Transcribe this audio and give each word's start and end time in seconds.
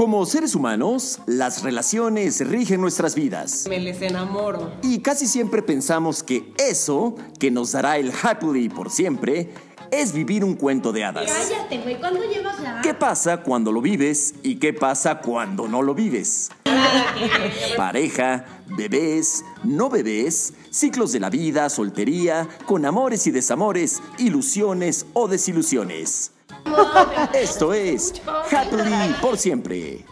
Como 0.00 0.24
seres 0.24 0.54
humanos, 0.54 1.18
las 1.26 1.62
relaciones 1.62 2.40
rigen 2.48 2.80
nuestras 2.80 3.14
vidas. 3.14 3.66
Me 3.68 3.78
les 3.78 4.00
enamoro. 4.00 4.72
Y 4.82 5.00
casi 5.00 5.26
siempre 5.26 5.60
pensamos 5.60 6.22
que 6.22 6.54
eso, 6.56 7.16
que 7.38 7.50
nos 7.50 7.72
dará 7.72 7.98
el 7.98 8.10
happily 8.10 8.70
por 8.70 8.90
siempre, 8.90 9.50
es 9.90 10.14
vivir 10.14 10.42
un 10.42 10.54
cuento 10.54 10.90
de 10.92 11.04
hadas. 11.04 11.30
Cállate, 11.30 11.82
güey, 11.82 12.00
¿cuándo 12.00 12.20
llevas 12.24 12.62
ya? 12.62 12.80
¿Qué 12.80 12.94
pasa 12.94 13.42
cuando 13.42 13.72
lo 13.72 13.82
vives 13.82 14.36
y 14.42 14.56
qué 14.56 14.72
pasa 14.72 15.18
cuando 15.18 15.68
no 15.68 15.82
lo 15.82 15.94
vives? 15.94 16.50
Pareja, 17.76 18.46
bebés, 18.68 19.44
no 19.64 19.90
bebés, 19.90 20.54
ciclos 20.70 21.12
de 21.12 21.20
la 21.20 21.28
vida, 21.28 21.68
soltería, 21.68 22.48
con 22.64 22.86
amores 22.86 23.26
y 23.26 23.32
desamores, 23.32 24.00
ilusiones 24.16 25.04
o 25.12 25.28
desilusiones. 25.28 26.32
Esto 27.34 27.72
es 27.72 28.20
Happily 28.26 29.14
por 29.20 29.36
siempre. 29.36 30.04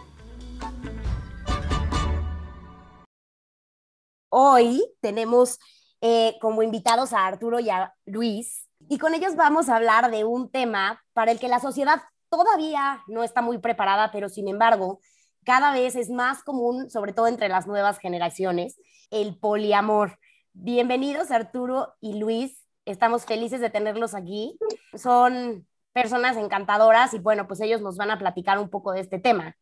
Hoy 4.29 4.83
tenemos 5.01 5.59
eh, 6.01 6.35
como 6.39 6.63
invitados 6.63 7.13
a 7.13 7.25
Arturo 7.25 7.59
y 7.59 7.69
a 7.69 7.93
Luis 8.05 8.67
y 8.87 8.97
con 8.97 9.13
ellos 9.13 9.35
vamos 9.35 9.69
a 9.69 9.75
hablar 9.75 10.11
de 10.11 10.23
un 10.23 10.49
tema 10.49 11.03
para 11.13 11.31
el 11.31 11.39
que 11.39 11.47
la 11.47 11.59
sociedad 11.59 12.01
todavía 12.29 13.01
no 13.07 13.23
está 13.23 13.41
muy 13.41 13.57
preparada, 13.57 14.11
pero 14.11 14.29
sin 14.29 14.47
embargo 14.47 14.99
cada 15.43 15.73
vez 15.73 15.95
es 15.95 16.09
más 16.09 16.43
común, 16.43 16.89
sobre 16.89 17.13
todo 17.13 17.27
entre 17.27 17.49
las 17.49 17.65
nuevas 17.65 17.97
generaciones, 17.97 18.79
el 19.09 19.37
poliamor. 19.37 20.19
Bienvenidos 20.53 21.31
Arturo 21.31 21.95
y 21.99 22.19
Luis, 22.19 22.65
estamos 22.85 23.25
felices 23.25 23.61
de 23.61 23.69
tenerlos 23.69 24.13
aquí. 24.13 24.57
Son 24.93 25.67
personas 25.93 26.37
encantadoras 26.37 27.13
y 27.13 27.19
bueno, 27.19 27.47
pues 27.47 27.61
ellos 27.61 27.81
nos 27.81 27.97
van 27.97 28.11
a 28.11 28.19
platicar 28.19 28.59
un 28.59 28.69
poco 28.69 28.91
de 28.91 29.01
este 29.01 29.19
tema. 29.19 29.55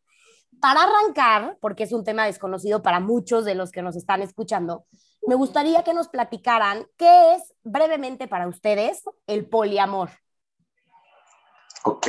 Para 0.60 0.82
arrancar, 0.82 1.56
porque 1.60 1.84
es 1.84 1.92
un 1.92 2.04
tema 2.04 2.26
desconocido 2.26 2.82
para 2.82 3.00
muchos 3.00 3.44
de 3.44 3.54
los 3.54 3.70
que 3.70 3.82
nos 3.82 3.96
están 3.96 4.22
escuchando, 4.22 4.86
me 5.26 5.34
gustaría 5.34 5.84
que 5.84 5.94
nos 5.94 6.08
platicaran 6.08 6.86
qué 6.96 7.34
es 7.34 7.54
brevemente 7.62 8.28
para 8.28 8.48
ustedes 8.48 9.02
el 9.26 9.46
poliamor. 9.46 10.10
Ok, 11.88 12.08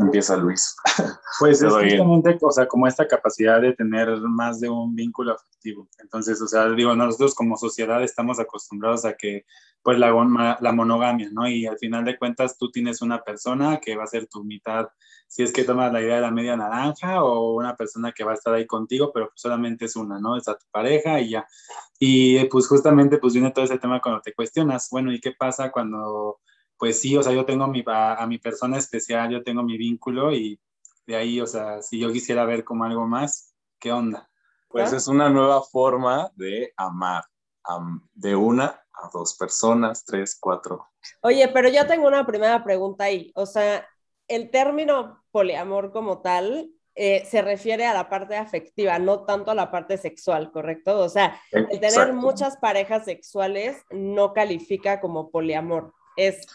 empieza 0.00 0.36
Luis. 0.36 0.76
Pues 1.40 1.60
es 1.62 1.72
justamente, 1.72 2.38
o 2.40 2.52
sea, 2.52 2.68
como 2.68 2.86
esta 2.86 3.08
capacidad 3.08 3.60
de 3.60 3.72
tener 3.72 4.08
más 4.20 4.60
de 4.60 4.68
un 4.68 4.94
vínculo 4.94 5.32
afectivo. 5.32 5.88
Entonces, 5.98 6.40
o 6.40 6.46
sea, 6.46 6.68
digo, 6.68 6.94
nosotros 6.94 7.34
como 7.34 7.56
sociedad 7.56 8.04
estamos 8.04 8.38
acostumbrados 8.38 9.04
a 9.04 9.14
que, 9.14 9.44
pues, 9.82 9.98
la, 9.98 10.56
la 10.60 10.72
monogamia, 10.72 11.30
¿no? 11.32 11.48
Y 11.48 11.66
al 11.66 11.76
final 11.76 12.04
de 12.04 12.16
cuentas, 12.16 12.56
tú 12.56 12.70
tienes 12.70 13.02
una 13.02 13.24
persona 13.24 13.80
que 13.80 13.96
va 13.96 14.04
a 14.04 14.06
ser 14.06 14.28
tu 14.28 14.44
mitad, 14.44 14.86
si 15.26 15.42
es 15.42 15.52
que 15.52 15.64
tomas 15.64 15.92
la 15.92 16.02
idea 16.02 16.16
de 16.16 16.20
la 16.20 16.30
media 16.30 16.56
naranja, 16.56 17.24
o 17.24 17.56
una 17.56 17.74
persona 17.74 18.12
que 18.12 18.22
va 18.22 18.30
a 18.30 18.34
estar 18.34 18.54
ahí 18.54 18.68
contigo, 18.68 19.10
pero 19.12 19.32
solamente 19.34 19.86
es 19.86 19.96
una, 19.96 20.20
¿no? 20.20 20.36
Es 20.36 20.46
a 20.46 20.54
tu 20.56 20.66
pareja 20.70 21.20
y 21.20 21.30
ya. 21.30 21.48
Y 21.98 22.44
pues 22.44 22.68
justamente, 22.68 23.18
pues 23.18 23.32
viene 23.32 23.50
todo 23.50 23.64
ese 23.64 23.78
tema 23.78 24.00
cuando 24.00 24.20
te 24.20 24.34
cuestionas, 24.34 24.86
bueno, 24.88 25.12
¿y 25.12 25.20
qué 25.20 25.32
pasa 25.32 25.72
cuando 25.72 26.38
pues 26.78 27.00
sí, 27.00 27.16
o 27.16 27.22
sea, 27.22 27.32
yo 27.32 27.44
tengo 27.44 27.66
mi, 27.66 27.82
a, 27.86 28.26
mi 28.26 28.38
persona 28.38 28.78
especial, 28.78 29.30
yo 29.30 29.42
tengo 29.42 29.62
mi 29.62 29.76
vínculo 29.76 30.32
y 30.32 30.60
de 31.06 31.16
ahí, 31.16 31.40
o 31.40 31.46
sea, 31.46 31.82
si 31.82 31.98
yo 31.98 32.12
quisiera 32.12 32.44
ver 32.44 32.64
como 32.64 32.84
algo 32.84 33.06
más, 33.06 33.54
¿qué 33.78 33.92
onda? 33.92 34.28
Pues 34.68 34.92
es 34.92 35.06
una 35.06 35.28
nueva 35.28 35.62
forma 35.62 36.32
de 36.34 36.72
amar, 36.76 37.24
de 38.12 38.34
una 38.34 38.80
a 38.92 39.08
dos 39.12 39.36
personas, 39.36 40.04
tres, 40.04 40.36
cuatro. 40.40 40.88
Oye, 41.20 41.46
pero 41.48 41.68
yo 41.68 41.86
tengo 41.86 42.08
una 42.08 42.26
primera 42.26 42.64
pregunta 42.64 43.04
ahí, 43.04 43.30
o 43.36 43.46
sea, 43.46 43.86
el 44.26 44.50
término 44.50 45.22
poliamor 45.30 45.92
como 45.92 46.22
tal 46.22 46.70
eh, 46.96 47.24
se 47.26 47.42
refiere 47.42 47.86
a 47.86 47.94
la 47.94 48.08
parte 48.08 48.36
afectiva, 48.36 48.98
no 48.98 49.24
tanto 49.24 49.50
a 49.50 49.54
la 49.54 49.70
parte 49.70 49.98
sexual, 49.98 50.52
¿correcto? 50.52 50.98
O 51.00 51.08
sea, 51.08 51.40
el 51.50 51.80
tener 51.80 52.12
muchas 52.12 52.56
parejas 52.56 53.04
sexuales 53.04 53.82
no 53.90 54.32
califica 54.32 55.00
como 55.00 55.30
poliamor 55.30 55.92
es 56.16 56.46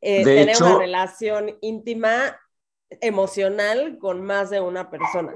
eh, 0.00 0.24
tener 0.24 0.56
una 0.62 0.78
relación 0.78 1.58
íntima, 1.60 2.38
emocional 3.00 3.98
con 3.98 4.22
más 4.22 4.50
de 4.50 4.60
una 4.60 4.90
persona. 4.90 5.34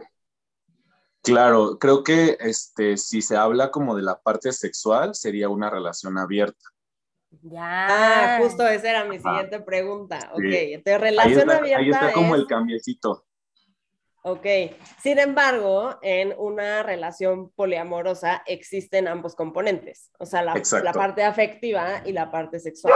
Claro, 1.22 1.78
creo 1.78 2.04
que 2.04 2.36
este, 2.40 2.96
si 2.96 3.22
se 3.22 3.36
habla 3.36 3.70
como 3.70 3.96
de 3.96 4.02
la 4.02 4.20
parte 4.20 4.52
sexual, 4.52 5.14
sería 5.14 5.48
una 5.48 5.68
relación 5.68 6.16
abierta. 6.16 6.64
Ya. 7.42 8.36
Ah, 8.36 8.38
justo 8.40 8.66
esa 8.66 8.90
era 8.90 9.04
mi 9.04 9.18
siguiente 9.18 9.60
pregunta. 9.60 10.30
Ok, 10.32 10.44
entonces 10.44 11.00
relación 11.00 11.50
abierta. 11.50 11.80
Ahí 11.80 11.90
está 11.90 12.12
como 12.12 12.34
el 12.34 12.46
cambiecito. 12.46 13.26
Ok, 14.22 14.46
sin 15.00 15.18
embargo, 15.18 15.98
en 16.02 16.34
una 16.36 16.82
relación 16.82 17.50
poliamorosa 17.50 18.42
existen 18.46 19.08
ambos 19.08 19.34
componentes, 19.34 20.10
o 20.18 20.26
sea, 20.26 20.42
la, 20.42 20.54
la 20.82 20.92
parte 20.92 21.22
afectiva 21.22 22.02
y 22.04 22.12
la 22.12 22.30
parte 22.30 22.58
sexual. 22.58 22.94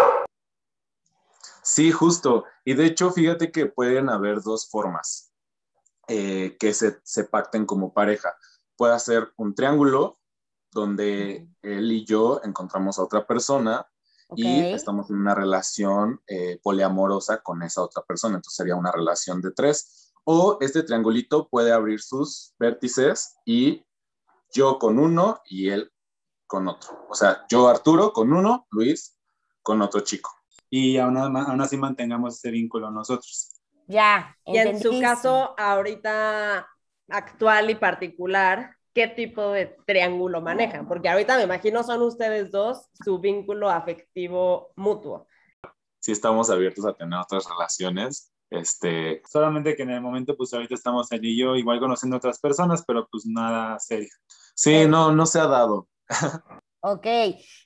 Sí, 1.62 1.92
justo. 1.92 2.44
Y 2.64 2.74
de 2.74 2.86
hecho, 2.86 3.12
fíjate 3.12 3.52
que 3.52 3.66
pueden 3.66 4.10
haber 4.10 4.42
dos 4.42 4.68
formas 4.68 5.32
eh, 6.08 6.56
que 6.58 6.74
se, 6.74 7.24
pacten 7.24 7.66
como 7.66 7.94
pareja. 7.94 8.34
Puede 8.76 8.98
ser 8.98 9.32
un 9.36 9.54
triángulo 9.54 10.18
donde 10.72 11.48
él 11.62 11.92
y 11.92 12.04
yo 12.04 12.40
encontramos 12.42 12.98
a 12.98 13.04
otra 13.04 13.26
persona 13.26 13.86
y 14.34 14.64
estamos 14.72 15.10
en 15.10 15.16
una 15.16 15.34
relación 15.34 16.20
eh, 16.26 16.58
poliamorosa 16.62 17.42
con 17.42 17.62
esa 17.62 17.82
otra 17.82 18.02
persona. 18.02 18.36
Entonces 18.36 18.56
sería 18.56 18.74
una 18.74 18.90
relación 18.90 19.40
de 19.40 19.52
tres. 19.52 20.12
O 20.24 20.58
este 20.60 20.82
triangulito 20.82 21.48
puede 21.48 21.72
abrir 21.72 22.00
sus 22.00 22.54
vértices 22.58 23.36
y 23.44 23.84
yo 24.52 24.78
con 24.78 24.98
uno 24.98 25.40
y 25.44 25.68
él 25.68 25.92
con 26.46 26.66
otro. 26.66 27.06
O 27.08 27.14
sea, 27.14 27.44
yo 27.48 27.68
Arturo 27.68 28.12
con 28.12 28.32
uno, 28.32 28.66
Luis 28.70 29.16
con 29.62 29.80
otro 29.82 30.00
chico 30.00 30.41
y 30.74 30.96
aún, 30.96 31.18
así 31.60 31.76
mantengamos 31.76 32.36
ese 32.36 32.50
vínculo 32.50 32.90
nosotros. 32.90 33.60
Ya. 33.88 34.34
Y 34.46 34.56
en 34.56 34.80
su 34.80 34.98
caso, 35.02 35.54
ahorita 35.58 36.66
actual 37.10 37.68
y 37.68 37.74
particular, 37.74 38.74
¿qué 38.94 39.06
tipo 39.06 39.50
de 39.50 39.76
triángulo 39.86 40.40
manejan? 40.40 40.88
Porque 40.88 41.10
ahorita 41.10 41.36
me 41.36 41.42
imagino 41.42 41.82
son 41.82 42.00
ustedes 42.00 42.50
dos 42.50 42.88
su 43.04 43.18
vínculo 43.18 43.68
afectivo 43.68 44.72
mutuo. 44.74 45.26
Sí 46.00 46.12
estamos 46.12 46.48
abiertos 46.48 46.86
a 46.86 46.94
tener 46.94 47.18
otras 47.18 47.46
relaciones. 47.46 48.32
Este... 48.48 49.20
Solamente 49.30 49.76
que 49.76 49.82
en 49.82 49.90
el 49.90 50.00
momento, 50.00 50.38
pues 50.38 50.54
ahorita 50.54 50.74
estamos 50.74 51.12
él 51.12 51.22
y 51.22 51.38
yo 51.38 51.54
igual 51.54 51.80
conociendo 51.80 52.16
otras 52.16 52.40
personas, 52.40 52.82
pero 52.86 53.06
pues 53.12 53.26
nada 53.26 53.78
serio. 53.78 54.08
Sí, 54.54 54.86
no, 54.86 55.12
no 55.12 55.26
se 55.26 55.38
ha 55.38 55.46
dado. 55.46 55.86
Ok, 56.84 57.06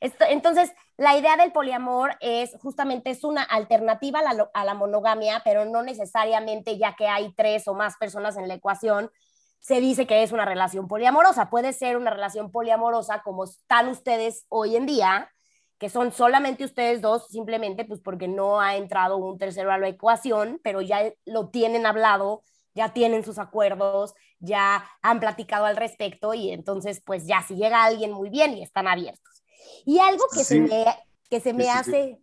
entonces 0.00 0.70
la 0.98 1.16
idea 1.16 1.38
del 1.38 1.50
poliamor 1.50 2.16
es 2.20 2.54
justamente 2.60 3.08
es 3.08 3.24
una 3.24 3.42
alternativa 3.42 4.18
a 4.20 4.34
la, 4.34 4.50
a 4.52 4.64
la, 4.66 4.74
monogamia, 4.74 5.40
pero 5.42 5.64
no 5.64 5.82
necesariamente 5.82 6.76
ya 6.76 6.94
que 6.96 7.08
hay 7.08 7.32
tres 7.34 7.66
o 7.66 7.72
más 7.72 7.96
personas 7.96 8.36
en 8.36 8.46
la 8.46 8.54
ecuación, 8.54 9.10
se 9.58 9.80
dice 9.80 10.06
que 10.06 10.22
es 10.22 10.32
una 10.32 10.44
relación 10.44 10.86
poliamorosa. 10.86 11.48
Puede 11.48 11.72
ser 11.72 11.96
una 11.96 12.10
relación 12.10 12.52
poliamorosa 12.52 13.22
como 13.22 13.44
están 13.44 13.88
ustedes 13.88 14.44
hoy 14.50 14.76
en 14.76 14.84
día, 14.84 15.30
que 15.78 15.88
son 15.88 16.12
solamente 16.12 16.64
ustedes 16.64 17.00
dos, 17.00 17.26
simplemente 17.28 17.86
pues 17.86 18.00
porque 18.00 18.28
no 18.28 18.60
ha 18.60 18.76
entrado 18.76 19.16
un 19.16 19.38
tercero 19.38 19.72
a 19.72 19.78
la 19.78 19.88
ecuación, 19.88 20.60
pero 20.62 20.82
ya 20.82 21.10
lo 21.24 21.48
tienen 21.48 21.86
hablado 21.86 22.42
ya 22.76 22.92
tienen 22.92 23.24
sus 23.24 23.38
acuerdos, 23.38 24.14
ya 24.38 24.84
han 25.02 25.18
platicado 25.18 25.64
al 25.64 25.76
respecto 25.76 26.34
y 26.34 26.50
entonces 26.50 27.02
pues 27.04 27.26
ya 27.26 27.42
si 27.42 27.56
llega 27.56 27.82
alguien 27.82 28.12
muy 28.12 28.28
bien 28.28 28.56
y 28.56 28.62
están 28.62 28.86
abiertos. 28.86 29.42
Y 29.86 29.98
algo 29.98 30.24
que 30.32 30.44
se 30.44 30.60
me, 30.60 30.84
que 31.30 31.40
se 31.40 31.54
me 31.54 31.70
hace 31.70 32.20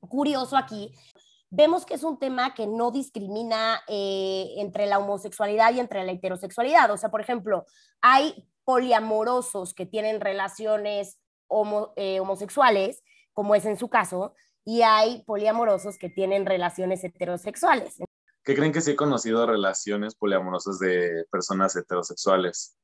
curioso 0.00 0.56
aquí, 0.56 0.94
vemos 1.50 1.84
que 1.84 1.94
es 1.94 2.04
un 2.04 2.20
tema 2.20 2.54
que 2.54 2.68
no 2.68 2.92
discrimina 2.92 3.82
eh, 3.88 4.54
entre 4.58 4.86
la 4.86 4.98
homosexualidad 4.98 5.74
y 5.74 5.80
entre 5.80 6.04
la 6.04 6.12
heterosexualidad. 6.12 6.88
O 6.92 6.96
sea, 6.96 7.10
por 7.10 7.20
ejemplo, 7.20 7.66
hay 8.00 8.48
poliamorosos 8.64 9.74
que 9.74 9.86
tienen 9.86 10.20
relaciones 10.20 11.18
eh, 11.96 12.20
homosexuales, 12.20 13.02
como 13.32 13.56
es 13.56 13.64
en 13.64 13.76
su 13.76 13.88
caso, 13.88 14.34
y 14.64 14.82
hay 14.82 15.24
poliamorosos 15.24 15.98
que 15.98 16.08
tienen 16.08 16.46
relaciones 16.46 17.02
heterosexuales. 17.02 17.98
¿Qué 18.46 18.54
creen 18.54 18.70
que 18.70 18.80
sí 18.80 18.92
he 18.92 18.96
conocido 18.96 19.44
relaciones 19.44 20.14
poliamorosas 20.14 20.78
de 20.78 21.24
personas 21.32 21.74
heterosexuales? 21.74 22.78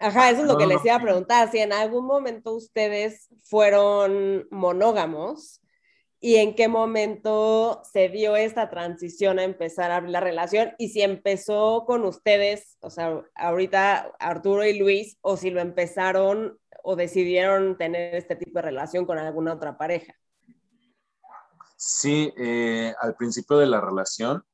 Ajá, 0.00 0.30
eso 0.30 0.40
es 0.40 0.48
lo 0.48 0.58
que 0.58 0.66
les 0.66 0.84
iba 0.84 0.96
a 0.96 1.00
preguntar. 1.00 1.48
Si 1.48 1.58
en 1.58 1.72
algún 1.72 2.06
momento 2.06 2.52
ustedes 2.52 3.28
fueron 3.44 4.48
monógamos 4.50 5.60
y 6.18 6.36
en 6.36 6.56
qué 6.56 6.66
momento 6.66 7.82
se 7.84 8.08
dio 8.08 8.34
esta 8.34 8.68
transición 8.68 9.38
a 9.38 9.44
empezar 9.44 9.92
a 9.92 9.98
abrir 9.98 10.10
la 10.10 10.18
relación 10.18 10.72
y 10.76 10.88
si 10.88 11.02
empezó 11.02 11.84
con 11.86 12.04
ustedes, 12.04 12.76
o 12.80 12.90
sea, 12.90 13.22
ahorita 13.36 14.10
Arturo 14.18 14.64
y 14.64 14.76
Luis, 14.76 15.18
o 15.20 15.36
si 15.36 15.50
lo 15.50 15.60
empezaron 15.60 16.58
o 16.82 16.96
decidieron 16.96 17.78
tener 17.78 18.16
este 18.16 18.34
tipo 18.34 18.58
de 18.58 18.62
relación 18.62 19.06
con 19.06 19.18
alguna 19.18 19.54
otra 19.54 19.78
pareja. 19.78 20.16
Sí, 21.76 22.32
eh, 22.36 22.92
al 23.00 23.14
principio 23.14 23.56
de 23.58 23.66
la 23.66 23.80
relación 23.80 24.44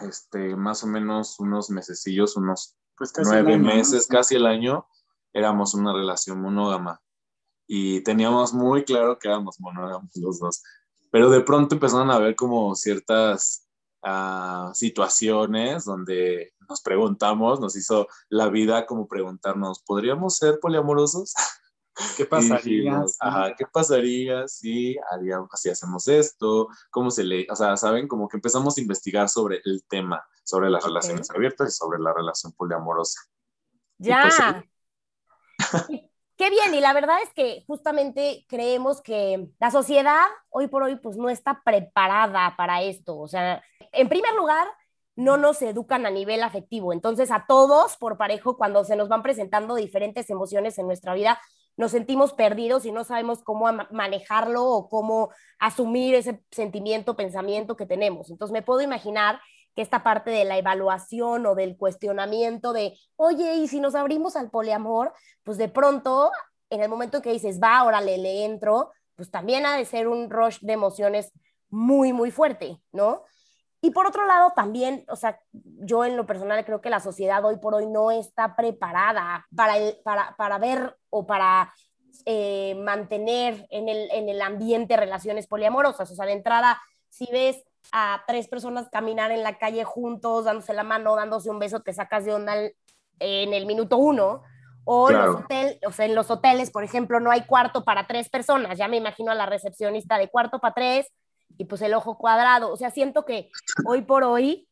este, 0.00 0.56
más 0.56 0.82
o 0.84 0.86
menos 0.86 1.38
unos 1.38 1.70
mesecillos, 1.70 2.36
unos 2.36 2.76
pues 2.96 3.12
nueve 3.22 3.58
meses, 3.58 4.06
casi 4.06 4.36
el 4.36 4.46
año, 4.46 4.86
éramos 5.32 5.74
una 5.74 5.92
relación 5.92 6.40
monógama 6.40 7.00
y 7.66 8.02
teníamos 8.02 8.52
muy 8.52 8.84
claro 8.84 9.18
que 9.18 9.28
éramos 9.28 9.58
monógamos 9.58 10.10
los 10.16 10.38
dos. 10.38 10.62
Pero 11.10 11.30
de 11.30 11.40
pronto 11.40 11.74
empezaron 11.74 12.10
a 12.10 12.16
haber 12.16 12.36
como 12.36 12.74
ciertas 12.74 13.68
uh, 14.02 14.72
situaciones 14.74 15.84
donde 15.84 16.52
nos 16.68 16.82
preguntamos, 16.82 17.60
nos 17.60 17.76
hizo 17.76 18.08
la 18.28 18.48
vida 18.48 18.86
como 18.86 19.06
preguntarnos, 19.06 19.82
¿podríamos 19.82 20.36
ser 20.36 20.58
poliamorosos? 20.60 21.34
¿Qué 22.16 22.24
pasaría? 22.24 23.04
ajá, 23.20 23.54
¿qué 23.56 23.66
pasaría 23.66 24.48
si, 24.48 24.96
haríamos, 25.10 25.48
si 25.54 25.70
hacemos 25.70 26.08
esto? 26.08 26.68
¿Cómo 26.90 27.10
se 27.10 27.24
le...? 27.24 27.46
O 27.50 27.56
sea, 27.56 27.76
¿saben? 27.76 28.08
Como 28.08 28.28
que 28.28 28.36
empezamos 28.36 28.76
a 28.76 28.80
investigar 28.80 29.28
sobre 29.28 29.60
el 29.64 29.84
tema, 29.88 30.24
sobre 30.42 30.70
las 30.70 30.84
relaciones 30.84 31.30
abiertas 31.30 31.68
y 31.68 31.72
sobre 31.72 32.00
la 32.00 32.12
relación 32.12 32.52
poliamorosa. 32.52 33.20
Ya. 33.98 34.64
Qué 36.36 36.50
bien, 36.50 36.74
y 36.74 36.80
la 36.80 36.92
verdad 36.92 37.18
es 37.22 37.32
que 37.32 37.62
justamente 37.68 38.44
creemos 38.48 39.00
que 39.00 39.50
la 39.60 39.70
sociedad 39.70 40.24
hoy 40.50 40.66
por 40.66 40.82
hoy 40.82 40.96
pues 40.96 41.16
no 41.16 41.30
está 41.30 41.62
preparada 41.64 42.54
para 42.56 42.82
esto. 42.82 43.16
O 43.16 43.28
sea, 43.28 43.62
en 43.92 44.08
primer 44.08 44.34
lugar, 44.34 44.66
no 45.16 45.36
nos 45.36 45.62
educan 45.62 46.06
a 46.06 46.10
nivel 46.10 46.42
afectivo. 46.42 46.92
Entonces, 46.92 47.30
a 47.30 47.44
todos 47.46 47.96
por 47.96 48.18
parejo, 48.18 48.56
cuando 48.56 48.84
se 48.84 48.96
nos 48.96 49.08
van 49.08 49.22
presentando 49.22 49.76
diferentes 49.76 50.28
emociones 50.28 50.76
en 50.78 50.86
nuestra 50.86 51.14
vida, 51.14 51.40
nos 51.76 51.90
sentimos 51.90 52.32
perdidos 52.32 52.84
y 52.86 52.92
no 52.92 53.04
sabemos 53.04 53.42
cómo 53.42 53.66
manejarlo 53.90 54.64
o 54.64 54.88
cómo 54.88 55.30
asumir 55.58 56.14
ese 56.14 56.42
sentimiento, 56.50 57.16
pensamiento 57.16 57.76
que 57.76 57.86
tenemos. 57.86 58.30
Entonces, 58.30 58.52
me 58.52 58.62
puedo 58.62 58.80
imaginar 58.80 59.40
que 59.74 59.82
esta 59.82 60.02
parte 60.02 60.30
de 60.30 60.44
la 60.44 60.56
evaluación 60.56 61.46
o 61.46 61.54
del 61.54 61.76
cuestionamiento 61.76 62.72
de, 62.72 62.96
oye, 63.16 63.56
y 63.56 63.68
si 63.68 63.80
nos 63.80 63.94
abrimos 63.94 64.36
al 64.36 64.50
poliamor, 64.50 65.12
pues 65.42 65.58
de 65.58 65.68
pronto, 65.68 66.30
en 66.70 66.80
el 66.80 66.88
momento 66.88 67.22
que 67.22 67.32
dices, 67.32 67.60
va, 67.60 67.82
órale, 67.84 68.18
le 68.18 68.44
entro, 68.44 68.92
pues 69.16 69.30
también 69.30 69.66
ha 69.66 69.76
de 69.76 69.84
ser 69.84 70.08
un 70.08 70.30
rush 70.30 70.58
de 70.60 70.74
emociones 70.74 71.32
muy, 71.70 72.12
muy 72.12 72.30
fuerte, 72.30 72.80
¿no? 72.92 73.24
Y 73.84 73.90
por 73.90 74.06
otro 74.06 74.24
lado, 74.24 74.54
también, 74.56 75.04
o 75.08 75.16
sea, 75.16 75.38
yo 75.52 76.06
en 76.06 76.16
lo 76.16 76.24
personal 76.24 76.64
creo 76.64 76.80
que 76.80 76.88
la 76.88 77.00
sociedad 77.00 77.44
hoy 77.44 77.58
por 77.58 77.74
hoy 77.74 77.84
no 77.84 78.10
está 78.10 78.56
preparada 78.56 79.46
para, 79.54 79.74
para, 80.02 80.34
para 80.38 80.56
ver 80.56 80.96
o 81.10 81.26
para 81.26 81.70
eh, 82.24 82.76
mantener 82.76 83.66
en 83.68 83.90
el, 83.90 84.10
en 84.10 84.30
el 84.30 84.40
ambiente 84.40 84.96
relaciones 84.96 85.46
poliamorosas. 85.46 86.10
O 86.10 86.14
sea, 86.14 86.24
de 86.24 86.32
entrada, 86.32 86.80
si 87.10 87.28
ves 87.30 87.62
a 87.92 88.24
tres 88.26 88.48
personas 88.48 88.88
caminar 88.88 89.30
en 89.32 89.42
la 89.42 89.58
calle 89.58 89.84
juntos, 89.84 90.46
dándose 90.46 90.72
la 90.72 90.82
mano, 90.82 91.14
dándose 91.14 91.50
un 91.50 91.58
beso, 91.58 91.80
te 91.80 91.92
sacas 91.92 92.24
de 92.24 92.32
onda 92.32 92.54
en 92.56 93.52
el 93.52 93.66
minuto 93.66 93.98
uno. 93.98 94.44
O, 94.86 95.10
los 95.10 95.36
o 95.86 95.92
sea, 95.92 96.06
en 96.06 96.14
los 96.14 96.30
hoteles, 96.30 96.70
por 96.70 96.84
ejemplo, 96.84 97.20
no 97.20 97.30
hay 97.30 97.44
cuarto 97.44 97.84
para 97.84 98.06
tres 98.06 98.30
personas. 98.30 98.78
Ya 98.78 98.88
me 98.88 98.96
imagino 98.96 99.30
a 99.30 99.34
la 99.34 99.44
recepcionista 99.44 100.16
de 100.16 100.30
cuarto 100.30 100.58
para 100.58 100.72
tres 100.72 101.12
y 101.56 101.64
pues 101.64 101.82
el 101.82 101.94
ojo 101.94 102.18
cuadrado. 102.18 102.72
O 102.72 102.76
sea, 102.76 102.90
siento 102.90 103.24
que 103.24 103.50
hoy 103.86 104.02
por 104.02 104.24
hoy 104.24 104.68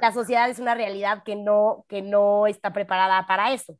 la 0.00 0.12
sociedad 0.12 0.48
es 0.50 0.58
una 0.58 0.74
realidad 0.74 1.22
que 1.24 1.36
no, 1.36 1.84
que 1.88 2.02
no 2.02 2.46
está 2.46 2.72
preparada 2.72 3.26
para 3.26 3.52
eso. 3.52 3.78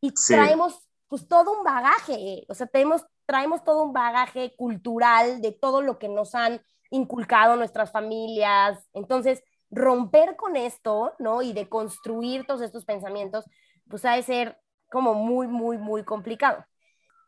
Y 0.00 0.12
traemos 0.12 0.88
pues 1.08 1.26
todo 1.26 1.58
un 1.58 1.64
bagaje, 1.64 2.44
o 2.48 2.54
sea, 2.54 2.66
tenemos, 2.66 3.04
traemos 3.24 3.64
todo 3.64 3.82
un 3.82 3.92
bagaje 3.94 4.54
cultural 4.56 5.40
de 5.40 5.52
todo 5.52 5.80
lo 5.80 5.98
que 5.98 6.08
nos 6.08 6.34
han 6.34 6.60
inculcado 6.90 7.56
nuestras 7.56 7.90
familias. 7.90 8.78
Entonces, 8.92 9.42
romper 9.70 10.36
con 10.36 10.56
esto, 10.56 11.14
¿no? 11.18 11.42
Y 11.42 11.52
de 11.54 11.68
construir 11.68 12.46
todos 12.46 12.60
estos 12.60 12.84
pensamientos, 12.84 13.46
pues 13.88 14.04
ha 14.04 14.14
de 14.14 14.22
ser 14.22 14.60
como 14.90 15.14
muy, 15.14 15.46
muy, 15.46 15.78
muy 15.78 16.04
complicado. 16.04 16.64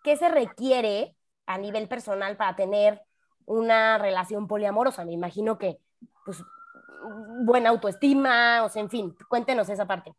¿Qué 0.04 0.16
se 0.16 0.28
requiere 0.28 1.16
a 1.46 1.58
nivel 1.58 1.88
personal 1.88 2.36
para 2.36 2.56
tener 2.56 3.02
una 3.50 3.98
relación 3.98 4.46
poliamorosa? 4.46 5.04
Me 5.04 5.12
imagino 5.12 5.58
que, 5.58 5.78
pues, 6.24 6.42
buena 7.42 7.70
autoestima, 7.70 8.62
o 8.64 8.68
sea, 8.68 8.82
en 8.82 8.90
fin, 8.90 9.16
cuéntenos 9.28 9.68
esa 9.68 9.86
parte. 9.86 10.14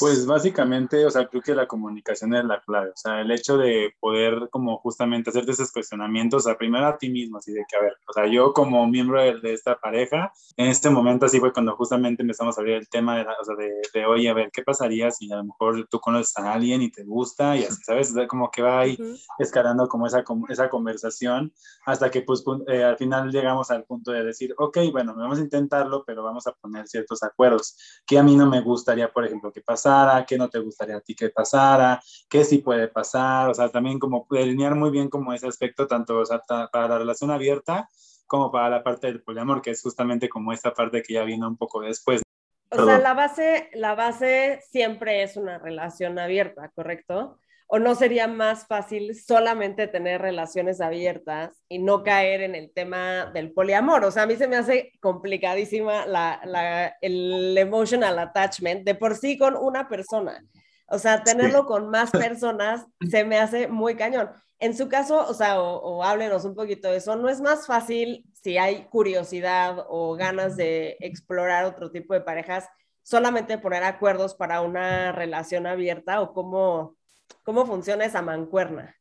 Pues 0.00 0.24
básicamente, 0.24 1.04
o 1.04 1.10
sea, 1.10 1.28
creo 1.28 1.42
que 1.42 1.54
la 1.54 1.68
comunicación 1.68 2.34
es 2.34 2.44
la 2.46 2.60
clave, 2.62 2.88
o 2.88 2.96
sea, 2.96 3.20
el 3.20 3.30
hecho 3.30 3.58
de 3.58 3.92
poder 4.00 4.48
como 4.50 4.78
justamente 4.78 5.28
hacerte 5.28 5.52
esos 5.52 5.70
cuestionamientos, 5.70 6.42
o 6.42 6.48
sea, 6.48 6.56
primero 6.56 6.86
a 6.86 6.96
ti 6.96 7.10
mismo, 7.10 7.36
así 7.36 7.52
de 7.52 7.66
que, 7.68 7.76
a 7.76 7.82
ver, 7.82 7.92
o 8.08 8.12
sea, 8.14 8.26
yo 8.26 8.54
como 8.54 8.86
miembro 8.86 9.20
de, 9.20 9.52
esta 9.52 9.78
pareja, 9.78 10.32
en 10.56 10.68
este 10.68 10.88
momento 10.88 11.26
así 11.26 11.38
fue 11.38 11.52
cuando 11.52 11.76
justamente 11.76 12.22
empezamos 12.22 12.56
a 12.56 12.62
abrir 12.62 12.76
el 12.76 12.88
tema 12.88 13.18
de, 13.18 13.22
o 13.22 13.44
sea, 13.44 13.56
de, 13.56 13.70
de, 13.92 14.06
oye, 14.06 14.28
a 14.30 14.32
ver, 14.32 14.50
¿qué 14.50 14.62
pasaría 14.62 15.10
si 15.10 15.30
a 15.30 15.36
lo 15.36 15.44
mejor 15.44 15.86
tú 15.90 16.00
conoces 16.00 16.34
a 16.38 16.54
alguien 16.54 16.80
y 16.80 16.90
te 16.90 17.04
gusta 17.04 17.54
y 17.54 17.64
así, 17.64 17.82
¿sabes? 17.84 18.10
O 18.10 18.14
sea, 18.14 18.26
como 18.26 18.50
que 18.50 18.62
va 18.62 18.80
ahí 18.80 18.96
escalando 19.38 19.86
como 19.86 20.06
esa, 20.06 20.24
esa 20.48 20.70
conversación 20.70 21.52
hasta 21.84 22.10
que 22.10 22.22
pues 22.22 22.42
eh, 22.68 22.82
al 22.82 22.96
final 22.96 23.30
llegamos 23.30 23.70
al 23.70 23.84
punto 23.84 24.12
de 24.12 24.24
decir, 24.24 24.54
ok, 24.56 24.78
bueno, 24.92 25.14
vamos 25.14 25.38
a 25.38 25.42
intentarlo, 25.42 26.04
pero 26.06 26.22
vamos 26.22 26.46
a 26.46 26.52
poner 26.52 26.88
ciertos 26.88 27.22
acuerdos 27.22 27.76
que 28.06 28.18
a 28.18 28.22
mí 28.22 28.34
no 28.34 28.48
me 28.48 28.62
gustaría, 28.62 29.12
por 29.12 29.26
ejemplo, 29.26 29.52
que 29.52 29.60
pasara, 29.74 30.24
qué 30.24 30.38
no 30.38 30.48
te 30.48 30.60
gustaría 30.60 30.96
a 30.96 31.00
ti 31.00 31.14
que 31.16 31.30
pasara, 31.30 32.00
qué 32.28 32.44
sí 32.44 32.58
puede 32.58 32.86
pasar, 32.86 33.50
o 33.50 33.54
sea, 33.54 33.68
también 33.68 33.98
como 33.98 34.26
delinear 34.30 34.76
muy 34.76 34.90
bien 34.90 35.08
como 35.08 35.32
ese 35.32 35.48
aspecto, 35.48 35.88
tanto 35.88 36.22
para 36.70 36.88
la 36.88 36.98
relación 36.98 37.32
abierta 37.32 37.88
como 38.26 38.52
para 38.52 38.70
la 38.70 38.82
parte 38.84 39.08
del 39.08 39.22
poliamor, 39.22 39.62
que 39.62 39.70
es 39.70 39.82
justamente 39.82 40.28
como 40.28 40.52
esta 40.52 40.72
parte 40.72 41.02
que 41.02 41.14
ya 41.14 41.24
vino 41.24 41.48
un 41.48 41.56
poco 41.56 41.80
después. 41.80 42.22
O 42.70 42.84
sea, 42.84 42.98
la 42.98 43.14
base, 43.14 43.70
la 43.74 43.94
base 43.94 44.60
siempre 44.70 45.22
es 45.22 45.36
una 45.36 45.58
relación 45.58 46.18
abierta, 46.18 46.70
¿correcto? 46.74 47.38
¿O 47.74 47.80
no 47.80 47.96
sería 47.96 48.28
más 48.28 48.68
fácil 48.68 49.16
solamente 49.16 49.88
tener 49.88 50.22
relaciones 50.22 50.80
abiertas 50.80 51.60
y 51.68 51.80
no 51.80 52.04
caer 52.04 52.42
en 52.42 52.54
el 52.54 52.72
tema 52.72 53.32
del 53.34 53.50
poliamor? 53.50 54.04
O 54.04 54.12
sea, 54.12 54.22
a 54.22 54.26
mí 54.26 54.36
se 54.36 54.46
me 54.46 54.54
hace 54.54 54.92
complicadísima 55.00 56.06
la, 56.06 56.40
la, 56.44 56.94
el 57.00 57.58
emotional 57.58 58.16
attachment 58.20 58.84
de 58.84 58.94
por 58.94 59.16
sí 59.16 59.36
con 59.36 59.56
una 59.56 59.88
persona. 59.88 60.40
O 60.86 61.00
sea, 61.00 61.24
tenerlo 61.24 61.66
con 61.66 61.90
más 61.90 62.12
personas 62.12 62.86
se 63.10 63.24
me 63.24 63.40
hace 63.40 63.66
muy 63.66 63.96
cañón. 63.96 64.30
En 64.60 64.76
su 64.76 64.88
caso, 64.88 65.26
o 65.26 65.34
sea, 65.34 65.60
o, 65.60 65.80
o, 65.80 66.04
háblenos 66.04 66.44
un 66.44 66.54
poquito 66.54 66.92
de 66.92 66.98
eso, 66.98 67.16
¿no 67.16 67.28
es 67.28 67.40
más 67.40 67.66
fácil 67.66 68.24
si 68.34 68.56
hay 68.56 68.84
curiosidad 68.84 69.84
o 69.88 70.14
ganas 70.14 70.56
de 70.56 70.96
explorar 71.00 71.64
otro 71.64 71.90
tipo 71.90 72.14
de 72.14 72.20
parejas, 72.20 72.68
solamente 73.02 73.58
poner 73.58 73.82
acuerdos 73.82 74.36
para 74.36 74.60
una 74.60 75.10
relación 75.10 75.66
abierta 75.66 76.20
o 76.20 76.32
cómo, 76.32 76.96
¿Cómo 77.42 77.66
funciona 77.66 78.04
esa 78.04 78.22
mancuerna? 78.22 78.94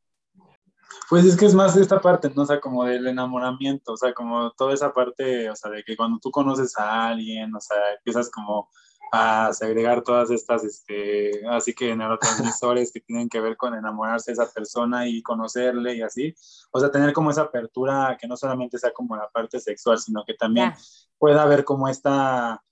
Pues 1.10 1.26
es 1.26 1.36
que 1.36 1.46
es 1.46 1.54
más 1.54 1.76
esta 1.76 2.00
parte, 2.00 2.32
¿no? 2.36 2.44
O 2.44 2.46
sea, 2.46 2.60
como 2.60 2.86
del 2.86 3.08
enamoramiento, 3.08 3.94
o 3.94 3.98
sea, 3.98 4.14
como 4.14 4.52
toda 4.52 4.74
esa 4.74 4.94
parte, 4.94 5.50
o 5.50 5.56
sea, 5.56 5.72
de 5.72 5.84
que 5.84 5.96
cuando 5.96 6.20
tú 6.20 6.32
conoces 6.32 6.78
a 6.78 7.08
alguien, 7.08 7.54
o 7.56 7.60
sea, 7.60 7.78
empiezas 7.98 8.30
como 8.30 8.70
a 9.12 9.54
segregar 9.54 10.02
todas 10.02 10.32
estas, 10.32 10.64
este, 10.64 11.48
así 11.48 11.74
que 11.76 11.96
neurotransmisores 11.96 12.92
que 12.92 13.00
tienen 13.00 13.30
que 13.30 13.40
ver 13.40 13.56
con 13.56 13.76
enamorarse 13.76 14.32
de 14.32 14.42
esa 14.42 14.52
persona 14.52 15.08
y 15.08 15.22
conocerle 15.22 15.96
y 15.96 16.02
así. 16.02 16.34
O 16.72 16.80
sea, 16.80 16.90
tener 16.90 17.14
como 17.14 17.30
esa 17.30 17.44
apertura 17.44 18.18
que 18.20 18.28
no 18.28 18.36
solamente 18.36 18.80
sea 18.80 18.92
como 18.92 19.16
la 19.16 19.30
parte 19.30 19.60
sexual, 19.60 20.00
sino 20.00 20.24
que 20.26 20.34
también 20.34 20.74
pueda 21.20 21.44
haber 21.44 21.64
como 21.64 21.88
esta 21.88 22.64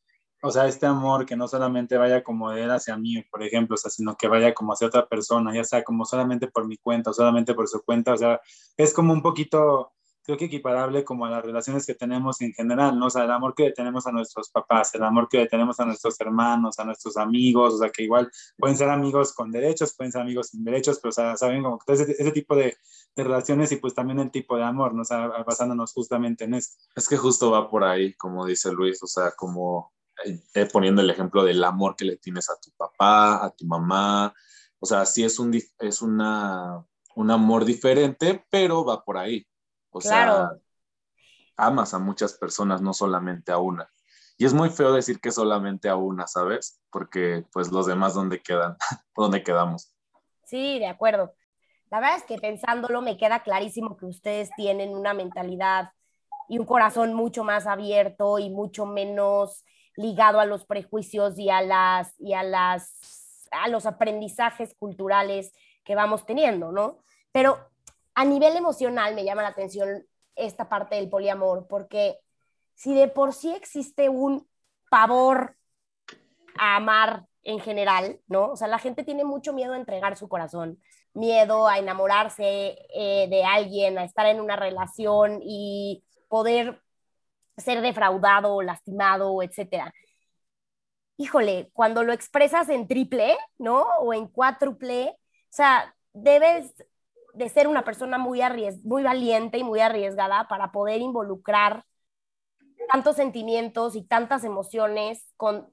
o 0.41 0.51
sea, 0.51 0.67
este 0.67 0.87
amor 0.87 1.25
que 1.25 1.35
no 1.35 1.47
solamente 1.47 1.97
vaya 1.97 2.23
como 2.23 2.49
de 2.51 2.63
él 2.63 2.71
hacia 2.71 2.97
mí, 2.97 3.23
por 3.29 3.43
ejemplo, 3.43 3.75
o 3.75 3.77
sea, 3.77 3.91
sino 3.91 4.15
que 4.15 4.27
vaya 4.27 4.53
como 4.53 4.73
hacia 4.73 4.87
otra 4.87 5.07
persona, 5.07 5.53
ya 5.53 5.63
sea 5.63 5.83
como 5.83 6.03
solamente 6.03 6.47
por 6.47 6.67
mi 6.67 6.77
cuenta 6.77 7.11
o 7.11 7.13
solamente 7.13 7.53
por 7.53 7.67
su 7.67 7.83
cuenta, 7.83 8.13
o 8.13 8.17
sea, 8.17 8.41
es 8.75 8.93
como 8.93 9.13
un 9.13 9.21
poquito, 9.21 9.93
creo 10.23 10.37
que 10.37 10.45
equiparable 10.45 11.03
como 11.03 11.25
a 11.25 11.29
las 11.29 11.45
relaciones 11.45 11.85
que 11.85 11.93
tenemos 11.93 12.41
en 12.41 12.53
general, 12.53 12.97
¿no? 12.97 13.05
O 13.07 13.09
sea, 13.11 13.23
el 13.23 13.31
amor 13.31 13.53
que 13.53 13.71
tenemos 13.71 14.07
a 14.07 14.11
nuestros 14.11 14.49
papás, 14.49 14.95
el 14.95 15.03
amor 15.03 15.27
que 15.29 15.45
tenemos 15.45 15.79
a 15.79 15.85
nuestros 15.85 16.19
hermanos, 16.19 16.79
a 16.79 16.85
nuestros 16.85 17.17
amigos, 17.17 17.75
o 17.75 17.77
sea, 17.77 17.91
que 17.91 18.03
igual 18.03 18.31
pueden 18.57 18.77
ser 18.77 18.89
amigos 18.89 19.33
con 19.33 19.51
derechos, 19.51 19.93
pueden 19.95 20.11
ser 20.11 20.21
amigos 20.21 20.47
sin 20.47 20.63
derechos, 20.63 20.99
pero, 20.99 21.09
o 21.09 21.13
sea, 21.13 21.37
saben 21.37 21.61
como 21.61 21.79
ese, 21.85 22.11
ese 22.17 22.31
tipo 22.31 22.55
de, 22.55 22.75
de, 23.15 23.23
relaciones 23.23 23.71
y 23.73 23.75
pues 23.75 23.93
también 23.93 24.19
el 24.19 24.31
tipo 24.31 24.57
de 24.57 24.63
amor, 24.63 24.95
¿no? 24.95 25.03
O 25.03 25.05
sea, 25.05 25.27
basándonos 25.45 25.93
justamente 25.93 26.45
en 26.45 26.55
eso. 26.55 26.71
Es 26.95 27.07
que 27.07 27.17
justo 27.17 27.51
va 27.51 27.69
por 27.69 27.83
ahí, 27.83 28.15
como 28.15 28.45
dice 28.45 28.71
Luis, 28.71 29.01
o 29.03 29.07
sea, 29.07 29.31
como 29.37 29.91
eh, 30.25 30.65
poniendo 30.71 31.01
el 31.01 31.09
ejemplo 31.09 31.43
del 31.43 31.63
amor 31.63 31.95
que 31.95 32.05
le 32.05 32.17
tienes 32.17 32.49
a 32.49 32.59
tu 32.59 32.71
papá, 32.71 33.45
a 33.45 33.49
tu 33.51 33.65
mamá. 33.65 34.33
O 34.79 34.85
sea, 34.85 35.05
sí 35.05 35.23
es 35.23 35.39
un, 35.39 35.53
es 35.79 36.01
una, 36.01 36.85
un 37.15 37.31
amor 37.31 37.65
diferente, 37.65 38.45
pero 38.49 38.83
va 38.85 39.03
por 39.03 39.17
ahí. 39.17 39.45
O 39.91 40.01
sea, 40.01 40.51
amas 41.57 41.93
a 41.93 41.99
muchas 41.99 42.33
personas, 42.33 42.81
no 42.81 42.93
solamente 42.93 43.51
a 43.51 43.57
una. 43.57 43.89
Y 44.37 44.45
es 44.45 44.53
muy 44.53 44.69
feo 44.69 44.91
decir 44.91 45.19
que 45.19 45.31
solamente 45.31 45.87
a 45.87 45.95
una, 45.95 46.25
¿sabes? 46.25 46.81
Porque 46.89 47.45
pues 47.51 47.71
los 47.71 47.85
demás, 47.85 48.15
¿dónde 48.15 48.41
quedan? 48.41 48.75
¿Dónde 49.15 49.43
quedamos? 49.43 49.93
Sí, 50.45 50.79
de 50.79 50.87
acuerdo. 50.87 51.35
La 51.91 51.99
verdad 51.99 52.17
es 52.17 52.23
que 52.23 52.37
pensándolo 52.37 53.01
me 53.01 53.17
queda 53.17 53.43
clarísimo 53.43 53.97
que 53.97 54.05
ustedes 54.05 54.49
tienen 54.55 54.95
una 54.95 55.13
mentalidad 55.13 55.91
y 56.47 56.57
un 56.57 56.65
corazón 56.65 57.13
mucho 57.13 57.43
más 57.43 57.67
abierto 57.67 58.39
y 58.39 58.49
mucho 58.49 58.85
menos 58.85 59.63
ligado 59.95 60.39
a 60.39 60.45
los 60.45 60.65
prejuicios 60.65 61.37
y 61.37 61.49
a 61.49 61.61
las 61.61 62.13
y 62.19 62.33
a 62.33 62.43
las 62.43 63.47
a 63.51 63.67
los 63.67 63.85
aprendizajes 63.85 64.73
culturales 64.75 65.53
que 65.83 65.95
vamos 65.95 66.25
teniendo, 66.25 66.71
¿no? 66.71 66.99
Pero 67.31 67.59
a 68.15 68.25
nivel 68.25 68.55
emocional 68.55 69.15
me 69.15 69.23
llama 69.23 69.41
la 69.41 69.49
atención 69.49 70.05
esta 70.35 70.69
parte 70.69 70.95
del 70.95 71.09
poliamor, 71.09 71.67
porque 71.67 72.19
si 72.75 72.93
de 72.93 73.07
por 73.07 73.33
sí 73.33 73.51
existe 73.51 74.09
un 74.09 74.47
pavor 74.89 75.55
a 76.57 76.77
amar 76.77 77.25
en 77.43 77.59
general, 77.59 78.19
¿no? 78.27 78.51
O 78.51 78.55
sea, 78.55 78.67
la 78.67 78.79
gente 78.79 79.03
tiene 79.03 79.23
mucho 79.23 79.53
miedo 79.53 79.73
a 79.73 79.77
entregar 79.77 80.15
su 80.15 80.29
corazón, 80.29 80.79
miedo 81.13 81.67
a 81.67 81.77
enamorarse 81.77 82.77
eh, 82.93 83.27
de 83.29 83.43
alguien, 83.43 83.97
a 83.97 84.03
estar 84.03 84.25
en 84.25 84.39
una 84.39 84.55
relación 84.55 85.39
y 85.43 86.03
poder 86.27 86.80
ser 87.61 87.81
defraudado 87.81 88.55
o 88.55 88.61
lastimado, 88.61 89.41
etcétera. 89.41 89.93
Híjole, 91.17 91.69
cuando 91.73 92.03
lo 92.03 92.13
expresas 92.13 92.69
en 92.69 92.87
triple, 92.87 93.37
¿no? 93.57 93.83
O 93.99 94.13
en 94.13 94.27
cuádruple, 94.27 95.15
o 95.15 95.53
sea, 95.53 95.95
debes 96.13 96.73
de 97.33 97.49
ser 97.49 97.67
una 97.67 97.83
persona 97.83 98.17
muy, 98.17 98.41
muy 98.83 99.03
valiente 99.03 99.57
y 99.57 99.63
muy 99.63 99.79
arriesgada 99.79 100.47
para 100.47 100.71
poder 100.71 101.01
involucrar 101.01 101.85
tantos 102.91 103.15
sentimientos 103.15 103.95
y 103.95 104.03
tantas 104.03 104.43
emociones 104.43 105.25
con, 105.37 105.69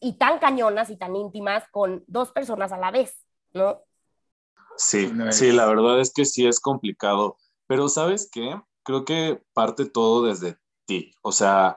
y 0.00 0.18
tan 0.18 0.38
cañonas 0.38 0.90
y 0.90 0.96
tan 0.96 1.16
íntimas 1.16 1.64
con 1.70 2.04
dos 2.06 2.30
personas 2.32 2.72
a 2.72 2.78
la 2.78 2.90
vez, 2.90 3.24
¿no? 3.52 3.80
Sí, 4.76 5.12
sí, 5.30 5.52
la 5.52 5.66
verdad 5.66 6.00
es 6.00 6.12
que 6.12 6.24
sí 6.24 6.46
es 6.46 6.60
complicado, 6.60 7.36
pero 7.66 7.88
¿sabes 7.88 8.28
qué? 8.32 8.60
Creo 8.82 9.04
que 9.04 9.42
parte 9.52 9.84
todo 9.84 10.24
desde 10.24 10.56
ti, 10.90 11.14
o 11.22 11.30
sea, 11.30 11.76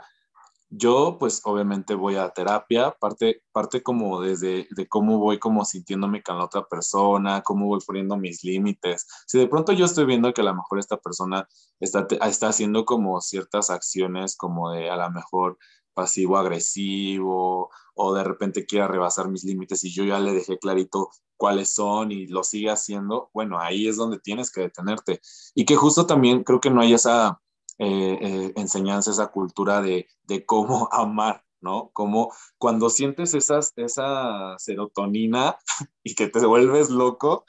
yo 0.75 1.17
pues 1.20 1.41
obviamente 1.43 1.93
voy 1.93 2.15
a 2.15 2.29
terapia, 2.29 2.91
parte, 3.00 3.43
parte 3.51 3.84
como 3.84 4.20
desde 4.22 4.67
de 4.72 4.88
cómo 4.88 5.20
voy 5.20 5.38
como 5.38 5.65
sintiéndome 5.65 6.24
con 6.24 6.39
la 6.39 6.46
otra 6.46 6.65
persona, 6.67 7.43
cómo 7.43 7.67
voy 7.67 7.79
poniendo 7.86 8.17
mis 8.17 8.43
límites. 8.43 9.05
Si 9.27 9.38
de 9.38 9.48
pronto 9.48 9.72
yo 9.72 9.86
estoy 9.86 10.05
viendo 10.05 10.34
que 10.34 10.41
a 10.41 10.46
lo 10.46 10.55
mejor 10.55 10.79
esta 10.79 10.98
persona 10.98 11.48
está, 11.79 12.08
está 12.25 12.48
haciendo 12.48 12.86
como 12.86 13.22
ciertas 13.22 13.70
acciones 13.70 14.36
como 14.36 14.72
de 14.72 14.89
a 14.89 14.96
lo 14.96 15.12
mejor 15.12 15.60
pasivo 15.93 16.38
agresivo 16.38 17.70
o 17.93 18.13
de 18.15 18.24
repente 18.24 18.65
quiera 18.65 18.88
rebasar 18.88 19.29
mis 19.29 19.43
límites 19.43 19.84
y 19.84 19.93
yo 19.93 20.03
ya 20.03 20.20
le 20.20 20.34
dejé 20.34 20.58
clarito 20.58 21.12
cuáles 21.38 21.72
son 21.72 22.12
y 22.12 22.25
lo 22.27 22.43
sigue 22.43 22.72
haciendo, 22.72 23.29
bueno, 23.34 23.60
ahí 23.60 23.88
es 23.88 23.98
donde 23.98 24.17
tienes 24.17 24.51
que 24.51 24.62
detenerte. 24.62 25.22
Y 25.53 25.65
que 25.65 25.75
justo 25.75 26.08
también 26.08 26.43
creo 26.43 26.60
que 26.60 26.72
no 26.72 26.82
hay 26.82 26.93
esa 26.93 27.43
eh, 27.80 28.18
eh, 28.22 28.53
enseñanza, 28.56 29.12
esa 29.12 29.27
cultura 29.27 29.82
de, 29.82 30.08
de, 30.24 30.46
cómo 30.46 30.88
amar, 30.92 31.44
¿no? 31.62 31.89
Como 31.94 32.34
cuando 32.58 32.89
sientes 32.89 33.34
esas, 33.34 33.74
esa 33.77 34.56
serotonina 34.60 35.58
y 36.03 36.15
que 36.15 36.27
te 36.27 36.46
vuelves 36.46 36.89
loco, 36.89 37.46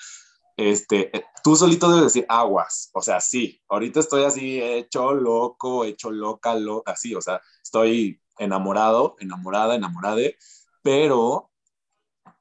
este, 0.57 1.11
tú 1.43 1.57
solito 1.57 1.89
debes 1.89 2.05
decir 2.15 2.27
aguas, 2.29 2.91
o 2.95 3.03
sea, 3.03 3.21
sí, 3.21 3.61
ahorita 3.69 4.01
estoy 4.01 4.23
así 4.23 4.61
hecho 4.63 5.13
loco, 5.13 5.85
hecho 5.85 6.11
loca, 6.13 6.55
loca, 6.55 6.93
así, 6.93 7.15
o 7.15 7.21
sea, 7.21 7.41
estoy 7.63 8.21
enamorado, 8.39 9.17
enamorada, 9.19 9.75
enamorada, 9.75 10.23
pero 10.83 11.51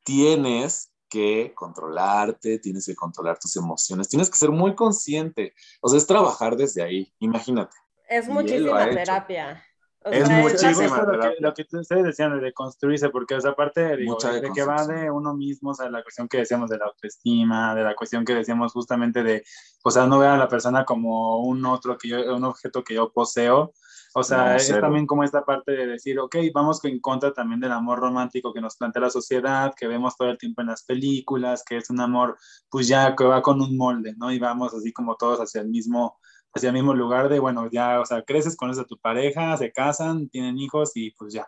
tienes 0.03 0.92
que 1.13 1.53
controlarte, 1.53 2.57
tienes 2.57 2.87
que 2.87 2.95
controlar 2.95 3.37
tus 3.37 3.55
emociones, 3.55 4.09
tienes 4.09 4.31
que 4.31 4.37
ser 4.37 4.49
muy 4.49 4.73
consciente. 4.73 5.53
O 5.79 5.87
sea, 5.87 5.99
es 5.99 6.07
trabajar 6.07 6.57
desde 6.57 6.81
ahí, 6.81 7.13
imagínate. 7.19 7.77
Es 8.09 8.27
muchísima 8.27 8.89
terapia. 8.89 9.63
es 10.05 10.27
muchísima 10.27 11.05
terapia. 11.05 11.35
Lo 11.39 11.53
que, 11.53 11.67
ustedes 11.71 12.03
decían 12.03 12.41
de 12.41 12.51
construirse, 12.51 13.09
porque 13.09 13.35
esa 13.35 13.53
parte 13.53 13.81
de, 13.81 13.97
de, 13.97 14.51
que 14.55 14.63
va 14.63 14.87
de 14.87 15.11
uno 15.11 15.35
mismo, 15.35 15.69
o 15.69 15.75
sea, 15.75 15.87
la 15.87 16.01
cuestión 16.01 16.27
que 16.27 16.39
decíamos 16.39 16.71
de 16.71 16.79
la 16.79 16.85
autoestima, 16.85 17.75
de 17.75 17.83
la 17.83 17.93
cuestión 17.93 18.25
que 18.25 18.33
decíamos 18.33 18.73
justamente 18.73 19.21
de, 19.21 19.43
o 19.83 19.91
sea, 19.91 20.07
no 20.07 20.17
ver 20.17 20.29
a 20.29 20.37
la 20.37 20.47
persona 20.47 20.83
como 20.83 21.43
un 21.43 21.63
otro, 21.67 21.95
que 21.95 22.07
yo, 22.07 22.35
un 22.35 22.43
objeto 22.43 22.83
que 22.83 22.95
yo 22.95 23.13
poseo, 23.13 23.71
o 24.15 24.23
sea, 24.23 24.55
es 24.55 24.69
también 24.79 25.07
como 25.07 25.23
esta 25.23 25.43
parte 25.43 25.71
de 25.71 25.87
decir, 25.87 26.19
ok, 26.19 26.35
vamos 26.53 26.83
en 26.85 26.99
contra 26.99 27.33
también 27.33 27.59
del 27.59 27.71
amor 27.71 27.99
romántico 27.99 28.53
que 28.53 28.61
nos 28.61 28.77
plantea 28.77 29.03
la 29.03 29.09
sociedad, 29.09 29.73
que 29.75 29.87
vemos 29.87 30.15
todo 30.15 30.29
el 30.29 30.37
tiempo 30.37 30.61
en 30.61 30.67
las 30.67 30.83
películas, 30.83 31.63
que 31.67 31.77
es 31.77 31.89
un 31.89 31.99
amor, 31.99 32.37
pues 32.69 32.87
ya 32.87 33.15
que 33.15 33.23
va 33.23 33.41
con 33.41 33.61
un 33.61 33.75
molde, 33.75 34.13
¿no? 34.17 34.31
Y 34.31 34.39
vamos 34.39 34.73
así 34.73 34.93
como 34.93 35.15
todos 35.15 35.39
hacia 35.39 35.61
el 35.61 35.69
mismo, 35.69 36.19
hacia 36.53 36.69
el 36.69 36.73
mismo 36.73 36.93
lugar 36.93 37.27
de, 37.29 37.39
bueno, 37.39 37.69
ya, 37.71 37.99
o 37.99 38.05
sea, 38.05 38.21
creces, 38.21 38.55
con 38.55 38.69
a 38.69 38.83
tu 38.85 38.97
pareja, 38.99 39.57
se 39.57 39.71
casan, 39.71 40.29
tienen 40.29 40.59
hijos 40.59 40.91
y 40.95 41.11
pues 41.11 41.33
ya, 41.33 41.47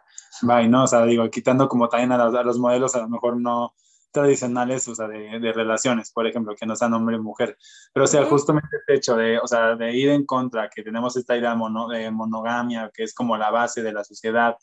y 0.62 0.67
no, 0.67 0.84
o 0.84 0.88
sea, 0.88 1.05
digo, 1.05 1.29
quitando 1.29 1.67
como 1.67 1.88
también 1.88 2.12
a 2.12 2.24
a 2.24 2.43
los 2.43 2.57
modelos, 2.57 2.95
a 2.95 3.01
lo 3.01 3.10
mejor 3.10 3.39
no, 3.39 3.74
tradicionales, 4.15 4.88
o 4.88 4.95
sea, 4.95 5.07
de, 5.07 5.39
de, 5.39 5.53
relaciones, 5.53 6.12
por 6.12 6.25
ejemplo, 6.25 6.55
que 6.55 6.65
no 6.65 6.75
sean 6.75 6.93
hombre 6.93 7.17
y 7.17 7.19
mujer. 7.19 7.57
Pero, 7.93 8.05
o 8.05 8.07
sea, 8.07 8.25
justamente 8.25 8.69
el 8.88 8.95
hecho 8.95 9.15
de, 9.15 9.38
o 9.38 9.48
sea, 9.48 9.75
de 9.75 9.95
ir 9.95 10.10
en 10.10 10.25
contra, 10.25 10.69
que 10.69 10.81
tenemos 10.81 11.15
esta 11.17 11.38
idea 11.38 11.53
mono, 11.55 11.88
de 11.89 12.10
monogamia, 12.12 12.89
que 12.93 13.03
es 13.03 13.13
como 13.13 13.38
la 13.38 13.51
base 13.51 13.84
de 13.84 13.93
la 13.93 14.03
sociedad, 14.03 14.57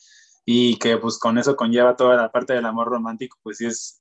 y 0.44 0.78
que 0.78 0.97
pues 0.99 1.18
con 1.18 1.38
eso 1.38 1.54
conlleva 1.54 1.97
toda 1.97 2.16
la 2.16 2.32
parte 2.32 2.54
del 2.54 2.66
amor 2.66 2.88
romántico, 2.88 3.38
pues 3.42 3.59
sí 3.59 3.66
es 3.66 4.00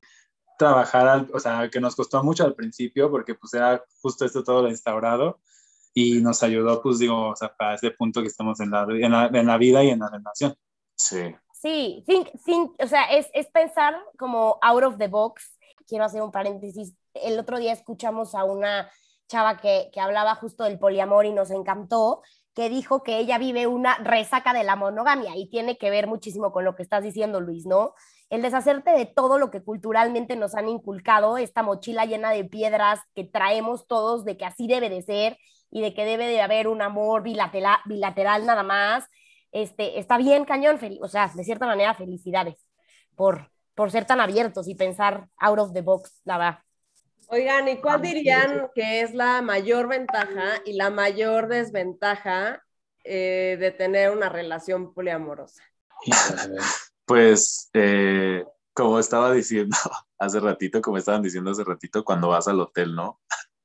trabajar, 0.57 1.27
o 1.33 1.39
sea, 1.39 1.69
que 1.69 1.81
nos 1.81 1.95
costó 1.95 2.23
mucho 2.23 2.45
al 2.45 2.55
principio, 2.55 3.11
porque 3.11 3.35
pues 3.35 3.53
era 3.53 3.83
justo 4.01 4.25
esto 4.25 4.43
todo 4.43 4.63
lo 4.63 4.69
instaurado, 4.69 5.39
y 5.93 6.21
nos 6.21 6.41
ayudó, 6.43 6.81
pues 6.81 6.99
digo, 6.99 7.29
o 7.29 7.35
sea, 7.35 7.53
para 7.55 7.75
ese 7.75 7.91
punto 7.91 8.21
que 8.21 8.27
estamos 8.27 8.59
en 8.61 8.71
la, 8.71 8.87
en 8.89 9.11
la, 9.11 9.27
en 9.27 9.45
la 9.45 9.57
vida 9.57 9.83
y 9.83 9.89
en 9.89 9.99
la 9.99 10.09
relación. 10.09 10.55
Sí. 10.95 11.35
Sí, 11.61 12.03
think, 12.07 12.27
think, 12.43 12.71
o 12.81 12.87
sea, 12.87 13.03
es, 13.03 13.29
es 13.33 13.47
pensar 13.51 13.95
como 14.17 14.57
out 14.63 14.83
of 14.83 14.97
the 14.97 15.07
box. 15.07 15.59
Quiero 15.87 16.05
hacer 16.05 16.23
un 16.23 16.31
paréntesis. 16.31 16.95
El 17.13 17.37
otro 17.37 17.59
día 17.59 17.71
escuchamos 17.71 18.33
a 18.33 18.43
una 18.45 18.89
chava 19.27 19.57
que, 19.57 19.91
que 19.93 20.01
hablaba 20.01 20.33
justo 20.33 20.63
del 20.63 20.79
poliamor 20.79 21.27
y 21.27 21.33
nos 21.33 21.51
encantó, 21.51 22.23
que 22.55 22.67
dijo 22.69 23.03
que 23.03 23.19
ella 23.19 23.37
vive 23.37 23.67
una 23.67 23.95
resaca 23.99 24.53
de 24.53 24.63
la 24.63 24.75
monogamia 24.75 25.35
y 25.35 25.49
tiene 25.51 25.77
que 25.77 25.91
ver 25.91 26.07
muchísimo 26.07 26.51
con 26.51 26.65
lo 26.65 26.75
que 26.75 26.81
estás 26.81 27.03
diciendo, 27.03 27.39
Luis, 27.39 27.67
¿no? 27.67 27.93
El 28.31 28.41
deshacerte 28.41 28.89
de 28.91 29.05
todo 29.05 29.37
lo 29.37 29.51
que 29.51 29.63
culturalmente 29.63 30.35
nos 30.35 30.55
han 30.55 30.67
inculcado, 30.67 31.37
esta 31.37 31.61
mochila 31.61 32.05
llena 32.05 32.31
de 32.31 32.43
piedras 32.43 33.01
que 33.13 33.23
traemos 33.23 33.85
todos 33.85 34.25
de 34.25 34.35
que 34.35 34.45
así 34.45 34.67
debe 34.67 34.89
de 34.89 35.03
ser 35.03 35.37
y 35.69 35.81
de 35.81 35.93
que 35.93 36.05
debe 36.05 36.27
de 36.27 36.41
haber 36.41 36.67
un 36.67 36.81
amor 36.81 37.21
bilateral, 37.21 37.77
bilateral 37.85 38.47
nada 38.47 38.63
más 38.63 39.05
este, 39.51 39.99
está 39.99 40.17
bien 40.17 40.45
cañón, 40.45 40.79
o 41.01 41.07
sea, 41.07 41.31
de 41.33 41.43
cierta 41.43 41.65
manera, 41.65 41.93
felicidades 41.93 42.55
por, 43.15 43.51
por 43.75 43.91
ser 43.91 44.05
tan 44.05 44.19
abiertos 44.19 44.67
y 44.67 44.75
pensar 44.75 45.27
out 45.37 45.59
of 45.59 45.73
the 45.73 45.81
box, 45.81 46.21
la 46.23 46.37
verdad. 46.37 46.59
Oigan, 47.27 47.67
¿y 47.69 47.79
cuál 47.79 48.01
dirían 48.01 48.69
que 48.75 49.01
es 49.01 49.13
la 49.13 49.41
mayor 49.41 49.87
ventaja 49.87 50.61
y 50.65 50.73
la 50.73 50.89
mayor 50.89 51.47
desventaja 51.47 52.61
eh, 53.05 53.55
de 53.59 53.71
tener 53.71 54.11
una 54.11 54.29
relación 54.29 54.93
poliamorosa? 54.93 55.63
Pues, 57.03 57.69
eh, 57.73 58.45
como 58.73 58.97
estaba 58.97 59.33
diciendo 59.33 59.75
hace 60.17 60.39
ratito, 60.39 60.81
como 60.81 60.97
estaban 60.97 61.21
diciendo 61.21 61.51
hace 61.51 61.65
ratito, 61.65 62.05
cuando 62.05 62.29
vas 62.29 62.47
al 62.47 62.61
hotel, 62.61 62.95
¿no? 62.95 63.19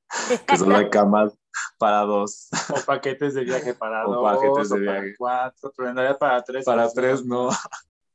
que 0.47 0.57
son 0.57 0.73
las 0.73 0.89
camas 0.89 1.37
para 1.77 2.01
dos. 2.01 2.49
O 2.69 2.85
paquetes 2.85 3.33
de 3.33 3.43
viaje 3.43 3.73
para 3.73 4.05
o 4.07 4.13
dos. 4.13 4.23
paquetes 4.23 4.69
de 4.69 4.79
viaje. 4.79 4.99
Para 4.99 5.17
cuatro, 5.17 5.73
pero 5.75 5.89
en 5.89 5.95
realidad 5.95 6.17
para 6.17 6.43
tres. 6.43 6.65
Para 6.65 6.89
tres, 6.89 7.25
no. 7.25 7.49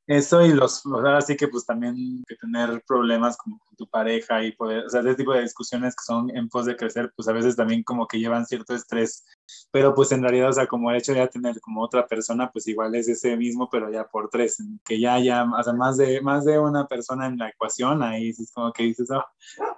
Eso 0.07 0.43
y 0.43 0.53
los, 0.53 0.85
ahora 0.85 1.21
sí 1.21 1.37
que 1.37 1.47
pues 1.47 1.65
también 1.65 2.25
que 2.27 2.35
tener 2.37 2.83
problemas 2.87 3.37
como 3.37 3.59
con 3.61 3.77
tu 3.77 3.89
pareja 3.89 4.43
y 4.43 4.51
poder, 4.53 4.85
o 4.85 4.91
sea, 4.91 5.01
ese 5.01 5.15
tipo 5.15 5.33
de 5.33 5.43
discusiones 5.43 5.95
que 5.95 6.05
son 6.05 6.29
en 6.37 6.49
pos 6.49 6.67
de 6.67 6.77
crecer, 6.77 7.13
pues 7.15 7.29
a 7.29 7.33
veces 7.33 7.55
también 7.55 7.85
como 7.85 8.09
que 8.09 8.19
llevan 8.19 8.45
cierto 8.45 8.75
estrés, 8.75 9.25
pero 9.71 9.95
pues 9.95 10.13
en 10.13 10.23
realidad, 10.23 10.51
o 10.51 10.53
sea, 10.53 10.67
como 10.67 10.91
el 10.91 10.99
hecho 10.99 11.13
de 11.13 11.19
ya 11.19 11.29
tener 11.29 11.61
como 11.61 11.83
otra 11.83 12.07
persona, 12.07 12.51
pues 12.51 12.67
igual 12.69 12.95
es 12.95 13.09
ese 13.09 13.37
mismo, 13.37 13.69
pero 13.71 13.91
ya 13.91 14.05
por 14.05 14.29
tres, 14.29 14.63
que 14.85 15.01
ya 15.01 15.15
haya, 15.15 15.45
o 15.45 15.63
sea, 15.63 15.73
más 15.73 15.97
de, 15.97 16.21
más 16.21 16.45
de 16.45 16.59
una 16.59 16.87
persona 16.87 17.27
en 17.27 17.39
la 17.39 17.49
ecuación, 17.49 18.03
ahí 18.03 18.31
es 18.31 18.53
como 18.53 18.73
que 18.73 18.85
dices, 18.85 19.11
oh, 19.11 19.25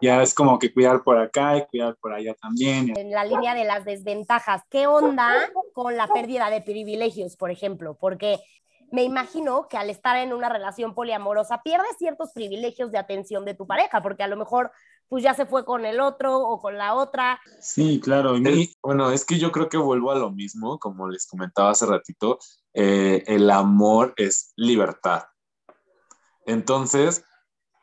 ya 0.00 0.22
es 0.22 0.34
como 0.34 0.58
que 0.58 0.72
cuidar 0.72 1.02
por 1.02 1.18
acá 1.18 1.56
y 1.56 1.66
cuidar 1.66 1.96
por 1.96 2.12
allá 2.12 2.34
también. 2.34 2.92
En 2.96 3.10
la 3.10 3.24
línea 3.24 3.54
de 3.54 3.64
las 3.64 3.84
desventajas, 3.84 4.62
¿qué 4.70 4.86
onda 4.86 5.32
con 5.72 5.96
la 5.96 6.08
pérdida 6.08 6.50
de 6.50 6.60
privilegios, 6.60 7.36
por 7.36 7.50
ejemplo? 7.50 7.96
Porque 8.00 8.40
me 8.94 9.02
imagino 9.02 9.66
que 9.68 9.76
al 9.76 9.90
estar 9.90 10.16
en 10.16 10.32
una 10.32 10.48
relación 10.48 10.94
poliamorosa 10.94 11.62
pierdes 11.64 11.98
ciertos 11.98 12.30
privilegios 12.32 12.92
de 12.92 12.98
atención 12.98 13.44
de 13.44 13.54
tu 13.54 13.66
pareja, 13.66 14.00
porque 14.00 14.22
a 14.22 14.28
lo 14.28 14.36
mejor 14.36 14.70
pues 15.08 15.24
ya 15.24 15.34
se 15.34 15.46
fue 15.46 15.64
con 15.64 15.84
el 15.84 15.98
otro 15.98 16.38
o 16.38 16.60
con 16.60 16.78
la 16.78 16.94
otra. 16.94 17.40
Sí, 17.60 18.00
claro. 18.00 18.36
bueno, 18.84 19.10
es 19.10 19.24
que 19.24 19.40
yo 19.40 19.50
creo 19.50 19.68
que 19.68 19.78
vuelvo 19.78 20.12
a 20.12 20.14
lo 20.14 20.30
mismo, 20.30 20.78
como 20.78 21.08
les 21.08 21.26
comentaba 21.26 21.70
hace 21.70 21.86
ratito, 21.86 22.38
eh, 22.72 23.24
el 23.26 23.50
amor 23.50 24.14
es 24.16 24.52
libertad. 24.54 25.24
Entonces, 26.46 27.24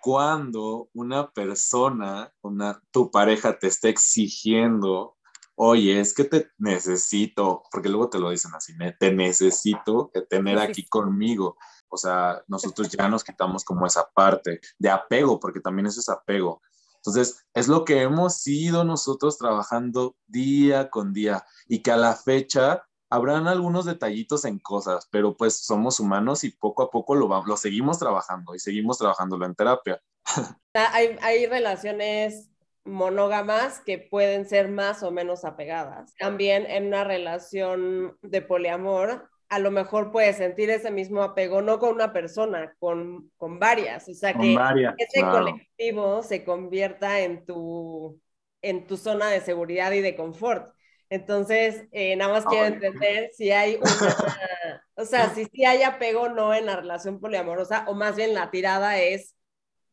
cuando 0.01 0.87
una 0.93 1.29
persona, 1.31 2.31
una, 2.39 2.81
tu 2.89 3.11
pareja 3.11 3.59
te 3.59 3.67
está 3.67 3.89
exigiendo 3.89 5.17
oye, 5.63 5.99
es 5.99 6.15
que 6.15 6.23
te 6.23 6.49
necesito, 6.57 7.61
porque 7.71 7.87
luego 7.87 8.09
te 8.09 8.17
lo 8.17 8.31
dicen 8.31 8.51
así, 8.55 8.73
te 8.99 9.13
necesito 9.13 10.11
tener 10.27 10.57
aquí 10.57 10.87
conmigo. 10.87 11.55
O 11.87 11.97
sea, 11.97 12.41
nosotros 12.47 12.89
ya 12.89 13.07
nos 13.07 13.23
quitamos 13.23 13.63
como 13.63 13.85
esa 13.85 14.09
parte 14.09 14.59
de 14.79 14.89
apego, 14.89 15.39
porque 15.39 15.59
también 15.59 15.85
eso 15.85 15.99
es 15.99 16.09
apego. 16.09 16.63
Entonces, 16.95 17.45
es 17.53 17.67
lo 17.67 17.85
que 17.85 18.01
hemos 18.01 18.45
ido 18.47 18.83
nosotros 18.83 19.37
trabajando 19.37 20.15
día 20.25 20.89
con 20.89 21.13
día 21.13 21.45
y 21.67 21.83
que 21.83 21.91
a 21.91 21.97
la 21.97 22.15
fecha 22.15 22.83
habrán 23.11 23.47
algunos 23.47 23.85
detallitos 23.85 24.45
en 24.45 24.57
cosas, 24.57 25.07
pero 25.11 25.37
pues 25.37 25.57
somos 25.63 25.99
humanos 25.99 26.43
y 26.43 26.49
poco 26.49 26.81
a 26.81 26.89
poco 26.89 27.13
lo, 27.13 27.45
lo 27.45 27.57
seguimos 27.57 27.99
trabajando 27.99 28.55
y 28.55 28.59
seguimos 28.59 28.97
trabajándolo 28.97 29.45
en 29.45 29.53
terapia. 29.53 30.01
Hay, 30.73 31.17
hay 31.21 31.45
relaciones 31.47 32.50
monógamas 32.83 33.79
que 33.81 34.00
pueden 34.00 34.45
ser 34.45 34.69
más 34.69 35.03
o 35.03 35.11
menos 35.11 35.45
apegadas. 35.45 36.13
También 36.17 36.65
en 36.65 36.88
una 36.88 37.03
relación 37.03 38.17
de 38.21 38.41
poliamor, 38.41 39.29
a 39.50 39.59
lo 39.59 39.69
mejor 39.69 40.11
puedes 40.11 40.38
sentir 40.38 40.69
ese 40.69 40.91
mismo 40.91 41.23
apego, 41.23 41.61
no 41.61 41.77
con 41.79 41.93
una 41.93 42.13
persona, 42.13 42.73
con, 42.79 43.31
con 43.38 43.59
varias. 43.59 44.07
O 44.07 44.13
sea, 44.13 44.33
que 44.33 44.57
ese 44.97 45.21
colectivo 45.21 46.23
se 46.23 46.43
convierta 46.43 47.19
en 47.19 47.45
tu, 47.45 48.19
en 48.61 48.88
tu 48.88 48.97
zona 48.97 49.29
de 49.29 49.41
seguridad 49.41 49.91
y 49.91 50.01
de 50.01 50.15
confort. 50.15 50.73
Entonces, 51.09 51.88
eh, 51.91 52.15
nada 52.15 52.31
más 52.31 52.45
quiero 52.45 52.67
entender 52.67 53.31
si 53.33 53.51
hay 53.51 53.75
una, 53.75 54.81
o 54.95 55.03
sea, 55.03 55.29
si 55.35 55.43
sí 55.43 55.65
hay 55.65 55.83
apego 55.83 56.21
o 56.21 56.29
no 56.29 56.53
en 56.53 56.65
la 56.65 56.77
relación 56.77 57.19
poliamorosa, 57.19 57.83
o 57.89 57.93
más 57.93 58.15
bien 58.15 58.33
la 58.33 58.50
tirada 58.50 58.97
es 58.97 59.35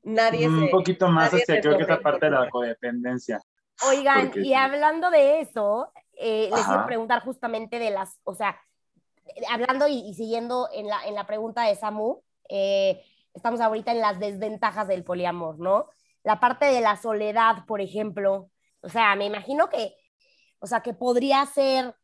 nadie 0.08 0.48
Un 0.48 0.70
poquito 0.70 1.08
más 1.08 1.32
hacia 1.32 1.60
creo 1.60 1.76
que 1.76 1.84
esa 1.84 2.00
parte 2.00 2.26
de 2.26 2.32
la 2.32 2.50
codependencia. 2.50 3.40
Oigan, 3.88 4.32
y 4.34 4.54
hablando 4.54 5.10
de 5.10 5.40
eso, 5.40 5.92
eh, 6.16 6.50
les 6.52 6.64
quiero 6.64 6.86
preguntar 6.86 7.22
justamente 7.22 7.78
de 7.78 7.90
las, 7.90 8.18
o 8.24 8.34
sea, 8.34 8.60
hablando 9.50 9.86
y, 9.86 10.12
siguiendo 10.14 10.68
en 10.72 10.88
la, 10.88 11.06
en 11.06 11.14
la 11.14 11.26
pregunta 11.26 11.62
de 11.62 11.76
Samu, 11.76 12.22
eh, 12.48 13.00
estamos 13.34 13.60
ahorita 13.60 13.92
en 13.92 14.00
las 14.00 14.18
desventajas 14.18 14.88
del 14.88 15.04
poliamor, 15.04 15.58
¿no? 15.60 15.86
La 16.24 16.40
parte 16.40 16.66
de 16.66 16.80
la 16.80 16.96
soledad, 16.96 17.64
por 17.66 17.80
ejemplo, 17.80 18.50
o 18.80 18.88
sea, 18.88 19.14
me 19.14 19.26
imagino 19.26 19.68
que 19.68 19.94
o 20.60 20.66
sea, 20.66 20.80
que 20.80 20.94
podría 20.94 21.44
ser 21.46 21.94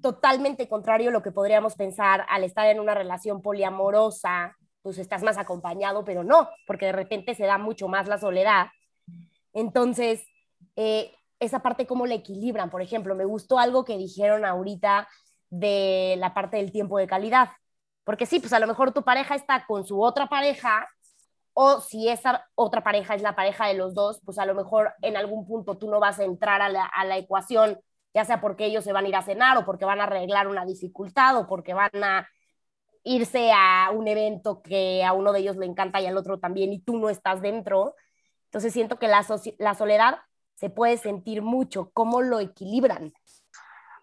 totalmente 0.00 0.68
contrario 0.68 1.10
a 1.10 1.12
lo 1.12 1.22
que 1.22 1.30
podríamos 1.30 1.76
pensar 1.76 2.24
al 2.28 2.44
estar 2.44 2.66
en 2.66 2.80
una 2.80 2.94
relación 2.94 3.42
poliamorosa, 3.42 4.56
pues 4.82 4.98
estás 4.98 5.22
más 5.22 5.38
acompañado, 5.38 6.04
pero 6.04 6.24
no, 6.24 6.48
porque 6.66 6.86
de 6.86 6.92
repente 6.92 7.34
se 7.34 7.44
da 7.44 7.58
mucho 7.58 7.88
más 7.88 8.08
la 8.08 8.18
soledad. 8.18 8.66
Entonces, 9.52 10.24
eh, 10.76 11.12
esa 11.40 11.60
parte, 11.60 11.86
¿cómo 11.86 12.06
la 12.06 12.14
equilibran? 12.14 12.70
Por 12.70 12.82
ejemplo, 12.82 13.14
me 13.14 13.24
gustó 13.24 13.58
algo 13.58 13.84
que 13.84 13.98
dijeron 13.98 14.44
ahorita 14.44 15.08
de 15.50 16.16
la 16.18 16.34
parte 16.34 16.56
del 16.56 16.72
tiempo 16.72 16.98
de 16.98 17.06
calidad, 17.06 17.50
porque 18.04 18.26
sí, 18.26 18.40
pues 18.40 18.52
a 18.52 18.58
lo 18.58 18.66
mejor 18.66 18.92
tu 18.92 19.02
pareja 19.02 19.34
está 19.34 19.66
con 19.66 19.84
su 19.84 20.02
otra 20.02 20.26
pareja, 20.28 20.88
o 21.54 21.80
si 21.80 22.08
esa 22.08 22.46
otra 22.54 22.82
pareja 22.82 23.14
es 23.14 23.22
la 23.22 23.36
pareja 23.36 23.66
de 23.66 23.74
los 23.74 23.94
dos, 23.94 24.20
pues 24.24 24.38
a 24.38 24.46
lo 24.46 24.54
mejor 24.54 24.94
en 25.02 25.16
algún 25.16 25.46
punto 25.46 25.76
tú 25.76 25.90
no 25.90 26.00
vas 26.00 26.18
a 26.18 26.24
entrar 26.24 26.62
a 26.62 26.68
la, 26.68 27.16
ecuación, 27.16 27.78
ya 28.14 28.24
sea 28.24 28.40
porque 28.40 28.66
ellos 28.66 28.84
se 28.84 28.92
van 28.92 29.04
a 29.04 29.08
ir 29.08 29.16
a 29.16 29.22
cenar 29.22 29.58
o 29.58 29.64
porque 29.64 29.84
van 29.84 30.00
a 30.00 30.04
arreglar 30.04 30.48
una 30.48 30.64
dificultad 30.64 31.36
o 31.36 31.46
porque 31.46 31.74
van 31.74 31.90
a 32.02 32.28
irse 33.04 33.50
a 33.52 33.90
un 33.92 34.06
evento 34.08 34.62
que 34.62 35.04
a 35.04 35.12
uno 35.12 35.32
de 35.32 35.40
ellos 35.40 35.56
le 35.56 35.66
encanta 35.66 36.00
y 36.00 36.06
al 36.06 36.16
otro 36.16 36.38
también 36.38 36.72
y 36.72 36.80
tú 36.80 36.98
no 36.98 37.08
estás 37.10 37.42
dentro. 37.42 37.94
Entonces 38.46 38.72
siento 38.72 38.98
que 38.98 39.08
la, 39.08 39.26
la 39.58 39.74
soledad 39.74 40.18
se 40.54 40.70
puede 40.70 40.96
sentir 40.96 41.42
mucho. 41.42 41.90
¿Cómo 41.92 42.22
lo 42.22 42.38
equilibran? 42.40 43.12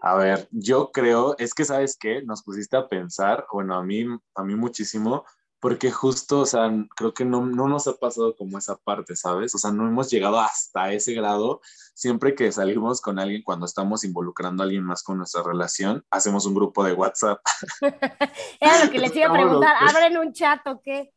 A 0.01 0.15
ver, 0.15 0.47
yo 0.51 0.91
creo, 0.91 1.35
es 1.37 1.53
que 1.53 1.65
sabes 1.65 1.97
qué, 1.97 2.21
nos 2.21 2.43
pusiste 2.43 2.77
a 2.77 2.87
pensar, 2.87 3.45
bueno, 3.51 3.75
a 3.75 3.83
mí, 3.83 4.05
a 4.35 4.43
mí 4.43 4.55
muchísimo, 4.55 5.25
porque 5.59 5.91
justo, 5.91 6.41
o 6.41 6.45
sea, 6.45 6.71
creo 6.95 7.13
que 7.13 7.25
no, 7.25 7.45
no, 7.45 7.67
nos 7.67 7.87
ha 7.87 7.93
pasado 7.93 8.35
como 8.35 8.57
esa 8.57 8.77
parte, 8.77 9.15
¿sabes? 9.15 9.53
O 9.55 9.57
sea, 9.57 9.71
no 9.71 9.87
hemos 9.87 10.09
llegado 10.09 10.39
hasta 10.39 10.93
ese 10.93 11.13
grado. 11.13 11.61
Siempre 11.93 12.34
que 12.34 12.51
salimos 12.51 13.01
con 13.01 13.19
alguien, 13.19 13.43
cuando 13.43 13.65
estamos 13.65 14.03
involucrando 14.05 14.63
a 14.63 14.65
alguien 14.65 14.84
más 14.84 15.03
con 15.03 15.17
nuestra 15.17 15.43
relación, 15.43 16.05
hacemos 16.12 16.45
un 16.45 16.55
grupo 16.55 16.84
de 16.84 16.93
WhatsApp. 16.93 17.41
Era 18.60 18.86
lo 18.86 18.91
que 18.91 18.99
les 18.99 19.15
iba 19.15 19.27
a 19.27 19.34
preguntar, 19.34 19.75
¿abren 19.81 20.17
un 20.17 20.31
chat 20.31 20.65
o 20.67 20.81
qué? 20.81 21.13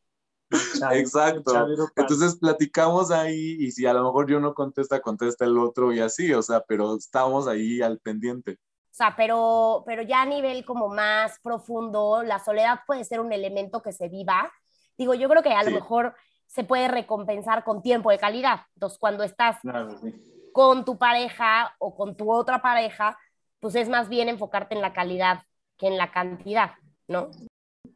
Exacto. 0.91 1.67
Entonces 1.95 2.35
platicamos 2.35 3.11
ahí 3.11 3.57
y 3.59 3.71
si 3.71 3.85
a 3.85 3.93
lo 3.93 4.03
mejor 4.03 4.29
yo 4.29 4.39
no 4.39 4.53
contesta, 4.53 5.01
contesta 5.01 5.45
el 5.45 5.57
otro 5.57 5.93
y 5.93 5.99
así, 5.99 6.33
o 6.33 6.41
sea, 6.41 6.61
pero 6.67 6.97
estamos 6.97 7.47
ahí 7.47 7.81
al 7.81 7.99
pendiente. 7.99 8.59
O 8.93 8.95
sea, 8.95 9.15
pero, 9.17 9.81
pero 9.87 10.03
ya 10.03 10.21
a 10.21 10.25
nivel 10.27 10.63
como 10.65 10.87
más 10.87 11.39
profundo, 11.41 12.21
la 12.21 12.37
soledad 12.37 12.81
puede 12.85 13.03
ser 13.03 13.21
un 13.21 13.33
elemento 13.33 13.81
que 13.81 13.91
se 13.91 14.07
viva. 14.07 14.53
Digo, 14.99 15.15
yo 15.15 15.27
creo 15.27 15.41
que 15.41 15.49
a 15.49 15.63
lo 15.63 15.71
mejor 15.71 16.13
se 16.45 16.63
puede 16.63 16.87
recompensar 16.87 17.63
con 17.63 17.81
tiempo 17.81 18.11
de 18.11 18.19
calidad. 18.19 18.67
Entonces, 18.75 18.99
cuando 18.99 19.23
estás 19.23 19.57
con 20.51 20.85
tu 20.85 20.99
pareja 20.99 21.73
o 21.79 21.95
con 21.95 22.15
tu 22.15 22.31
otra 22.31 22.61
pareja, 22.61 23.17
pues 23.59 23.73
es 23.73 23.89
más 23.89 24.09
bien 24.09 24.29
enfocarte 24.29 24.75
en 24.75 24.81
la 24.81 24.93
calidad 24.93 25.41
que 25.75 25.87
en 25.87 25.97
la 25.97 26.11
cantidad, 26.11 26.73
¿no? 27.07 27.31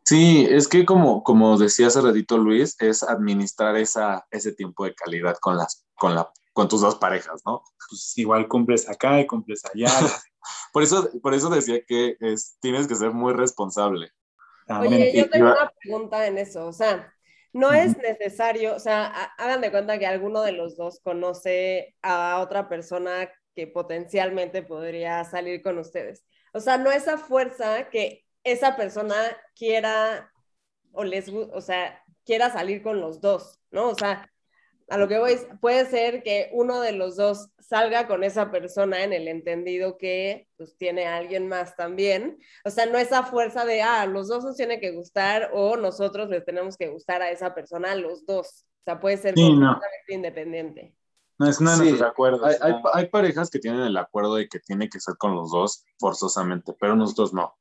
Sí, 0.03 0.47
es 0.49 0.67
que 0.67 0.83
como, 0.83 1.21
como 1.21 1.59
decía 1.59 1.87
hace 1.87 2.01
ratito 2.01 2.39
Luis, 2.39 2.75
es 2.79 3.03
administrar 3.03 3.77
esa, 3.77 4.25
ese 4.31 4.51
tiempo 4.51 4.85
de 4.85 4.95
calidad 4.95 5.37
con, 5.39 5.57
las, 5.57 5.85
con, 5.93 6.15
la, 6.15 6.31
con 6.57 6.67
tus 6.67 6.81
dos 6.81 6.95
parejas, 6.95 7.43
¿no? 7.45 7.61
Pues 7.87 8.17
igual 8.17 8.47
cumples 8.47 8.89
acá 8.89 9.21
y 9.21 9.27
cumples 9.27 9.63
allá. 9.63 9.91
Por 10.73 10.81
eso, 10.81 11.09
por 11.21 11.33
eso 11.33 11.49
decía 11.49 11.81
que 11.85 12.15
es, 12.19 12.57
tienes 12.61 12.87
que 12.87 12.95
ser 12.95 13.11
muy 13.11 13.33
responsable. 13.33 14.11
Oye, 14.79 15.11
yo 15.13 15.29
tengo 15.29 15.47
una 15.47 15.71
pregunta 15.81 16.25
en 16.25 16.37
eso, 16.37 16.65
o 16.65 16.71
sea, 16.71 17.13
no 17.51 17.73
es 17.73 17.97
necesario, 17.97 18.75
o 18.75 18.79
sea, 18.79 19.07
hagan 19.37 19.59
de 19.59 19.71
cuenta 19.71 19.99
que 19.99 20.07
alguno 20.07 20.41
de 20.41 20.53
los 20.53 20.77
dos 20.77 21.01
conoce 21.01 21.95
a 22.01 22.39
otra 22.39 22.69
persona 22.69 23.29
que 23.55 23.67
potencialmente 23.67 24.63
podría 24.63 25.23
salir 25.25 25.61
con 25.61 25.77
ustedes. 25.79 26.25
O 26.53 26.59
sea, 26.59 26.77
no 26.77 26.91
esa 26.91 27.17
fuerza 27.17 27.89
que 27.89 28.25
esa 28.43 28.77
persona 28.77 29.15
quiera 29.55 30.31
o 30.91 31.03
les, 31.03 31.27
o 31.29 31.61
sea, 31.61 32.01
quiera 32.25 32.51
salir 32.51 32.81
con 32.81 33.01
los 33.01 33.19
dos, 33.19 33.59
¿no? 33.69 33.89
O 33.89 33.95
sea, 33.95 34.31
a 34.89 34.97
lo 34.97 35.07
que 35.07 35.19
voy, 35.19 35.37
puede 35.59 35.85
ser 35.85 36.23
que 36.23 36.49
uno 36.53 36.79
de 36.79 36.93
los 36.93 37.17
dos 37.17 37.49
salga 37.59 38.07
con 38.07 38.23
esa 38.23 38.51
persona 38.51 39.03
en 39.03 39.11
el 39.11 39.27
entendido 39.27 39.97
que 39.97 40.47
pues 40.55 40.77
tiene 40.77 41.05
a 41.05 41.17
alguien 41.17 41.47
más 41.49 41.75
también. 41.75 42.39
O 42.63 42.69
sea, 42.69 42.85
no 42.85 42.97
esa 42.97 43.23
fuerza 43.23 43.65
de, 43.65 43.81
ah, 43.81 44.05
los 44.05 44.29
dos 44.29 44.45
nos 44.45 44.55
tiene 44.55 44.79
que 44.79 44.91
gustar 44.91 45.51
o 45.53 45.75
nosotros 45.75 46.29
les 46.29 46.45
tenemos 46.45 46.77
que 46.77 46.87
gustar 46.87 47.21
a 47.21 47.31
esa 47.31 47.53
persona, 47.53 47.95
los 47.95 48.25
dos. 48.25 48.65
O 48.65 48.83
sea, 48.85 48.99
puede 48.99 49.17
ser 49.17 49.35
completamente 49.35 50.13
independiente. 50.13 50.95
No 51.39 51.49
es 51.49 51.59
nada 51.59 51.83
de 51.83 52.05
acuerdo. 52.05 52.45
Hay, 52.45 52.55
hay, 52.61 52.73
hay, 52.93 53.05
parejas 53.09 53.49
que 53.49 53.59
tienen 53.59 53.81
el 53.81 53.97
acuerdo 53.97 54.35
de 54.35 54.47
que 54.47 54.59
tiene 54.59 54.89
que 54.89 54.99
ser 54.99 55.17
con 55.17 55.35
los 55.35 55.51
dos 55.51 55.85
forzosamente, 55.99 56.73
pero 56.79 56.95
nosotros 56.95 57.33
no. 57.33 57.57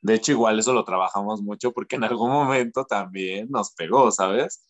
De 0.00 0.14
hecho, 0.14 0.32
igual 0.32 0.58
eso 0.58 0.72
lo 0.72 0.84
trabajamos 0.84 1.42
mucho 1.42 1.72
porque 1.72 1.96
en 1.96 2.04
algún 2.04 2.30
momento 2.30 2.86
también 2.86 3.48
nos 3.50 3.72
pegó, 3.72 4.10
¿sabes? 4.10 4.64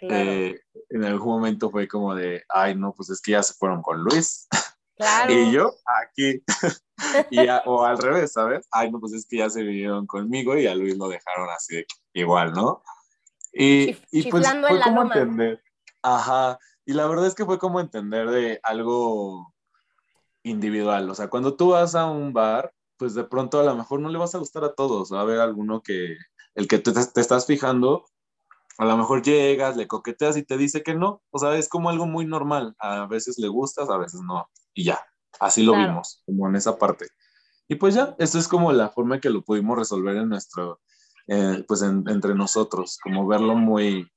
Eh, 0.00 0.60
en 0.88 1.04
algún 1.04 1.34
momento 1.34 1.70
fue 1.70 1.86
como 1.86 2.14
de, 2.14 2.44
ay, 2.48 2.74
no, 2.74 2.92
pues 2.94 3.10
es 3.10 3.20
que 3.20 3.32
ya 3.32 3.42
se 3.42 3.54
fueron 3.54 3.82
con 3.82 4.02
Luis. 4.02 4.48
y 5.28 5.50
yo 5.52 5.72
aquí. 5.84 6.42
y 7.30 7.38
o 7.66 7.84
al 7.84 7.98
revés, 7.98 8.32
¿sabes? 8.32 8.66
Ay, 8.70 8.90
no, 8.90 9.00
pues 9.00 9.12
es 9.12 9.26
que 9.26 9.38
ya 9.38 9.50
se 9.50 9.62
vinieron 9.62 10.06
conmigo 10.06 10.56
y 10.56 10.66
a 10.66 10.74
Luis 10.74 10.96
lo 10.96 11.08
dejaron 11.08 11.48
así 11.50 11.84
igual, 12.12 12.52
¿no? 12.52 12.82
Y, 13.52 13.96
y 14.10 14.30
pues 14.30 14.48
fue 14.48 14.80
como 14.80 15.02
entender. 15.02 15.62
Ajá. 16.02 16.58
Y 16.86 16.92
la 16.92 17.06
verdad 17.06 17.26
es 17.26 17.34
que 17.34 17.44
fue 17.44 17.58
como 17.58 17.80
entender 17.80 18.30
de 18.30 18.60
algo 18.62 19.52
individual. 20.42 21.08
O 21.10 21.14
sea, 21.14 21.28
cuando 21.28 21.56
tú 21.56 21.70
vas 21.70 21.94
a 21.94 22.06
un 22.06 22.32
bar, 22.32 22.72
pues 22.96 23.14
de 23.14 23.24
pronto 23.24 23.60
a 23.60 23.64
lo 23.64 23.74
mejor 23.74 24.00
no 24.00 24.08
le 24.08 24.18
vas 24.18 24.34
a 24.34 24.38
gustar 24.38 24.64
a 24.64 24.74
todos. 24.74 25.12
Va 25.12 25.18
a 25.18 25.22
haber 25.22 25.40
alguno 25.40 25.82
que, 25.82 26.16
el 26.54 26.68
que 26.68 26.78
te, 26.78 26.92
te 26.92 27.20
estás 27.20 27.46
fijando, 27.46 28.06
a 28.80 28.86
lo 28.86 28.96
mejor 28.96 29.20
llegas, 29.20 29.76
le 29.76 29.86
coqueteas 29.86 30.38
y 30.38 30.42
te 30.42 30.56
dice 30.56 30.82
que 30.82 30.94
no. 30.94 31.22
O 31.30 31.38
sea, 31.38 31.54
es 31.56 31.68
como 31.68 31.90
algo 31.90 32.06
muy 32.06 32.24
normal. 32.24 32.74
A 32.78 33.04
veces 33.04 33.38
le 33.38 33.46
gustas, 33.48 33.90
a 33.90 33.98
veces 33.98 34.22
no. 34.22 34.48
Y 34.72 34.84
ya, 34.84 34.98
así 35.38 35.62
lo 35.62 35.72
vimos, 35.72 36.22
como 36.24 36.48
en 36.48 36.56
esa 36.56 36.78
parte. 36.78 37.08
Y 37.68 37.74
pues 37.74 37.94
ya, 37.94 38.16
esto 38.18 38.38
es 38.38 38.48
como 38.48 38.72
la 38.72 38.88
forma 38.88 39.16
en 39.16 39.20
que 39.20 39.28
lo 39.28 39.42
pudimos 39.42 39.76
resolver 39.76 40.16
en 40.16 40.30
nuestro, 40.30 40.80
eh, 41.26 41.62
pues 41.68 41.82
entre 41.82 42.34
nosotros, 42.34 42.98
como 43.02 43.26
verlo 43.26 43.54
muy, 43.54 44.10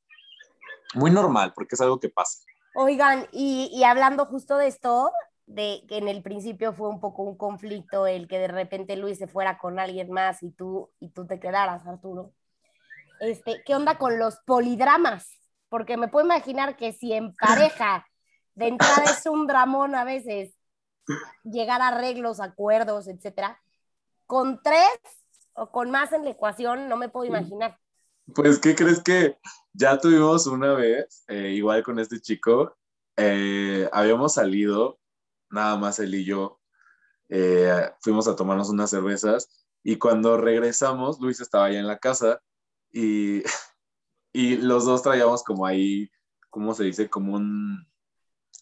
muy 0.94 1.12
normal, 1.12 1.52
porque 1.54 1.76
es 1.76 1.82
algo 1.82 2.00
que 2.00 2.08
pasa. 2.08 2.40
Oigan, 2.74 3.28
y, 3.34 3.70
y 3.74 3.84
hablando 3.84 4.26
justo 4.28 4.56
de 4.56 4.68
esto, 4.68 5.12
de 5.46 5.84
que 5.90 5.98
en 5.98 6.08
el 6.08 6.24
principio 6.24 6.72
fue 6.72 6.88
un 6.88 7.02
poco 7.02 7.24
un 7.24 7.36
conflicto 7.36 8.08
el 8.08 8.30
que 8.30 8.40
de 8.40 8.48
repente 8.48 8.96
Luis 8.96 9.18
se 9.18 9.28
fuera 9.28 9.58
con 9.58 9.78
alguien 9.78 10.10
más 10.10 10.42
y 10.42 10.52
tú, 10.52 10.90
y 11.02 11.10
tú 11.10 11.28
te 11.28 11.42
quedaras, 11.42 11.86
Arturo. 11.86 12.32
Este, 13.20 13.64
¿qué 13.66 13.76
onda 13.76 13.98
con 13.98 14.20
los 14.20 14.38
polidramas? 14.46 15.28
Porque 15.70 15.98
me 15.98 16.08
puedo 16.08 16.26
imaginar 16.26 16.76
que 16.78 16.94
si 16.94 17.14
en 17.14 17.34
pareja 17.40 18.06
de 18.56 18.68
entrada 18.68 19.04
es 19.06 19.26
un 19.26 19.48
dramón 19.48 19.96
a 19.96 20.04
veces 20.04 20.54
llegar 21.44 21.82
a 21.82 21.90
arreglos, 21.90 22.40
acuerdos, 22.40 23.08
etcétera, 23.08 23.62
con 24.26 24.62
tres 24.62 24.88
o 25.54 25.70
con 25.72 25.92
más 25.92 26.12
en 26.14 26.24
la 26.24 26.32
ecuación 26.32 26.88
no 26.88 26.98
me 26.98 27.10
puedo 27.10 27.26
imaginar. 27.26 27.78
Pues, 28.34 28.60
¿qué 28.60 28.76
crees 28.76 29.02
que 29.02 29.38
ya 29.74 29.98
tuvimos 29.98 30.48
una 30.48 30.74
vez, 30.74 31.24
eh, 31.28 31.50
igual 31.50 31.84
con 31.84 32.00
este 32.00 32.22
chico, 32.22 32.78
eh, 33.18 33.90
habíamos 33.92 34.36
salido, 34.36 35.00
nada 35.50 35.76
más 35.78 36.00
él 36.00 36.16
y 36.16 36.24
yo, 36.24 36.60
eh, 37.30 37.92
fuimos 38.02 38.28
a 38.28 38.36
tomarnos 38.36 38.70
unas 38.70 38.90
cervezas 38.90 39.68
y 39.84 39.98
cuando 39.98 40.38
regresamos, 40.38 41.20
Luis 41.20 41.42
estaba 41.42 41.70
ya 41.70 41.80
en 41.80 41.88
la 41.88 42.00
casa 42.00 42.42
y, 42.94 43.44
y 44.34 44.58
los 44.58 44.86
dos 44.86 45.02
traíamos 45.02 45.44
como 45.44 45.66
ahí, 45.66 46.10
¿cómo 46.50 46.74
se 46.74 46.86
dice? 46.86 47.10
Como 47.10 47.34
un, 47.34 47.86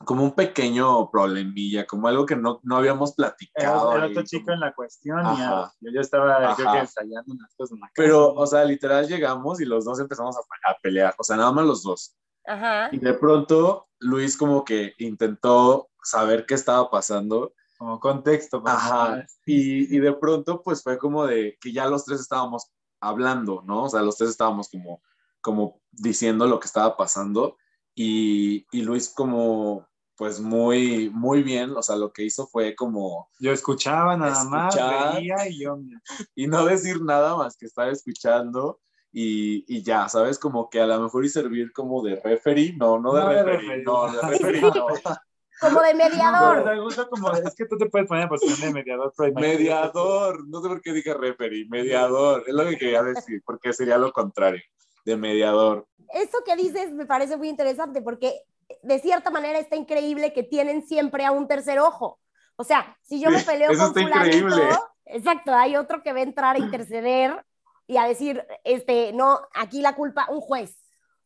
como 0.06 0.24
un 0.24 0.32
pequeño 0.32 1.10
problemilla, 1.12 1.86
como 1.86 2.08
algo 2.08 2.26
que 2.26 2.36
no, 2.36 2.60
no 2.64 2.78
habíamos 2.78 3.14
platicado. 3.14 3.96
Era, 3.96 4.08
otro 4.08 4.24
chico 4.24 4.52
en 4.52 4.62
la 4.62 4.74
cuestión 4.74 5.20
y 5.20 5.40
yo, 5.40 5.92
yo 5.94 6.02
estaba 6.02 6.56
creo 6.56 6.72
que 6.72 6.80
ensayando 6.80 7.34
unas 7.34 7.54
cosas 7.56 7.74
en 7.74 7.82
la 7.82 7.88
casa. 7.88 7.94
Pero, 7.96 8.34
o 8.34 8.48
sea, 8.48 8.64
literal 8.66 9.08
llegamos 9.08 9.62
y 9.62 9.66
los 9.66 9.86
dos 9.86 10.00
empezamos 10.00 10.36
a, 10.38 10.72
a 10.72 10.78
pelear, 10.82 11.14
o 11.18 11.24
sea, 11.24 11.38
nada 11.38 11.52
más 11.52 11.66
los 11.66 11.84
dos. 11.84 12.16
Ajá. 12.46 12.90
Y 12.92 12.98
de 12.98 13.14
pronto 13.14 13.88
Luis 14.00 14.36
como 14.36 14.66
que 14.66 14.96
intentó 14.98 15.90
saber 16.04 16.46
qué 16.46 16.56
estaba 16.56 16.90
pasando. 16.90 17.54
Como 17.78 18.00
contexto. 18.00 18.62
pues, 18.62 18.74
Ajá. 18.74 19.26
Y, 19.46 19.96
y 19.96 20.00
de 20.00 20.14
pronto 20.14 20.62
pues 20.62 20.84
fue 20.84 20.98
como 20.98 21.26
de 21.26 21.58
que 21.60 21.72
ya 21.74 21.88
los 21.88 22.06
tres 22.06 22.20
estábamos 22.20 22.72
hablando, 23.02 23.64
¿no? 23.66 23.84
O 23.86 23.90
sea, 23.90 24.02
los 24.02 24.18
tres 24.18 24.30
estábamos 24.30 24.70
como, 24.70 25.02
como 25.42 25.82
diciendo 25.92 26.48
lo 26.48 26.60
que 26.60 26.68
estaba 26.68 26.96
pasando. 26.96 27.58
Y, 27.96 28.66
y 28.72 28.84
Luis 28.84 29.10
como 29.10 29.88
pues 30.22 30.40
muy, 30.40 31.10
muy 31.10 31.42
bien, 31.42 31.72
o 31.76 31.82
sea, 31.82 31.96
lo 31.96 32.14
que 32.14 32.24
hizo 32.24 32.46
fue 32.46 32.76
como... 32.76 33.28
Yo 33.40 33.52
escuchaba 33.52 34.16
nada 34.16 34.34
Escuchar. 34.44 35.06
más, 35.06 35.16
veía 35.16 35.48
y 35.50 35.64
yo... 35.64 35.80
Y 36.36 36.46
no 36.46 36.64
decir 36.64 37.02
nada 37.02 37.36
más 37.36 37.58
que 37.58 37.66
estar 37.66 37.90
escuchando 37.90 38.80
y, 39.12 39.66
y 39.68 39.82
ya, 39.82 40.08
¿sabes? 40.10 40.38
Como 40.38 40.70
que 40.70 40.80
a 40.80 40.86
lo 40.86 41.02
mejor 41.02 41.26
y 41.26 41.30
servir 41.30 41.74
como 41.74 42.04
de 42.04 42.22
referee, 42.24 42.74
no, 42.78 43.00
no 43.00 43.14
de 43.14 43.22
No 43.22 43.44
referee. 43.44 43.84
no, 43.84 44.12
de 44.12 44.22
referee 44.22 44.62
no. 44.62 44.72
Como 45.62 45.80
de 45.82 45.94
No, 45.94 45.98
mediador. 45.98 46.66
me 46.66 46.82
gusta 46.82 47.08
como, 47.08 47.32
es 47.32 47.56
que 47.56 47.66
tú 47.66 47.78
te 47.78 47.86
puedes 47.86 48.08
poner 48.08 48.24
en 48.24 48.30
posición 48.30 48.60
de 48.62 48.74
mediador, 48.74 49.14
pero 49.16 49.34
Mediador, 49.34 50.48
no 50.48 50.62
sé 50.62 50.68
por 50.68 50.82
qué 50.82 50.92
dije 50.92 51.14
referee, 51.14 51.68
mediador, 51.70 52.44
es 52.48 52.54
lo 52.54 52.68
que 52.68 52.78
quería 52.78 53.04
decir, 53.04 53.42
porque 53.46 53.72
sería 53.72 53.98
lo 54.00 54.12
contrario, 54.12 54.62
de 55.06 55.16
mediador. 55.16 55.86
Eso 56.14 56.40
que 56.44 56.56
dices 56.56 56.92
me 56.92 57.06
parece 57.06 57.38
muy 57.38 57.48
interesante 57.48 58.02
porque 58.02 58.42
de 58.82 59.00
cierta 59.00 59.30
manera 59.30 59.60
está 59.60 59.76
increíble 59.76 60.34
que 60.34 60.44
tienen 60.44 60.82
siempre 60.86 61.26
a 61.26 61.32
un 61.32 61.48
tercer 61.48 61.80
ojo. 61.80 62.20
O 62.56 62.64
sea, 62.64 62.98
si 63.04 63.22
yo 63.22 63.30
me 63.30 63.40
Sí, 63.40 63.46
peleo 63.46 63.72
eso 63.72 63.80
con 63.82 63.88
está 63.90 64.02
fulanito, 64.02 64.46
increíble. 64.48 64.70
exacto, 65.06 65.54
hay 65.54 65.76
otro 65.76 66.02
que 66.04 66.12
va 66.14 66.20
a 66.20 66.24
entrar 66.24 66.56
a 66.56 66.60
interceder 66.60 67.46
y 67.88 67.98
a 67.98 68.06
decir, 68.06 68.46
este, 68.64 69.14
no, 69.14 69.40
aquí 69.54 69.82
la 69.82 69.96
culpa, 69.96 70.26
un 70.30 70.42
juez. 70.42 70.76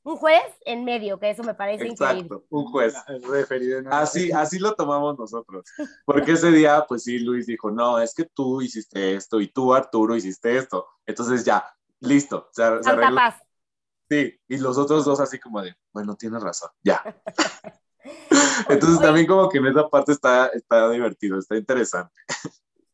Un 0.05 0.17
juez 0.17 0.43
en 0.65 0.85
medio, 0.85 1.19
que 1.19 1.31
eso 1.31 1.43
me 1.43 1.55
parece 1.55 1.87
increíble. 1.87 2.27
Exacto, 2.27 2.45
un 2.49 2.65
juez. 2.65 2.93
Referido, 3.27 3.81
¿no? 3.81 3.91
Así, 3.91 4.31
así 4.31 4.59
lo 4.59 4.75
tomamos 4.75 5.17
nosotros. 5.17 5.65
Porque 6.05 6.33
ese 6.33 6.51
día, 6.51 6.85
pues 6.87 7.03
sí, 7.03 7.17
Luis 7.17 7.47
dijo, 7.47 7.71
no, 7.71 7.99
es 7.99 8.13
que 8.13 8.25
tú 8.25 8.61
hiciste 8.61 9.15
esto 9.15 9.41
y 9.41 9.47
tú, 9.47 9.73
Arturo, 9.73 10.15
hiciste 10.15 10.57
esto. 10.57 10.87
Entonces 11.07 11.43
ya, 11.43 11.65
listo, 12.01 12.49
se, 12.51 12.61
se 12.83 12.83
Santa 12.83 12.91
arregló. 12.91 13.15
paz. 13.15 13.41
Sí, 14.07 14.39
y 14.47 14.57
los 14.59 14.77
otros 14.77 15.05
dos 15.05 15.19
así 15.19 15.39
como 15.39 15.63
de, 15.63 15.75
bueno, 15.91 16.15
tienes 16.15 16.43
razón, 16.43 16.69
ya. 16.83 17.03
Entonces 18.69 18.99
Oye. 18.99 19.01
también 19.01 19.25
como 19.25 19.49
que 19.49 19.57
en 19.57 19.65
esa 19.67 19.89
parte 19.89 20.11
está, 20.11 20.47
está 20.47 20.89
divertido, 20.91 21.39
está 21.39 21.57
interesante. 21.57 22.13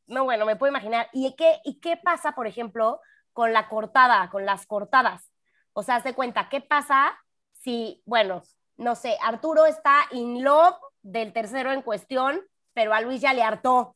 No, 0.08 0.24
bueno, 0.26 0.46
me 0.46 0.56
puedo 0.56 0.72
imaginar. 0.72 1.10
¿Y 1.14 1.36
qué, 1.36 1.60
¿Y 1.66 1.80
qué 1.80 1.98
pasa, 1.98 2.34
por 2.34 2.48
ejemplo, 2.48 3.00
con 3.34 3.54
la 3.54 3.70
cortada, 3.70 4.30
con 4.30 4.46
las 4.46 4.66
cortadas? 4.66 5.31
O 5.74 5.84
sea, 5.84 6.02
se 6.02 6.14
cuenta, 6.14 6.50
¿qué 6.50 6.62
pasa 6.62 7.12
si, 7.52 8.02
bueno, 8.06 8.44
no 8.78 8.96
sé, 8.96 9.18
Arturo 9.22 9.66
está 9.66 10.02
in 10.12 10.44
love 10.44 10.76
del 11.02 11.34
tercero 11.34 11.72
en 11.72 11.82
cuestión, 11.82 12.42
pero 12.74 12.94
a 12.94 13.02
Luis 13.02 13.22
ya 13.22 13.34
le 13.34 13.44
hartó? 13.44 13.96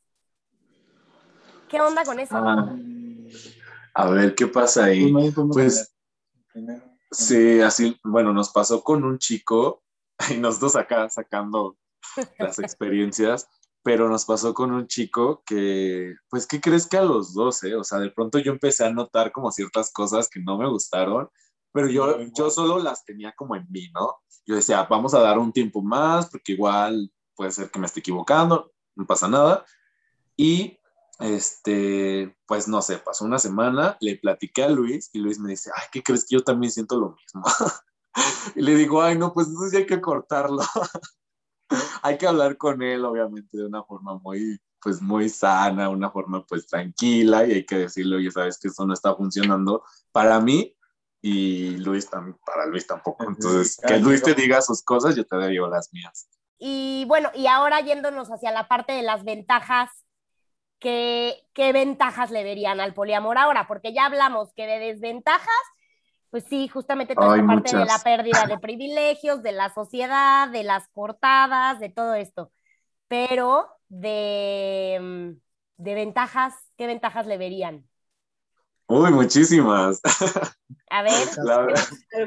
¿Qué 1.70 1.82
onda 1.82 2.04
con 2.04 2.20
eso? 2.20 2.36
Ah, 2.38 2.76
a 3.94 4.10
ver, 4.10 4.36
¿qué 4.36 4.48
pasa 4.48 4.86
ahí? 4.86 5.12
Pues, 5.12 5.34
Pues-. 5.34 5.96
Sí, 7.12 7.62
así, 7.62 7.98
bueno, 8.04 8.34
nos 8.34 8.52
pasó 8.52 8.84
con 8.84 9.04
un 9.04 9.18
chico, 9.20 9.84
y 10.30 10.38
nosotros 10.38 10.76
acá 10.76 11.10
sacando 11.10 11.78
las 12.40 12.60
experiencias, 12.60 13.48
pero 13.84 14.10
nos 14.10 14.26
pasó 14.26 14.54
con 14.54 14.72
un 14.72 14.88
chico 14.88 15.44
que, 15.46 16.16
pues, 16.30 16.48
¿qué 16.48 16.60
crees 16.60 16.88
que 16.88 16.98
a 16.98 17.04
los 17.04 17.34
dos, 17.34 17.64
eh? 17.64 17.76
O 17.76 17.84
sea, 17.84 18.00
de 18.00 18.12
pronto 18.12 18.40
yo 18.40 18.52
empecé 18.52 18.86
a 18.86 18.92
notar 18.92 19.32
como 19.32 19.52
ciertas 19.52 19.92
cosas 19.92 20.28
que 20.30 20.40
no 20.40 20.58
me 20.58 20.68
gustaron, 20.68 21.30
pero 21.76 21.90
yo, 21.90 22.22
yo 22.34 22.50
solo 22.50 22.80
las 22.80 23.04
tenía 23.04 23.34
como 23.34 23.54
en 23.58 23.70
mí, 23.70 23.90
¿no? 23.94 24.20
Yo 24.46 24.56
decía, 24.56 24.88
vamos 24.90 25.14
a 25.14 25.20
dar 25.20 25.38
un 25.38 25.52
tiempo 25.52 25.82
más, 25.82 26.30
porque 26.30 26.54
igual 26.54 27.12
puede 27.36 27.52
ser 27.52 27.70
que 27.70 27.80
me 27.80 27.86
esté 27.86 28.00
equivocando, 28.00 28.72
no 28.96 29.06
pasa 29.06 29.28
nada. 29.28 29.66
Y, 30.38 30.80
este, 31.20 32.34
pues 32.46 32.70
no 32.70 32.82
sé, 32.82 33.00
pasó 33.00 33.26
una 33.26 33.40
semana, 33.40 33.98
le 34.00 34.16
platiqué 34.16 34.64
a 34.64 34.70
Luis 34.70 35.10
y 35.12 35.20
Luis 35.20 35.38
me 35.38 35.50
dice, 35.50 35.70
ay, 35.76 35.84
¿qué 35.92 36.02
crees 36.02 36.24
que 36.24 36.38
yo 36.38 36.44
también 36.46 36.72
siento 36.72 36.98
lo 36.98 37.10
mismo? 37.10 37.44
y 38.56 38.62
le 38.62 38.76
digo, 38.76 39.02
ay, 39.02 39.18
no, 39.18 39.34
pues 39.34 39.48
entonces 39.48 39.74
ya 39.74 39.80
hay 39.80 39.86
que 39.86 40.00
cortarlo. 40.00 40.64
hay 42.04 42.18
que 42.18 42.26
hablar 42.26 42.56
con 42.56 42.82
él, 42.84 43.04
obviamente, 43.04 43.58
de 43.58 43.66
una 43.66 43.84
forma 43.84 44.18
muy, 44.20 44.62
pues 44.82 45.02
muy 45.02 45.28
sana, 45.28 45.90
una 45.90 46.10
forma 46.10 46.46
pues 46.46 46.68
tranquila 46.68 47.46
y 47.46 47.52
hay 47.52 47.66
que 47.66 47.80
decirle, 47.80 48.16
oye, 48.16 48.32
sabes 48.32 48.58
que 48.58 48.70
esto 48.70 48.86
no 48.86 48.94
está 48.94 49.14
funcionando 49.14 49.84
para 50.14 50.40
mí 50.40 50.74
y 51.28 51.78
Luis 51.78 52.08
también, 52.08 52.38
para 52.46 52.68
Luis 52.68 52.86
tampoco. 52.86 53.24
Entonces, 53.24 53.78
que 53.78 53.98
Luis 53.98 54.22
te 54.22 54.36
diga 54.36 54.62
sus 54.62 54.84
cosas, 54.84 55.16
yo 55.16 55.26
te 55.26 55.36
digo 55.48 55.66
las 55.66 55.92
mías. 55.92 56.30
Y 56.60 57.06
bueno, 57.08 57.32
y 57.34 57.48
ahora 57.48 57.82
yéndonos 57.82 58.30
hacia 58.30 58.52
la 58.52 58.68
parte 58.68 58.94
de 58.94 59.02
las 59.02 59.24
ventajas, 59.24 59.90
¿qué, 60.78 61.48
qué 61.54 61.74
ventajas 61.74 62.30
le 62.30 62.44
verían 62.44 62.80
al 62.80 62.94
poliamor 62.94 63.40
ahora? 63.40 63.66
Porque 63.66 63.92
ya 63.92 64.06
hablamos 64.06 64.54
que 64.54 64.68
de 64.68 64.78
desventajas, 64.78 65.50
pues 66.30 66.44
sí, 66.48 66.68
justamente 66.68 67.16
toda 67.16 67.34
Ay, 67.34 67.40
esta 67.40 67.56
parte 67.56 67.76
de 67.76 67.86
la 67.86 68.00
pérdida 68.04 68.46
de 68.46 68.60
privilegios, 68.60 69.42
de 69.42 69.52
la 69.52 69.74
sociedad, 69.74 70.48
de 70.50 70.62
las 70.62 70.88
cortadas, 70.90 71.80
de 71.80 71.90
todo 71.90 72.14
esto. 72.14 72.52
Pero 73.08 73.68
de, 73.90 75.00
mm, 75.02 75.82
de 75.82 75.96
ventajas, 75.96 76.54
¿qué 76.78 76.86
ventajas 76.86 77.26
le 77.26 77.40
verían? 77.40 77.88
Uy, 78.88 79.12
muchísimas. 79.12 80.00
A 80.90 81.02
ver, 81.02 81.28
La, 81.44 81.66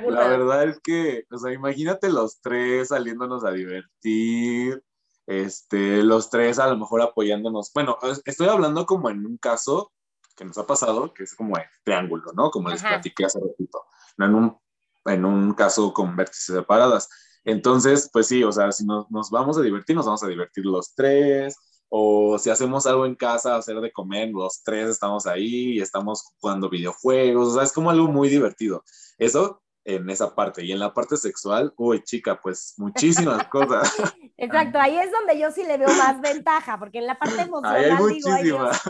la 0.06 0.28
verdad 0.28 0.64
es 0.64 0.80
que, 0.80 1.24
o 1.30 1.38
sea, 1.38 1.52
imagínate 1.52 2.08
los 2.10 2.40
tres 2.40 2.88
saliéndonos 2.88 3.44
a 3.44 3.52
divertir, 3.52 4.82
este, 5.26 6.02
los 6.02 6.30
tres 6.30 6.58
a 6.58 6.68
lo 6.68 6.76
mejor 6.76 7.02
apoyándonos. 7.02 7.70
Bueno, 7.74 7.96
es- 8.02 8.22
estoy 8.24 8.48
hablando 8.48 8.86
como 8.86 9.10
en 9.10 9.24
un 9.26 9.36
caso 9.38 9.92
que 10.36 10.44
nos 10.44 10.58
ha 10.58 10.66
pasado, 10.66 11.12
que 11.14 11.24
es 11.24 11.34
como 11.34 11.56
el 11.56 11.64
triángulo, 11.84 12.32
¿no? 12.34 12.50
Como 12.50 12.68
les 12.70 12.80
Ajá. 12.82 12.90
platiqué 12.90 13.24
hace 13.26 13.40
ratito, 13.40 13.84
no 14.16 14.26
en 14.26 14.34
un, 14.34 14.58
en 15.06 15.24
un 15.24 15.54
caso 15.54 15.92
con 15.92 16.16
vértices 16.16 16.54
separadas. 16.56 17.08
Entonces, 17.44 18.10
pues 18.12 18.26
sí, 18.26 18.42
o 18.44 18.52
sea, 18.52 18.70
si 18.72 18.84
nos, 18.84 19.10
nos 19.10 19.30
vamos 19.30 19.58
a 19.58 19.62
divertir, 19.62 19.96
nos 19.96 20.06
vamos 20.06 20.22
a 20.22 20.28
divertir 20.28 20.64
los 20.66 20.94
tres, 20.94 21.56
o 21.88 22.38
si 22.38 22.50
hacemos 22.50 22.86
algo 22.86 23.06
en 23.06 23.14
casa, 23.14 23.56
hacer 23.56 23.80
de 23.80 23.92
comer, 23.92 24.30
los 24.30 24.62
tres 24.62 24.88
estamos 24.90 25.26
ahí 25.26 25.74
y 25.74 25.80
estamos 25.80 26.22
jugando 26.38 26.68
videojuegos, 26.68 27.48
o 27.48 27.54
sea, 27.54 27.62
es 27.62 27.72
como 27.72 27.90
algo 27.90 28.08
muy 28.08 28.28
divertido. 28.28 28.84
Eso 29.18 29.62
en 29.84 30.10
esa 30.10 30.34
parte. 30.34 30.62
Y 30.64 30.72
en 30.72 30.80
la 30.80 30.92
parte 30.92 31.16
sexual, 31.16 31.72
uy, 31.78 32.02
chica, 32.02 32.38
pues 32.40 32.74
muchísimas 32.76 33.46
cosas. 33.48 33.90
exacto, 34.36 34.78
ahí 34.78 34.98
es 34.98 35.10
donde 35.10 35.38
yo 35.40 35.50
sí 35.50 35.64
le 35.64 35.78
veo 35.78 35.88
más 35.88 36.20
ventaja, 36.20 36.78
porque 36.78 36.98
en 36.98 37.06
la 37.06 37.18
parte 37.18 37.40
emocional 37.40 37.74
Ahí 37.76 37.84
hay 37.84 37.90
digo, 37.96 38.28
muchísimas. 38.28 38.82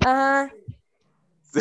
Ajá. 0.00 0.52
Sí. 1.52 1.60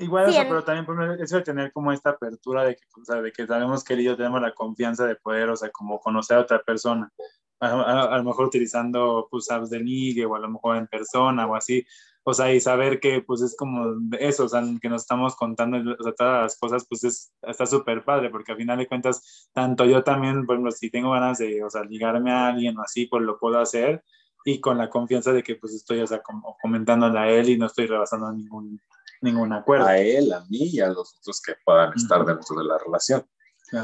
Igual, 0.00 0.26
Sí, 0.26 0.30
o 0.30 0.32
sea, 0.34 0.42
en- 0.42 0.48
pero 0.48 0.64
también 0.64 1.20
eso 1.20 1.36
de 1.36 1.42
tener 1.42 1.72
como 1.72 1.90
esta 1.92 2.10
apertura 2.10 2.62
de 2.64 2.76
que, 2.76 2.82
o 3.00 3.04
sea, 3.04 3.20
de 3.20 3.32
que 3.32 3.46
sabemos 3.46 3.82
que 3.84 3.94
él 3.94 4.00
y 4.00 4.04
yo 4.04 4.16
tenemos 4.16 4.40
la 4.40 4.54
confianza 4.54 5.04
de 5.06 5.16
poder, 5.16 5.50
o 5.50 5.56
sea, 5.56 5.70
como 5.70 5.98
conocer 6.00 6.36
a 6.38 6.40
otra 6.40 6.62
persona. 6.62 7.12
A, 7.60 7.68
a- 7.68 8.14
a 8.14 8.18
lo 8.18 8.24
mejor 8.24 8.46
utilizando 8.46 9.26
pues 9.30 9.50
apps 9.50 9.70
de 9.70 9.80
ligue 9.80 10.24
o 10.26 10.34
a 10.36 10.38
lo 10.38 10.48
mejor 10.48 10.76
en 10.76 10.86
persona 10.86 11.46
o 11.46 11.54
así. 11.56 11.84
O 12.24 12.34
sea, 12.34 12.52
y 12.52 12.60
saber 12.60 13.00
que 13.00 13.22
pues 13.22 13.40
es 13.40 13.56
como 13.56 13.96
eso, 14.18 14.44
o 14.44 14.48
sea, 14.48 14.62
que 14.82 14.88
nos 14.90 15.00
estamos 15.02 15.34
contando, 15.34 15.78
o 15.98 16.02
sea, 16.02 16.12
todas 16.12 16.42
las 16.42 16.58
cosas, 16.58 16.86
pues 16.86 17.02
es, 17.04 17.32
está 17.40 17.64
súper 17.64 18.04
padre, 18.04 18.28
porque 18.28 18.52
al 18.52 18.58
final 18.58 18.76
de 18.78 18.86
cuentas, 18.86 19.48
tanto 19.54 19.86
yo 19.86 20.04
también, 20.04 20.44
por 20.44 20.56
ejemplo, 20.56 20.70
si 20.72 20.90
tengo 20.90 21.10
ganas 21.12 21.38
de, 21.38 21.64
o 21.64 21.70
sea, 21.70 21.84
ligarme 21.84 22.30
a 22.30 22.48
alguien 22.48 22.76
o 22.76 22.82
así, 22.82 23.06
pues 23.06 23.22
lo 23.22 23.38
puedo 23.38 23.58
hacer 23.58 24.04
y 24.44 24.60
con 24.60 24.76
la 24.76 24.90
confianza 24.90 25.32
de 25.32 25.42
que 25.42 25.56
pues 25.56 25.72
estoy, 25.72 26.00
o 26.00 26.06
sea, 26.06 26.20
como 26.22 26.56
comentándole 26.60 27.18
a 27.18 27.30
él 27.30 27.48
y 27.48 27.56
no 27.58 27.64
estoy 27.66 27.86
rebasando 27.86 28.30
ningún, 28.30 28.78
ningún 29.22 29.52
acuerdo. 29.54 29.86
A 29.86 29.96
él, 29.98 30.30
a 30.32 30.40
mí 30.50 30.68
y 30.70 30.80
a 30.80 30.88
los 30.88 31.16
otros 31.18 31.40
que 31.40 31.54
puedan 31.64 31.94
estar 31.96 32.24
dentro 32.26 32.56
de 32.58 32.64
la 32.64 32.76
relación. 32.78 33.24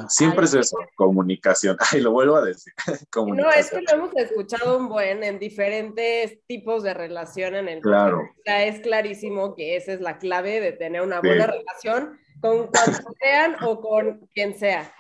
Siempre 0.09 0.45
es 0.47 0.55
eso, 0.55 0.77
comunicación. 0.95 1.77
Ay, 1.93 2.01
lo 2.01 2.13
vuelvo 2.13 2.37
a 2.37 2.45
decir. 2.45 2.73
no, 3.17 3.51
es 3.51 3.71
que 3.71 3.83
lo 3.83 3.93
hemos 3.93 4.17
escuchado 4.17 4.79
un 4.79 4.89
buen 4.89 5.23
en 5.23 5.39
diferentes 5.39 6.39
tipos 6.47 6.83
de 6.83 6.95
relación 6.95 7.55
en 7.55 7.69
el 7.69 7.81
Claro. 7.81 8.21
O 8.21 8.43
sea, 8.45 8.65
es 8.65 8.81
clarísimo 8.81 9.55
que 9.55 9.77
esa 9.77 9.93
es 9.93 10.01
la 10.01 10.19
clave 10.19 10.61
de 10.61 10.73
tener 10.73 11.03
una 11.03 11.21
buena 11.21 11.47
relación 11.47 12.19
con 12.41 12.67
cuantos 12.69 13.05
sean 13.21 13.57
o 13.63 13.81
con 13.81 14.29
quien 14.35 14.59
sea. 14.59 14.93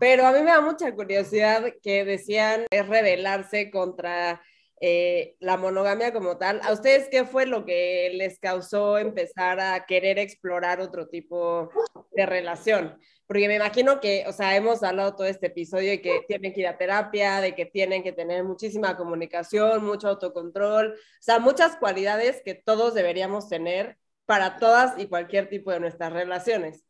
Pero 0.00 0.26
a 0.26 0.32
mí 0.32 0.40
me 0.40 0.50
da 0.50 0.60
mucha 0.60 0.92
curiosidad 0.92 1.64
que 1.82 2.04
decían 2.04 2.66
es 2.70 2.88
rebelarse 2.88 3.70
contra 3.70 4.42
eh, 4.80 5.36
la 5.40 5.56
monogamia 5.56 6.12
como 6.12 6.36
tal. 6.36 6.60
¿A 6.62 6.72
ustedes 6.72 7.08
qué 7.08 7.24
fue 7.24 7.46
lo 7.46 7.64
que 7.64 8.10
les 8.14 8.38
causó 8.38 8.98
empezar 8.98 9.60
a 9.60 9.86
querer 9.86 10.18
explorar 10.18 10.80
otro 10.80 11.08
tipo 11.08 11.70
de 12.12 12.26
relación? 12.26 12.98
Porque 13.26 13.48
me 13.48 13.56
imagino 13.56 14.00
que, 14.00 14.24
o 14.26 14.32
sea, 14.32 14.54
hemos 14.56 14.82
hablado 14.82 15.14
todo 15.14 15.26
este 15.26 15.46
episodio 15.46 15.90
de 15.90 16.02
que 16.02 16.20
tienen 16.28 16.52
que 16.52 16.60
ir 16.60 16.66
a 16.66 16.76
terapia, 16.76 17.40
de 17.40 17.54
que 17.54 17.64
tienen 17.64 18.02
que 18.02 18.12
tener 18.12 18.44
muchísima 18.44 18.96
comunicación, 18.96 19.84
mucho 19.84 20.08
autocontrol, 20.08 20.92
o 20.92 21.22
sea, 21.22 21.38
muchas 21.38 21.76
cualidades 21.76 22.42
que 22.44 22.54
todos 22.54 22.92
deberíamos 22.92 23.48
tener 23.48 23.96
para 24.26 24.58
todas 24.58 24.98
y 24.98 25.06
cualquier 25.06 25.48
tipo 25.48 25.70
de 25.70 25.80
nuestras 25.80 26.12
relaciones. 26.12 26.84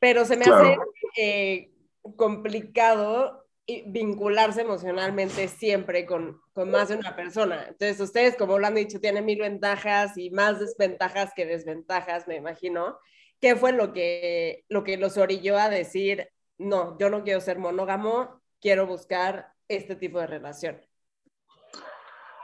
Pero 0.00 0.24
se 0.24 0.36
me 0.36 0.44
hace 0.44 0.76
eh, 1.16 1.72
complicado 2.16 3.43
vincularse 3.66 4.60
emocionalmente 4.60 5.48
siempre 5.48 6.04
con, 6.04 6.40
con, 6.52 6.70
más 6.70 6.88
de 6.88 6.96
una 6.96 7.16
persona. 7.16 7.66
Entonces, 7.68 7.98
ustedes, 8.00 8.36
como 8.36 8.58
lo 8.58 8.66
han 8.66 8.74
dicho, 8.74 9.00
tienen 9.00 9.24
mil 9.24 9.40
ventajas 9.40 10.18
y 10.18 10.30
más 10.30 10.60
desventajas 10.60 11.32
que 11.34 11.46
desventajas, 11.46 12.28
me 12.28 12.36
imagino. 12.36 12.98
¿Qué 13.40 13.56
fue 13.56 13.72
lo 13.72 13.92
que, 13.92 14.64
lo 14.68 14.84
que 14.84 14.96
los 14.96 15.16
orilló 15.16 15.58
a 15.58 15.68
decir, 15.68 16.28
no, 16.58 16.98
yo 16.98 17.08
no 17.10 17.24
quiero 17.24 17.40
ser 17.40 17.58
monógamo, 17.58 18.40
quiero 18.60 18.86
buscar 18.86 19.52
este 19.68 19.96
tipo 19.96 20.20
de 20.20 20.26
relación? 20.26 20.80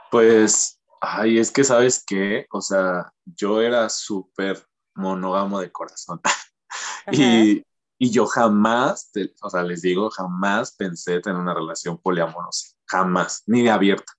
Pues, 0.09 0.81
ay, 1.01 1.37
es 1.37 1.51
que 1.51 1.63
sabes 1.63 2.03
qué, 2.05 2.47
o 2.51 2.61
sea, 2.61 3.13
yo 3.25 3.61
era 3.61 3.89
súper 3.89 4.57
monógamo 4.95 5.59
de 5.59 5.71
corazón. 5.71 6.19
y, 7.11 7.63
y 8.03 8.09
yo 8.09 8.25
jamás, 8.25 9.11
o 9.43 9.49
sea, 9.51 9.61
les 9.61 9.83
digo, 9.83 10.09
jamás 10.09 10.71
pensé 10.71 11.19
tener 11.19 11.39
una 11.39 11.53
relación 11.53 11.99
poliamorosa, 11.99 12.75
jamás, 12.87 13.43
ni 13.45 13.61
de 13.61 13.69
abierta. 13.69 14.11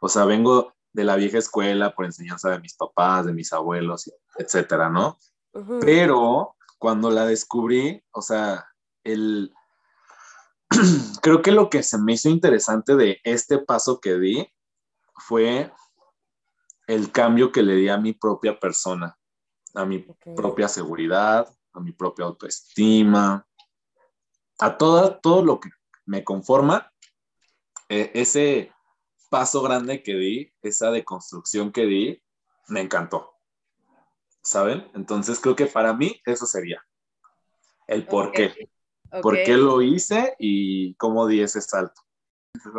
O 0.00 0.08
sea, 0.08 0.24
vengo 0.24 0.74
de 0.92 1.04
la 1.04 1.14
vieja 1.14 1.38
escuela 1.38 1.94
por 1.94 2.04
enseñanza 2.04 2.50
de 2.50 2.58
mis 2.58 2.74
papás, 2.74 3.26
de 3.26 3.32
mis 3.32 3.52
abuelos, 3.52 4.12
etcétera, 4.36 4.90
¿no? 4.90 5.16
Pero 5.80 6.56
cuando 6.78 7.12
la 7.12 7.26
descubrí, 7.26 8.02
o 8.10 8.22
sea, 8.22 8.66
el... 9.04 9.54
creo 11.22 11.42
que 11.42 11.52
lo 11.52 11.70
que 11.70 11.84
se 11.84 11.96
me 11.96 12.14
hizo 12.14 12.28
interesante 12.28 12.96
de 12.96 13.20
este 13.22 13.58
paso 13.58 14.00
que 14.00 14.18
di 14.18 14.52
fue 15.14 15.72
el 16.88 17.12
cambio 17.12 17.52
que 17.52 17.62
le 17.62 17.76
di 17.76 17.88
a 17.88 17.98
mi 17.98 18.14
propia 18.14 18.58
persona, 18.58 19.16
a 19.74 19.84
mi 19.84 20.04
propia 20.34 20.66
seguridad, 20.66 21.48
a 21.72 21.80
mi 21.80 21.92
propia 21.92 22.24
autoestima, 22.26 23.46
a 24.58 24.76
todo, 24.76 25.18
todo 25.20 25.44
lo 25.44 25.60
que 25.60 25.70
me 26.06 26.24
conforma, 26.24 26.92
e, 27.88 28.10
ese 28.14 28.72
paso 29.30 29.62
grande 29.62 30.02
que 30.02 30.14
di, 30.14 30.52
esa 30.62 30.90
deconstrucción 30.90 31.72
que 31.72 31.86
di, 31.86 32.22
me 32.68 32.80
encantó. 32.80 33.34
¿Saben? 34.42 34.90
Entonces 34.94 35.40
creo 35.40 35.56
que 35.56 35.66
para 35.66 35.92
mí 35.92 36.20
eso 36.24 36.46
sería 36.46 36.82
el 37.86 38.06
por 38.06 38.32
qué. 38.32 38.70
¿Por 39.22 39.42
qué 39.42 39.56
lo 39.56 39.80
hice 39.80 40.34
y 40.38 40.94
cómo 40.94 41.26
di 41.26 41.40
ese 41.40 41.60
salto? 41.62 42.02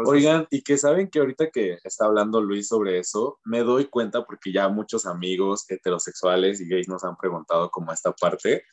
Oigan, 0.05 0.47
y 0.51 0.61
que 0.61 0.77
saben 0.77 1.09
que 1.09 1.19
ahorita 1.19 1.49
que 1.49 1.79
está 1.83 2.05
hablando 2.05 2.41
Luis 2.41 2.67
sobre 2.67 2.99
eso, 2.99 3.39
me 3.43 3.59
doy 3.59 3.85
cuenta 3.85 4.25
porque 4.25 4.51
ya 4.51 4.67
muchos 4.67 5.05
amigos 5.05 5.65
heterosexuales 5.69 6.59
y 6.61 6.67
gays 6.67 6.87
nos 6.87 7.03
han 7.03 7.15
preguntado 7.15 7.71
como 7.71 7.91
esta 7.91 8.11
parte, 8.11 8.63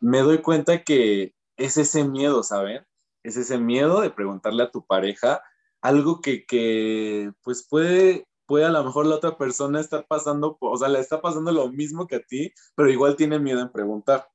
me 0.00 0.20
doy 0.20 0.38
cuenta 0.38 0.82
que 0.82 1.34
es 1.56 1.76
ese 1.76 2.04
miedo, 2.04 2.42
¿saben? 2.42 2.84
Es 3.22 3.36
ese 3.36 3.58
miedo 3.58 4.00
de 4.00 4.10
preguntarle 4.10 4.62
a 4.62 4.70
tu 4.70 4.84
pareja 4.84 5.42
algo 5.80 6.20
que, 6.20 6.46
que 6.46 7.32
pues 7.42 7.66
puede, 7.68 8.26
puede 8.46 8.64
a 8.64 8.70
lo 8.70 8.82
mejor 8.84 9.06
la 9.06 9.16
otra 9.16 9.36
persona 9.36 9.80
estar 9.80 10.06
pasando, 10.06 10.56
o 10.60 10.76
sea, 10.78 10.88
le 10.88 10.98
está 10.98 11.20
pasando 11.20 11.52
lo 11.52 11.70
mismo 11.70 12.06
que 12.06 12.16
a 12.16 12.22
ti, 12.22 12.52
pero 12.74 12.90
igual 12.90 13.16
tiene 13.16 13.38
miedo 13.38 13.60
en 13.60 13.70
preguntar. 13.70 14.26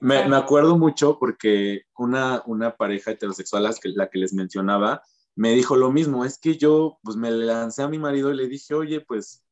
Me, 0.00 0.28
me 0.28 0.36
acuerdo 0.36 0.76
mucho 0.76 1.18
porque 1.18 1.82
una, 1.96 2.42
una 2.46 2.76
pareja 2.76 3.12
heterosexual, 3.12 3.64
la 3.64 3.74
que, 3.74 3.88
la 3.88 4.08
que 4.08 4.18
les 4.18 4.32
mencionaba, 4.32 5.02
me 5.34 5.52
dijo 5.52 5.76
lo 5.76 5.90
mismo, 5.90 6.24
es 6.24 6.38
que 6.38 6.56
yo 6.56 6.98
pues 7.02 7.16
me 7.16 7.30
lancé 7.30 7.82
a 7.82 7.88
mi 7.88 7.98
marido 7.98 8.30
y 8.30 8.36
le 8.36 8.46
dije, 8.46 8.74
oye, 8.74 9.00
pues... 9.00 9.44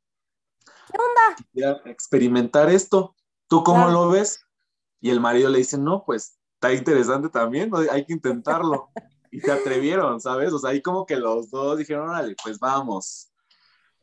¿Qué 0.87 0.98
onda? 0.98 1.83
Experimentar 1.87 2.70
esto. 2.70 3.16
¿Tú 3.48 3.64
cómo 3.64 3.88
lo 3.88 4.09
ves? 4.09 4.46
Y 5.03 5.11
el 5.11 5.21
marido 5.21 5.51
le 5.51 5.59
dice, 5.59 5.77
no, 5.77 6.05
pues 6.07 6.38
está 6.55 6.73
interesante 6.73 7.29
también, 7.29 7.71
hay 7.91 8.07
que 8.07 8.15
intentarlo. 8.15 8.88
y 9.33 9.41
se 9.41 9.51
atrevieron, 9.51 10.21
¿sabes? 10.21 10.53
O 10.53 10.59
sea, 10.59 10.71
ahí 10.71 10.81
como 10.81 11.05
que 11.05 11.17
los 11.17 11.51
dos 11.51 11.77
dijeron, 11.77 12.09
órale, 12.09 12.37
pues 12.43 12.59
vamos. 12.59 13.33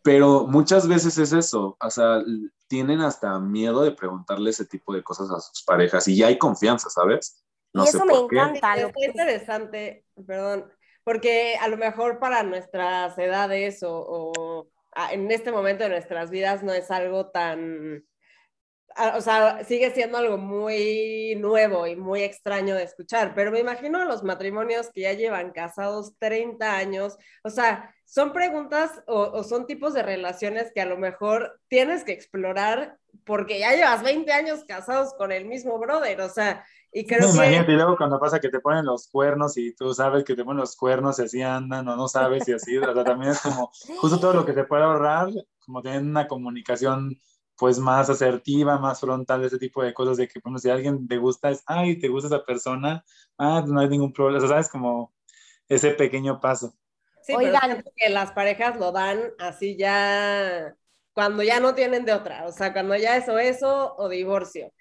Pero 0.04 0.46
muchas 0.46 0.88
veces 0.88 1.18
es 1.18 1.32
eso, 1.32 1.78
o 1.80 1.90
sea, 1.90 2.22
tienen 2.68 3.02
hasta 3.02 3.40
miedo 3.40 3.82
de 3.82 3.92
preguntarle 3.92 4.50
ese 4.50 4.66
tipo 4.66 4.94
de 4.94 5.04
cosas 5.04 5.30
a 5.32 5.40
sus 5.40 5.64
parejas 5.64 6.08
y 6.08 6.18
ya 6.18 6.28
hay 6.28 6.38
confianza, 6.38 6.90
¿sabes? 6.90 7.44
No 7.74 7.86
y 7.86 7.88
eso 7.88 8.06
me 8.06 8.14
encanta. 8.14 8.76
Es 8.76 8.92
interesante, 8.98 10.06
perdón, 10.26 10.72
porque 11.04 11.58
a 11.62 11.68
lo 11.68 11.78
mejor 11.78 12.20
para 12.20 12.44
nuestras 12.44 13.18
edades 13.18 13.84
o, 13.84 14.06
o 14.08 14.68
en 15.12 15.32
este 15.32 15.52
momento 15.52 15.84
de 15.84 15.92
nuestras 15.92 16.30
vidas 16.30 16.64
no 16.64 16.74
es 16.74 16.90
algo 16.92 17.28
tan 17.28 18.04
o 19.16 19.22
sea, 19.22 19.64
sigue 19.64 19.92
siendo 19.92 20.18
algo 20.18 20.38
muy 20.38 21.36
nuevo 21.38 21.88
y 21.88 21.96
muy 21.96 22.22
extraño 22.22 22.76
de 22.76 22.84
escuchar, 22.84 23.34
pero 23.36 23.52
me 23.52 23.60
imagino 23.60 24.04
los 24.06 24.24
matrimonios 24.24 24.90
que 24.90 25.02
ya 25.02 25.14
llevan 25.14 25.52
casados 25.52 26.18
30 26.20 26.76
años, 26.76 27.18
o 27.44 27.50
sea, 27.50 27.94
son 28.06 28.34
preguntas 28.34 29.04
o, 29.08 29.44
son 29.44 29.68
tipos 29.68 29.94
de 29.94 30.04
relaciones 30.04 30.72
que 30.74 30.82
a 30.82 30.86
lo 30.86 30.98
mejor 30.98 31.60
tienes 31.68 32.04
que 32.04 32.12
explorar 32.12 32.98
porque 33.24 33.60
ya 33.60 33.74
llevas 33.74 34.04
20 34.04 34.32
años 34.32 34.66
casados 34.68 35.14
con 35.14 35.32
el 35.32 35.46
mismo 35.46 35.78
brother, 35.80 36.22
o 36.22 36.30
sea, 36.30 36.66
y 36.92 37.06
creo 37.06 37.28
que... 37.28 37.36
Imagínate, 37.36 37.72
y 37.72 37.76
luego 37.76 37.96
cuando 37.98 38.20
pasa 38.20 38.40
que 38.40 38.50
te 38.50 38.60
ponen 38.60 38.86
los 38.86 39.08
cuernos 39.08 39.58
y 39.58 39.76
tú 39.76 39.94
sabes 39.94 40.24
que 40.24 40.36
te 40.36 40.44
ponen 40.44 40.62
los 40.62 40.76
cuernos 40.76 41.20
y 41.20 41.24
así 41.24 41.42
andan 41.42 41.88
o 41.88 41.96
no 41.96 42.08
sabes 42.08 42.48
y 42.48 42.54
así, 42.54 42.78
o 42.78 42.94
sea, 42.94 43.04
también 43.04 43.32
es 43.32 43.42
como 43.42 43.72
justo 44.00 44.20
todo 44.20 44.34
lo 44.34 44.46
que 44.46 44.54
te 44.54 44.64
puede 44.64 44.84
ahorrar, 44.84 45.30
como 45.64 45.82
tener 45.84 46.02
una 46.02 46.28
comunicación 46.28 47.16
pues 47.60 47.78
más 47.78 48.10
asertiva, 48.10 48.80
más 48.80 49.02
frontal, 49.02 49.44
ese 49.44 49.60
tipo 49.60 49.84
de 49.84 49.94
cosas, 49.94 50.18
de 50.18 50.28
que, 50.30 50.40
bueno, 50.42 50.58
si 50.60 50.70
a 50.70 50.74
alguien 50.74 51.08
te 51.08 51.18
gusta, 51.18 51.50
es, 51.52 51.62
ay, 51.66 52.00
te 52.00 52.08
gusta 52.08 52.28
esa 52.28 52.46
persona, 52.46 53.04
ah, 53.38 53.64
no 53.68 53.82
hay 53.82 53.90
ningún 53.90 54.14
problema, 54.14 54.38
o 54.38 54.42
sea, 54.42 54.50
sabes, 54.50 54.70
como 54.70 55.14
ese 55.68 55.92
pequeño 55.92 56.40
paso. 56.40 56.74
Sí, 57.22 57.34
Oigan. 57.36 57.84
que 57.98 58.10
las 58.10 58.32
parejas 58.32 58.80
lo 58.80 58.94
dan 58.94 59.20
así 59.40 59.78
ya, 59.78 60.74
cuando 61.14 61.44
ya 61.44 61.60
no 61.60 61.76
tienen 61.76 62.06
de 62.06 62.14
otra, 62.14 62.48
o 62.48 62.52
sea, 62.54 62.72
cuando 62.72 62.96
ya 62.96 63.18
eso, 63.18 63.38
eso 63.38 63.94
o 63.98 64.08
divorcio. 64.08 64.72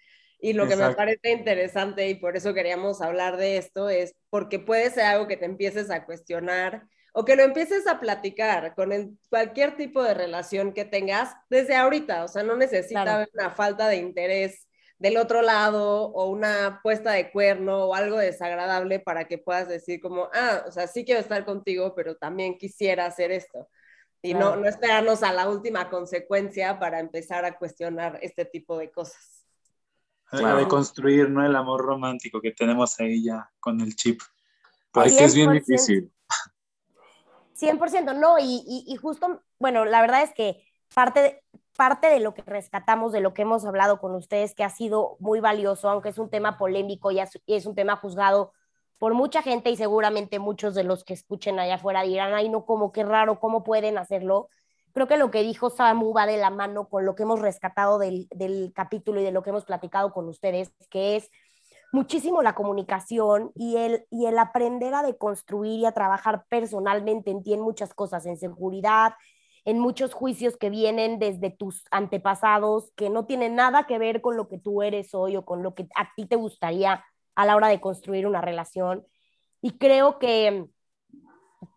Y 0.40 0.52
lo 0.52 0.68
que 0.68 0.76
me 0.76 0.94
parece 0.94 1.32
interesante 1.32 2.08
y 2.08 2.14
por 2.14 2.36
eso 2.36 2.54
queríamos 2.54 3.02
hablar 3.02 3.36
de 3.38 3.56
esto 3.56 3.88
es 3.88 4.14
porque 4.30 4.60
puede 4.60 4.88
ser 4.90 5.04
algo 5.06 5.26
que 5.26 5.36
te 5.36 5.46
empieces 5.46 5.90
a 5.90 6.04
cuestionar 6.06 6.86
o 7.18 7.24
que 7.24 7.34
lo 7.34 7.42
empieces 7.42 7.88
a 7.88 7.98
platicar 7.98 8.76
con 8.76 9.18
cualquier 9.28 9.76
tipo 9.76 10.04
de 10.04 10.14
relación 10.14 10.72
que 10.72 10.84
tengas 10.84 11.34
desde 11.50 11.74
ahorita, 11.74 12.22
o 12.22 12.28
sea, 12.28 12.44
no 12.44 12.54
necesita 12.54 13.16
haber 13.16 13.28
una 13.34 13.50
falta 13.50 13.88
de 13.88 13.96
interés 13.96 14.68
del 15.00 15.16
otro 15.16 15.42
lado 15.42 16.12
o 16.12 16.26
una 16.30 16.78
puesta 16.80 17.10
de 17.10 17.32
cuerno 17.32 17.86
o 17.86 17.94
algo 17.96 18.18
desagradable 18.18 19.00
para 19.00 19.24
que 19.24 19.36
puedas 19.36 19.66
decir 19.66 20.00
como, 20.00 20.28
ah, 20.32 20.62
o 20.68 20.70
sea, 20.70 20.86
sí 20.86 21.04
quiero 21.04 21.20
estar 21.20 21.44
contigo, 21.44 21.92
pero 21.96 22.14
también 22.14 22.56
quisiera 22.56 23.06
hacer 23.06 23.32
esto. 23.32 23.68
Y 24.22 24.34
no, 24.34 24.54
no 24.54 24.68
esperarnos 24.68 25.24
a 25.24 25.32
la 25.32 25.48
última 25.48 25.90
consecuencia 25.90 26.78
para 26.78 27.00
empezar 27.00 27.44
a 27.44 27.58
cuestionar 27.58 28.20
este 28.22 28.44
tipo 28.44 28.78
de 28.78 28.92
cosas. 28.92 29.44
de 30.30 30.68
construir 30.68 31.28
¿no? 31.28 31.44
el 31.44 31.56
amor 31.56 31.80
romántico 31.80 32.40
que 32.40 32.52
tenemos 32.52 33.00
ahí 33.00 33.24
ya 33.24 33.50
con 33.58 33.80
el 33.80 33.96
chip. 33.96 34.20
Pues 34.92 35.16
que 35.16 35.24
es 35.24 35.34
bien 35.34 35.50
difícil. 35.50 36.12
100%, 37.58 38.18
no, 38.18 38.38
y, 38.38 38.62
y, 38.86 38.96
justo, 38.96 39.42
bueno, 39.58 39.84
la 39.84 40.00
verdad 40.00 40.22
es 40.22 40.32
que 40.32 40.62
parte 40.94 41.20
de, 41.20 41.42
parte 41.78 42.08
de 42.08 42.18
lo 42.18 42.34
que 42.34 42.42
rescatamos, 42.42 43.12
de 43.12 43.20
lo 43.20 43.34
que 43.34 43.42
hemos 43.42 43.64
hablado 43.64 44.00
con 44.00 44.14
ustedes, 44.16 44.54
que 44.54 44.64
ha 44.64 44.70
sido 44.70 45.16
muy 45.20 45.38
valioso, 45.38 45.88
aunque 45.88 46.08
es 46.08 46.18
un 46.18 46.28
tema 46.28 46.56
polémico 46.58 47.12
y 47.12 47.20
es, 47.20 47.66
un 47.66 47.74
tema 47.76 47.94
juzgado 47.94 48.52
por 48.98 49.14
mucha 49.14 49.42
gente 49.42 49.70
y 49.70 49.76
seguramente 49.76 50.40
muchos 50.40 50.74
de 50.74 50.82
los 50.82 51.04
que 51.04 51.14
escuchen 51.14 51.60
allá 51.60 51.76
afuera 51.76 52.02
dirán, 52.02 52.34
ay, 52.34 52.48
no, 52.48 52.64
como 52.64 52.90
qué 52.90 53.04
raro, 53.04 53.38
¿cómo 53.38 53.62
pueden 53.62 53.96
hacerlo? 53.96 54.48
Creo 54.92 55.06
que 55.06 55.16
lo 55.16 55.30
que 55.30 55.44
dijo 55.44 55.70
Samu 55.70 56.12
va 56.12 56.26
de 56.26 56.38
la 56.38 56.50
mano 56.50 56.88
con 56.88 57.06
lo 57.06 57.14
que 57.14 57.22
hemos 57.22 57.40
rescatado 57.40 58.00
del, 58.00 58.26
del 58.30 58.72
capítulo 58.74 59.20
y 59.20 59.24
de 59.24 59.30
lo 59.30 59.44
que 59.44 59.50
hemos 59.50 59.64
platicado 59.64 60.12
con 60.12 60.26
ustedes, 60.28 60.72
que 60.90 61.14
es 61.14 61.30
muchísimo 61.92 62.42
la 62.42 62.54
comunicación 62.54 63.52
y 63.54 63.76
el, 63.76 64.06
y 64.10 64.26
el 64.26 64.38
aprender 64.38 64.94
a 64.94 65.02
deconstruir 65.02 65.80
y 65.80 65.86
a 65.86 65.92
trabajar 65.92 66.44
personalmente 66.48 67.30
en 67.30 67.42
ti 67.42 67.54
en 67.54 67.60
muchas 67.60 67.94
cosas, 67.94 68.26
en 68.26 68.36
seguridad, 68.36 69.14
en 69.64 69.78
muchos 69.78 70.14
juicios 70.14 70.56
que 70.56 70.70
vienen 70.70 71.18
desde 71.18 71.50
tus 71.50 71.84
antepasados, 71.90 72.92
que 72.96 73.10
no 73.10 73.26
tienen 73.26 73.54
nada 73.54 73.86
que 73.86 73.98
ver 73.98 74.20
con 74.20 74.36
lo 74.36 74.48
que 74.48 74.58
tú 74.58 74.82
eres 74.82 75.14
hoy 75.14 75.36
o 75.36 75.44
con 75.44 75.62
lo 75.62 75.74
que 75.74 75.88
a 75.96 76.14
ti 76.14 76.26
te 76.26 76.36
gustaría 76.36 77.04
a 77.34 77.46
la 77.46 77.56
hora 77.56 77.68
de 77.68 77.80
construir 77.80 78.26
una 78.26 78.40
relación. 78.40 79.06
Y 79.60 79.78
creo 79.78 80.18
que, 80.18 80.66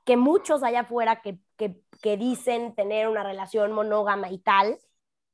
que 0.06 0.18
muchos 0.18 0.64
allá 0.64 0.82
afuera 0.82 1.22
que, 1.22 1.40
que, 1.58 1.82
que 2.02 2.18
dicen 2.18 2.76
tener 2.76 3.08
una 3.08 3.24
relación 3.24 3.72
monógama 3.72 4.30
y 4.30 4.40
tal, 4.40 4.78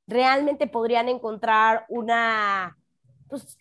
realmente 0.08 0.68
podrían 0.68 1.10
encontrar 1.10 1.86
una, 1.90 2.77
pues, 3.30 3.58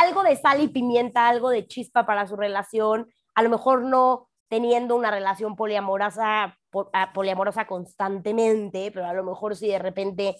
algo 0.00 0.22
de 0.22 0.36
sal 0.36 0.60
y 0.60 0.68
pimienta, 0.68 1.28
algo 1.28 1.50
de 1.50 1.66
chispa 1.66 2.06
para 2.06 2.26
su 2.26 2.36
relación, 2.36 3.08
a 3.34 3.42
lo 3.42 3.50
mejor 3.50 3.82
no 3.82 4.28
teniendo 4.48 4.96
una 4.96 5.10
relación 5.10 5.56
poliamorosa, 5.56 6.58
ah, 6.92 7.12
poliamorosa 7.12 7.66
constantemente, 7.66 8.90
pero 8.92 9.06
a 9.06 9.12
lo 9.12 9.24
mejor 9.24 9.56
si 9.56 9.68
de 9.68 9.78
repente, 9.78 10.36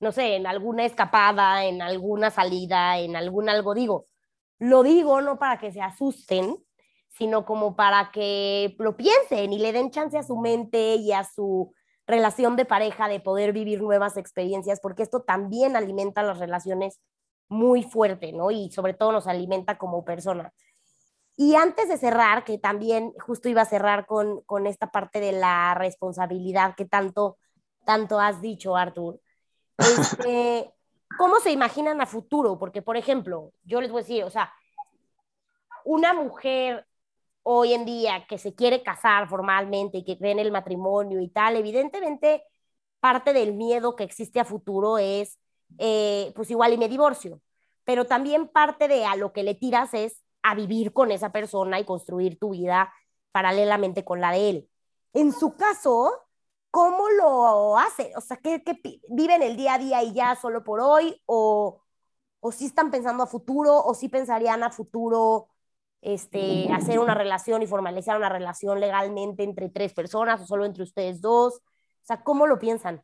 no 0.00 0.12
sé, 0.12 0.36
en 0.36 0.46
alguna 0.46 0.84
escapada, 0.84 1.64
en 1.64 1.82
alguna 1.82 2.30
salida, 2.30 2.98
en 2.98 3.16
algún 3.16 3.48
algo, 3.48 3.74
digo, 3.74 4.06
lo 4.58 4.82
digo 4.82 5.20
no 5.20 5.38
para 5.38 5.58
que 5.58 5.72
se 5.72 5.80
asusten, 5.80 6.56
sino 7.08 7.44
como 7.44 7.76
para 7.76 8.10
que 8.12 8.76
lo 8.78 8.96
piensen 8.96 9.52
y 9.52 9.58
le 9.58 9.72
den 9.72 9.90
chance 9.90 10.16
a 10.16 10.22
su 10.22 10.36
mente 10.36 10.94
y 10.96 11.12
a 11.12 11.24
su 11.24 11.72
relación 12.06 12.56
de 12.56 12.64
pareja 12.64 13.08
de 13.08 13.20
poder 13.20 13.52
vivir 13.52 13.82
nuevas 13.82 14.16
experiencias, 14.16 14.80
porque 14.80 15.02
esto 15.02 15.22
también 15.22 15.76
alimenta 15.76 16.22
las 16.22 16.38
relaciones 16.38 17.00
muy 17.48 17.82
fuerte, 17.82 18.32
¿no? 18.32 18.50
Y 18.50 18.70
sobre 18.70 18.94
todo 18.94 19.12
nos 19.12 19.26
alimenta 19.26 19.78
como 19.78 20.04
persona. 20.04 20.52
Y 21.36 21.54
antes 21.54 21.88
de 21.88 21.98
cerrar, 21.98 22.44
que 22.44 22.58
también 22.58 23.12
justo 23.20 23.48
iba 23.48 23.62
a 23.62 23.66
cerrar 23.66 24.06
con, 24.06 24.42
con 24.42 24.66
esta 24.66 24.90
parte 24.90 25.20
de 25.20 25.32
la 25.32 25.74
responsabilidad 25.74 26.74
que 26.74 26.84
tanto, 26.84 27.38
tanto 27.84 28.18
has 28.18 28.40
dicho, 28.40 28.76
Artur, 28.76 29.20
este, 29.78 30.74
¿cómo 31.18 31.36
se 31.40 31.52
imaginan 31.52 32.00
a 32.00 32.06
futuro? 32.06 32.58
Porque, 32.58 32.82
por 32.82 32.96
ejemplo, 32.96 33.52
yo 33.62 33.80
les 33.80 33.90
voy 33.90 34.00
a 34.00 34.04
decir, 34.04 34.24
o 34.24 34.30
sea, 34.30 34.52
una 35.84 36.12
mujer 36.12 36.86
hoy 37.44 37.72
en 37.72 37.84
día 37.84 38.26
que 38.28 38.36
se 38.36 38.54
quiere 38.54 38.82
casar 38.82 39.28
formalmente 39.28 39.98
y 39.98 40.04
que 40.04 40.18
cree 40.18 40.32
en 40.32 40.38
el 40.38 40.52
matrimonio 40.52 41.20
y 41.20 41.28
tal, 41.28 41.56
evidentemente 41.56 42.44
parte 43.00 43.32
del 43.32 43.54
miedo 43.54 43.96
que 43.96 44.04
existe 44.04 44.40
a 44.40 44.44
futuro 44.44 44.98
es 44.98 45.38
eh, 45.78 46.32
pues 46.34 46.50
igual 46.50 46.72
y 46.72 46.78
me 46.78 46.88
divorcio. 46.88 47.40
Pero 47.84 48.06
también 48.06 48.48
parte 48.48 48.88
de 48.88 49.04
a 49.04 49.16
lo 49.16 49.32
que 49.32 49.42
le 49.42 49.54
tiras 49.54 49.94
es 49.94 50.22
a 50.42 50.54
vivir 50.54 50.92
con 50.92 51.10
esa 51.10 51.32
persona 51.32 51.80
y 51.80 51.84
construir 51.84 52.38
tu 52.38 52.50
vida 52.50 52.92
paralelamente 53.32 54.04
con 54.04 54.20
la 54.20 54.32
de 54.32 54.50
él. 54.50 54.70
En 55.12 55.32
su 55.32 55.56
caso, 55.56 56.12
¿cómo 56.70 57.08
lo 57.10 57.78
hace? 57.78 58.12
O 58.16 58.20
sea, 58.20 58.36
¿qué, 58.36 58.62
viven 59.08 59.42
el 59.42 59.56
día 59.56 59.74
a 59.74 59.78
día 59.78 60.02
y 60.02 60.12
ya 60.12 60.36
solo 60.36 60.64
por 60.64 60.80
hoy? 60.80 61.20
¿O, 61.26 61.82
o 62.40 62.52
si 62.52 62.66
están 62.66 62.90
pensando 62.90 63.22
a 63.22 63.26
futuro? 63.26 63.76
¿O 63.78 63.94
si 63.94 64.08
pensarían 64.08 64.62
a 64.62 64.70
futuro 64.70 65.48
este, 66.00 66.72
hacer 66.72 66.98
una 66.98 67.14
relación 67.14 67.62
y 67.62 67.66
formalizar 67.66 68.16
una 68.16 68.28
relación 68.28 68.80
legalmente 68.80 69.42
entre 69.42 69.68
tres 69.68 69.92
personas 69.92 70.40
o 70.40 70.46
solo 70.46 70.64
entre 70.64 70.82
ustedes 70.84 71.20
dos? 71.20 71.56
O 71.56 72.06
sea, 72.06 72.22
¿cómo 72.22 72.46
lo 72.46 72.58
piensan? 72.58 73.02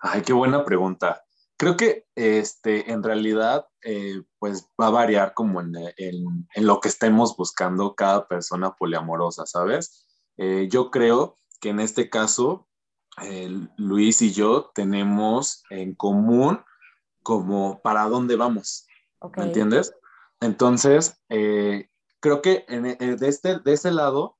Ay, 0.00 0.22
qué 0.22 0.32
buena 0.32 0.64
pregunta. 0.64 1.24
Creo 1.56 1.76
que 1.76 2.06
este, 2.14 2.92
en 2.92 3.02
realidad, 3.02 3.66
eh, 3.82 4.22
pues 4.38 4.68
va 4.80 4.88
a 4.88 4.90
variar 4.90 5.32
como 5.32 5.60
en, 5.60 5.74
en, 5.96 6.66
lo 6.66 6.80
que 6.80 6.88
estemos 6.88 7.36
buscando 7.36 7.94
cada 7.94 8.28
persona 8.28 8.76
poliamorosa, 8.76 9.46
¿sabes? 9.46 10.06
Eh, 10.36 10.68
yo 10.70 10.90
creo 10.90 11.36
que 11.60 11.70
en 11.70 11.80
este 11.80 12.10
caso, 12.10 12.68
Luis 13.78 14.20
y 14.20 14.32
yo 14.32 14.70
tenemos 14.74 15.62
en 15.70 15.94
común 15.94 16.60
como 17.22 17.80
para 17.80 18.04
dónde 18.04 18.36
vamos, 18.36 18.86
¿me 19.36 19.44
entiendes? 19.44 19.94
Entonces, 20.40 21.18
eh, 21.30 21.88
creo 22.20 22.42
que 22.42 22.66
de, 22.68 23.26
este, 23.26 23.58
de 23.60 23.72
ese 23.72 23.90
lado, 23.90 24.36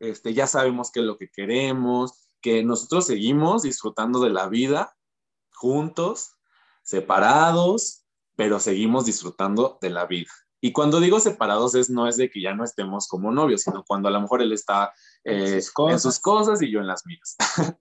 este, 0.00 0.34
ya 0.34 0.46
sabemos 0.46 0.90
qué 0.92 1.00
es 1.00 1.06
lo 1.06 1.16
que 1.16 1.30
queremos, 1.30 2.28
que 2.42 2.62
nosotros 2.62 3.06
seguimos 3.06 3.62
disfrutando 3.62 4.20
de 4.20 4.30
la 4.30 4.48
vida 4.48 4.97
juntos, 5.58 6.32
separados, 6.82 8.04
pero 8.36 8.60
seguimos 8.60 9.06
disfrutando 9.06 9.78
de 9.80 9.90
la 9.90 10.06
vida. 10.06 10.30
Y 10.60 10.72
cuando 10.72 11.00
digo 11.00 11.20
separados 11.20 11.74
es 11.74 11.90
no 11.90 12.08
es 12.08 12.16
de 12.16 12.30
que 12.30 12.40
ya 12.40 12.54
no 12.54 12.64
estemos 12.64 13.06
como 13.06 13.30
novios, 13.30 13.62
sino 13.62 13.84
cuando 13.84 14.08
a 14.08 14.12
lo 14.12 14.20
mejor 14.20 14.42
él 14.42 14.52
está 14.52 14.92
eh, 15.24 15.60
en 15.88 16.00
sus 16.00 16.18
cosas 16.18 16.62
y 16.62 16.70
yo 16.70 16.80
en 16.80 16.86
las 16.86 17.04
mías. 17.06 17.36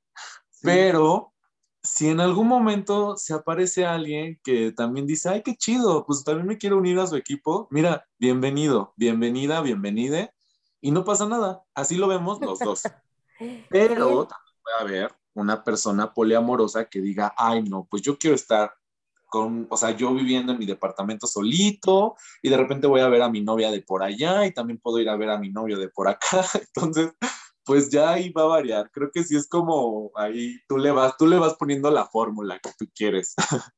Pero 0.62 1.34
si 1.84 2.10
en 2.10 2.20
algún 2.20 2.48
momento 2.48 3.16
se 3.18 3.34
aparece 3.34 3.86
alguien 3.86 4.40
que 4.44 4.72
también 4.72 5.08
dice, 5.08 5.30
ay, 5.30 5.42
qué 5.44 5.56
chido, 5.56 6.06
pues 6.06 6.24
también 6.24 6.48
me 6.48 6.58
quiero 6.58 6.78
unir 6.78 7.00
a 7.00 7.08
su 7.08 7.16
equipo, 7.16 7.68
mira, 7.72 8.06
bienvenido, 8.20 8.94
bienvenida, 8.98 9.62
bienvenide, 9.62 10.34
y 10.82 10.92
no 10.92 11.04
pasa 11.04 11.28
nada, 11.28 11.64
así 11.74 11.96
lo 11.96 12.08
vemos 12.08 12.42
los 12.42 12.60
dos. 12.60 12.84
Pero 13.70 14.28
también 14.28 14.56
puede 14.62 14.78
haber 14.80 15.16
una 15.38 15.64
persona 15.64 16.14
poliamorosa 16.14 16.86
que 16.86 17.00
diga, 17.00 17.34
ay, 17.38 17.64
no, 17.64 17.88
pues 17.90 18.02
yo 18.02 18.18
quiero 18.18 18.36
estar 18.36 18.74
con, 19.28 19.68
o 19.70 19.78
sea, 19.78 19.92
yo 19.92 20.14
viviendo 20.14 20.54
en 20.54 20.60
mi 20.60 20.66
departamento 20.66 21.28
solito 21.28 22.16
y 22.42 22.50
de 22.50 22.58
repente 22.58 22.88
voy 22.88 23.02
a 23.02 23.10
ver 23.10 23.22
a 23.22 23.30
mi 23.30 23.42
novia 23.42 23.70
de 23.72 23.82
por 23.82 24.02
allá 24.04 24.46
y 24.46 24.54
también 24.54 24.80
puedo 24.80 25.00
ir 25.00 25.10
a 25.10 25.18
ver 25.18 25.30
a 25.30 25.38
mi 25.38 25.50
novio 25.50 25.78
de 25.78 25.90
por 25.90 26.08
acá. 26.08 26.44
Entonces, 26.76 27.12
pues 27.64 27.90
ya 27.90 28.12
ahí 28.12 28.32
va 28.32 28.44
a 28.44 28.48
variar. 28.48 28.90
Creo 28.92 29.12
que 29.12 29.24
sí 29.24 29.36
es 29.36 29.48
como 29.48 30.12
ahí 30.16 30.58
tú 30.68 30.78
le 30.78 30.92
vas, 30.92 31.16
tú 31.18 31.28
le 31.28 31.38
vas 31.38 31.56
poniendo 31.56 31.92
la 31.92 32.06
fórmula 32.06 32.60
que 32.60 32.72
tú 32.78 32.86
quieres. 32.96 33.36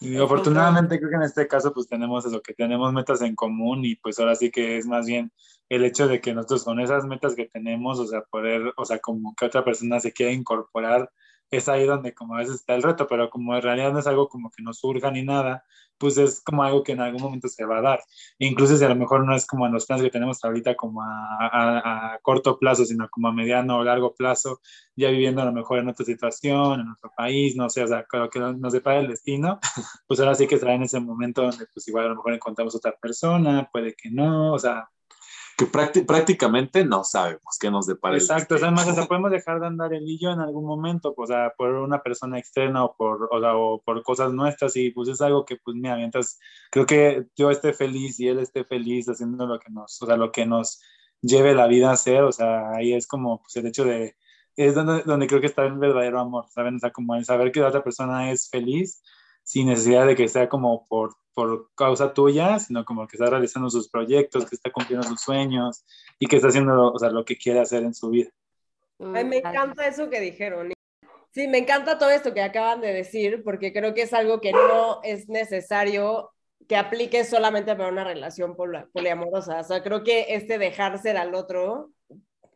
Y 0.00 0.16
afortunadamente 0.18 0.98
creo 0.98 1.10
que 1.10 1.16
en 1.16 1.22
este 1.22 1.48
caso 1.48 1.72
pues 1.72 1.88
tenemos 1.88 2.26
eso, 2.26 2.42
que 2.42 2.52
tenemos 2.52 2.92
metas 2.92 3.22
en 3.22 3.34
común 3.34 3.84
y 3.84 3.96
pues 3.96 4.18
ahora 4.18 4.34
sí 4.34 4.50
que 4.50 4.76
es 4.76 4.86
más 4.86 5.06
bien 5.06 5.32
el 5.68 5.84
hecho 5.84 6.06
de 6.06 6.20
que 6.20 6.34
nosotros 6.34 6.64
con 6.64 6.80
esas 6.80 7.06
metas 7.06 7.34
que 7.34 7.46
tenemos, 7.46 7.98
o 7.98 8.06
sea, 8.06 8.22
poder, 8.22 8.72
o 8.76 8.84
sea, 8.84 8.98
como 8.98 9.34
que 9.34 9.46
otra 9.46 9.64
persona 9.64 9.98
se 10.00 10.12
quiera 10.12 10.32
incorporar 10.32 11.10
es 11.50 11.68
ahí 11.68 11.86
donde 11.86 12.14
como 12.14 12.34
a 12.34 12.38
veces 12.38 12.56
está 12.56 12.74
el 12.74 12.82
reto, 12.82 13.06
pero 13.08 13.30
como 13.30 13.54
en 13.54 13.62
realidad 13.62 13.92
no 13.92 14.00
es 14.00 14.06
algo 14.06 14.28
como 14.28 14.50
que 14.50 14.62
nos 14.62 14.78
surja 14.78 15.10
ni 15.10 15.22
nada, 15.22 15.64
pues 15.98 16.18
es 16.18 16.42
como 16.42 16.62
algo 16.62 16.82
que 16.82 16.92
en 16.92 17.00
algún 17.00 17.22
momento 17.22 17.48
se 17.48 17.64
va 17.64 17.78
a 17.78 17.82
dar. 17.82 18.00
Incluso 18.38 18.76
si 18.76 18.84
a 18.84 18.88
lo 18.88 18.96
mejor 18.96 19.24
no 19.24 19.34
es 19.34 19.46
como 19.46 19.66
en 19.66 19.72
los 19.72 19.86
planes 19.86 20.04
que 20.04 20.10
tenemos 20.10 20.42
ahorita 20.44 20.74
como 20.74 21.02
a, 21.02 22.14
a, 22.14 22.18
corto 22.22 22.58
plazo, 22.58 22.84
sino 22.84 23.08
como 23.10 23.28
a 23.28 23.32
mediano 23.32 23.78
o 23.78 23.84
largo 23.84 24.14
plazo, 24.14 24.60
ya 24.94 25.10
viviendo 25.10 25.42
a 25.42 25.46
lo 25.46 25.52
mejor 25.52 25.78
en 25.78 25.88
otra 25.88 26.04
situación, 26.04 26.80
en 26.80 26.90
otro 26.90 27.10
país, 27.16 27.56
no 27.56 27.70
sé, 27.70 27.82
o 27.82 27.86
sea, 27.86 28.04
lo 28.12 28.30
que 28.30 28.40
nos 28.40 28.72
depara 28.72 29.00
el 29.00 29.08
destino, 29.08 29.58
pues 30.06 30.20
ahora 30.20 30.34
sí 30.34 30.46
que 30.46 30.58
será 30.58 30.74
en 30.74 30.82
ese 30.82 31.00
momento 31.00 31.42
donde 31.42 31.66
pues 31.72 31.86
igual 31.88 32.06
a 32.06 32.08
lo 32.08 32.16
mejor 32.16 32.34
encontramos 32.34 32.74
otra 32.74 32.94
persona, 33.00 33.68
puede 33.72 33.94
que 33.94 34.10
no, 34.10 34.52
o 34.52 34.58
sea, 34.58 34.88
que 35.56 35.66
prácticamente 35.66 36.84
no 36.84 37.02
sabemos 37.02 37.56
qué 37.58 37.70
nos 37.70 37.86
depara. 37.86 38.16
Exacto, 38.16 38.56
además, 38.56 38.88
o 38.88 38.94
sea, 38.94 39.06
podemos 39.08 39.30
dejar 39.30 39.58
de 39.58 39.66
andar 39.66 39.94
el 39.94 40.06
hillo 40.06 40.30
en 40.30 40.40
algún 40.40 40.66
momento, 40.66 41.14
o 41.16 41.26
sea, 41.26 41.54
por 41.56 41.70
una 41.70 42.02
persona 42.02 42.38
externa 42.38 42.84
o 42.84 42.94
por, 42.94 43.28
o, 43.32 43.82
por 43.82 44.02
cosas 44.02 44.34
nuestras, 44.34 44.76
y 44.76 44.90
pues 44.90 45.08
es 45.08 45.20
algo 45.22 45.46
que, 45.46 45.56
pues, 45.56 45.74
mira, 45.74 45.96
mientras 45.96 46.38
creo 46.70 46.84
que 46.84 47.26
yo 47.36 47.50
esté 47.50 47.72
feliz 47.72 48.20
y 48.20 48.28
él 48.28 48.38
esté 48.38 48.64
feliz 48.64 49.08
haciendo 49.08 49.46
lo 49.46 49.58
que 49.58 49.70
nos, 49.70 50.02
o 50.02 50.06
sea, 50.06 50.18
lo 50.18 50.30
que 50.30 50.44
nos 50.44 50.82
lleve 51.22 51.54
la 51.54 51.66
vida 51.66 51.88
a 51.88 51.94
hacer, 51.94 52.22
o 52.22 52.32
sea, 52.32 52.70
ahí 52.72 52.92
es 52.92 53.06
como, 53.06 53.40
pues, 53.40 53.56
el 53.56 53.66
hecho 53.66 53.84
de, 53.86 54.14
es 54.56 54.74
donde, 54.74 55.04
donde 55.04 55.26
creo 55.26 55.40
que 55.40 55.46
está 55.46 55.64
el 55.64 55.78
verdadero 55.78 56.20
amor, 56.20 56.46
¿saben? 56.50 56.76
O 56.76 56.78
sea, 56.78 56.90
como 56.90 57.14
el 57.14 57.24
saber 57.24 57.50
que 57.50 57.60
la 57.60 57.68
otra 57.68 57.82
persona 57.82 58.30
es 58.30 58.50
feliz 58.50 59.02
sin 59.46 59.68
necesidad 59.68 60.08
de 60.08 60.16
que 60.16 60.26
sea 60.26 60.48
como 60.48 60.84
por, 60.86 61.14
por 61.32 61.70
causa 61.76 62.12
tuya, 62.12 62.58
sino 62.58 62.84
como 62.84 63.06
que 63.06 63.16
está 63.16 63.30
realizando 63.30 63.70
sus 63.70 63.88
proyectos, 63.88 64.44
que 64.44 64.56
está 64.56 64.72
cumpliendo 64.72 65.06
sus 65.06 65.20
sueños 65.20 65.84
y 66.18 66.26
que 66.26 66.36
está 66.36 66.48
haciendo 66.48 66.92
o 66.92 66.98
sea, 66.98 67.10
lo 67.10 67.24
que 67.24 67.36
quiere 67.36 67.60
hacer 67.60 67.84
en 67.84 67.94
su 67.94 68.10
vida. 68.10 68.28
Ay, 68.98 69.24
me 69.24 69.36
encanta 69.36 69.86
eso 69.86 70.10
que 70.10 70.20
dijeron. 70.20 70.72
Sí, 71.30 71.46
me 71.46 71.58
encanta 71.58 71.96
todo 71.96 72.10
esto 72.10 72.34
que 72.34 72.42
acaban 72.42 72.80
de 72.80 72.92
decir, 72.92 73.44
porque 73.44 73.72
creo 73.72 73.94
que 73.94 74.02
es 74.02 74.12
algo 74.12 74.40
que 74.40 74.50
no 74.50 75.00
es 75.04 75.28
necesario 75.28 76.32
que 76.66 76.76
aplique 76.76 77.24
solamente 77.24 77.76
para 77.76 77.90
una 77.90 78.02
relación 78.02 78.56
poliamorosa. 78.92 79.60
O 79.60 79.64
sea, 79.64 79.80
creo 79.84 80.02
que 80.02 80.34
este 80.34 80.58
dejar 80.58 80.98
ser 80.98 81.16
al 81.16 81.36
otro 81.36 81.92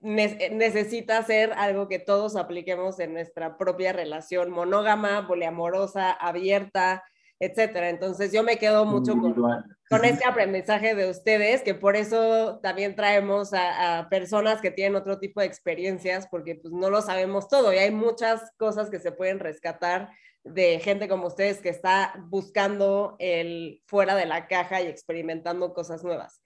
necesita 0.00 1.22
ser 1.22 1.52
algo 1.52 1.88
que 1.88 1.98
todos 1.98 2.36
apliquemos 2.36 2.98
en 3.00 3.12
nuestra 3.12 3.58
propia 3.58 3.92
relación 3.92 4.50
monógama, 4.50 5.26
poliamorosa, 5.26 6.10
abierta, 6.10 7.04
etcétera. 7.40 7.88
Entonces 7.88 8.32
yo 8.32 8.42
me 8.42 8.58
quedo 8.58 8.84
mucho 8.84 9.12
con, 9.16 9.34
con, 9.34 10.04
este 10.04 10.26
aprendizaje 10.26 10.94
de 10.94 11.08
ustedes, 11.08 11.62
que 11.62 11.74
por 11.74 11.96
eso 11.96 12.60
también 12.62 12.94
traemos 12.94 13.52
a, 13.54 14.08
personas 14.10 14.60
que 14.60 14.70
tienen 14.70 14.96
otro 14.96 15.18
tipo 15.18 15.40
de 15.40 15.46
experiencias, 15.46 16.28
porque 16.30 16.56
pues 16.56 16.72
no 16.72 16.90
lo 16.90 17.00
sabemos 17.00 17.48
todo 17.48 17.72
y 17.72 17.78
hay 17.78 17.90
muchas 17.90 18.52
cosas 18.58 18.90
que 18.90 19.00
se 19.00 19.12
pueden 19.12 19.38
rescatar 19.38 20.10
de 20.44 20.80
gente 20.80 21.08
como 21.08 21.26
ustedes 21.26 21.60
que 21.60 21.68
está 21.70 22.14
buscando 22.28 23.16
el 23.18 23.82
fuera 23.86 24.14
de 24.14 24.26
la 24.26 24.46
caja 24.46 24.80
y 24.80 24.86
experimentando 24.86 25.72
cosas 25.74 26.04
nuevas. 26.04 26.40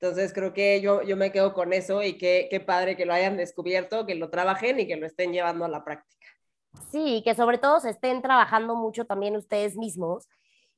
Entonces 0.00 0.32
creo 0.32 0.54
que 0.54 0.80
yo, 0.80 1.02
yo 1.02 1.16
me 1.16 1.30
quedo 1.30 1.52
con 1.52 1.74
eso 1.74 2.02
y 2.02 2.16
qué, 2.16 2.48
qué 2.50 2.58
padre 2.58 2.96
que 2.96 3.04
lo 3.04 3.12
hayan 3.12 3.36
descubierto, 3.36 4.06
que 4.06 4.14
lo 4.14 4.30
trabajen 4.30 4.80
y 4.80 4.86
que 4.86 4.96
lo 4.96 5.06
estén 5.06 5.32
llevando 5.32 5.66
a 5.66 5.68
la 5.68 5.84
práctica. 5.84 6.26
Sí, 6.90 7.20
que 7.22 7.34
sobre 7.34 7.58
todo 7.58 7.80
se 7.80 7.90
estén 7.90 8.22
trabajando 8.22 8.74
mucho 8.76 9.04
también 9.04 9.36
ustedes 9.36 9.76
mismos. 9.76 10.28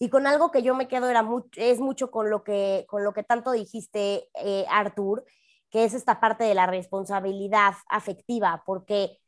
Y 0.00 0.08
con 0.08 0.26
algo 0.26 0.50
que 0.50 0.62
yo 0.62 0.74
me 0.74 0.88
quedo 0.88 1.08
era 1.08 1.24
es 1.56 1.78
mucho 1.78 2.10
con 2.10 2.30
lo 2.30 2.42
que, 2.42 2.84
con 2.88 3.04
lo 3.04 3.12
que 3.12 3.22
tanto 3.22 3.52
dijiste, 3.52 4.28
eh, 4.34 4.64
Artur, 4.68 5.24
que 5.70 5.84
es 5.84 5.94
esta 5.94 6.18
parte 6.18 6.42
de 6.42 6.54
la 6.54 6.66
responsabilidad 6.66 7.74
afectiva, 7.88 8.64
porque 8.66 9.20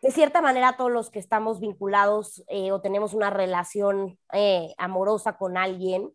de 0.00 0.10
cierta 0.10 0.40
manera 0.40 0.76
todos 0.78 0.90
los 0.90 1.10
que 1.10 1.18
estamos 1.18 1.60
vinculados 1.60 2.42
eh, 2.48 2.72
o 2.72 2.80
tenemos 2.80 3.12
una 3.12 3.28
relación 3.28 4.18
eh, 4.32 4.74
amorosa 4.78 5.36
con 5.36 5.58
alguien, 5.58 6.10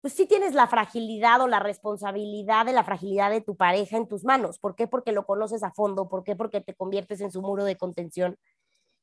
pues 0.00 0.14
sí 0.14 0.26
tienes 0.26 0.54
la 0.54 0.68
fragilidad 0.68 1.40
o 1.40 1.48
la 1.48 1.58
responsabilidad 1.58 2.66
de 2.66 2.72
la 2.72 2.84
fragilidad 2.84 3.30
de 3.30 3.40
tu 3.40 3.56
pareja 3.56 3.96
en 3.96 4.06
tus 4.06 4.24
manos. 4.24 4.58
¿Por 4.58 4.76
qué? 4.76 4.86
Porque 4.86 5.12
lo 5.12 5.26
conoces 5.26 5.62
a 5.62 5.72
fondo. 5.72 6.08
¿Por 6.08 6.22
qué? 6.22 6.36
Porque 6.36 6.60
te 6.60 6.74
conviertes 6.74 7.20
en 7.20 7.32
su 7.32 7.42
muro 7.42 7.64
de 7.64 7.76
contención. 7.76 8.36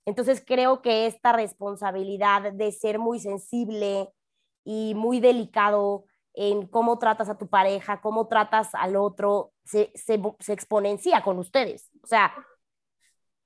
Entonces 0.06 0.44
creo 0.46 0.82
que 0.82 1.08
esta 1.08 1.34
responsabilidad 1.34 2.54
de 2.54 2.72
ser 2.72 3.00
muy 3.00 3.20
sensible 3.20 4.10
y 4.64 4.94
muy 4.96 5.20
delicado 5.20 6.06
en 6.34 6.68
cómo 6.68 7.00
tratas 7.00 7.30
a 7.30 7.38
tu 7.38 7.48
pareja, 7.48 8.02
cómo 8.02 8.28
tratas 8.28 8.74
al 8.74 8.96
otro, 8.96 9.52
se, 9.64 9.92
se, 9.96 10.22
se 10.40 10.54
exponencia 10.54 11.22
con 11.24 11.40
ustedes. 11.40 11.90
O 12.04 12.08
sea, 12.08 12.34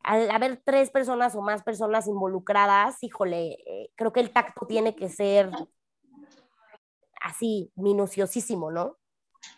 al 0.04 0.30
haber 0.32 0.62
tres 0.64 0.92
personas 0.92 1.36
o 1.36 1.42
más 1.42 1.64
personas 1.64 2.08
involucradas, 2.08 3.02
híjole, 3.04 3.58
eh, 3.66 3.92
creo 3.96 4.12
que 4.12 4.22
el 4.22 4.32
tacto 4.32 4.66
tiene 4.66 4.96
que 4.96 5.10
ser 5.10 5.52
así, 7.22 7.72
minuciosísimo, 7.76 8.72
¿no? 8.72 8.98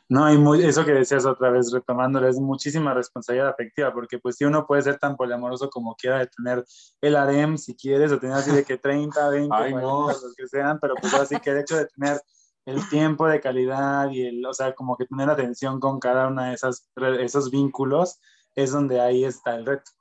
No, 0.10 0.32
y 0.32 0.38
muy, 0.38 0.64
eso 0.64 0.84
que 0.86 0.92
decías 0.92 1.26
otra 1.26 1.50
vez, 1.50 1.72
retomándolo, 1.72 2.28
es 2.28 2.38
muchísima 2.38 2.94
responsabilidad 2.94 3.50
afectiva, 3.50 3.94
porque 3.94 4.20
pues 4.20 4.36
si 4.36 4.44
uno 4.44 4.68
puede 4.68 4.82
ser 4.82 5.00
tan 5.00 5.16
poliamoroso 5.16 5.70
como 5.70 5.96
quiera 5.96 6.20
de 6.20 6.28
tener 6.28 6.66
el 7.00 7.16
harem, 7.16 7.58
si 7.58 7.76
quieres, 7.76 8.12
o 8.12 8.20
tener 8.20 8.36
así 8.36 8.52
de 8.52 8.66
que 8.66 8.78
30, 8.78 9.30
20, 9.30 9.56
Ay, 9.56 9.72
los 9.72 10.36
que 10.36 10.48
sean, 10.48 10.80
pero 10.80 10.96
pues 10.96 11.14
así 11.14 11.40
que 11.40 11.52
el 11.52 11.60
hecho 11.60 11.78
de 11.78 11.86
tener 11.88 12.22
el 12.66 12.88
tiempo 12.90 13.28
de 13.28 13.40
calidad 13.40 14.12
y 14.12 14.26
el, 14.26 14.46
o 14.46 14.54
sea, 14.54 14.76
como 14.76 14.98
que 14.98 15.06
tener 15.06 15.30
atención 15.30 15.80
con 15.80 16.00
cada 16.00 16.28
uno 16.28 16.44
de 16.44 16.54
esas, 16.54 16.90
esos 17.20 17.50
vínculos, 17.50 18.20
es 18.56 18.72
donde 18.72 19.00
ahí 19.00 19.24
está 19.24 19.56
el 19.56 19.66
reto. 19.66 19.92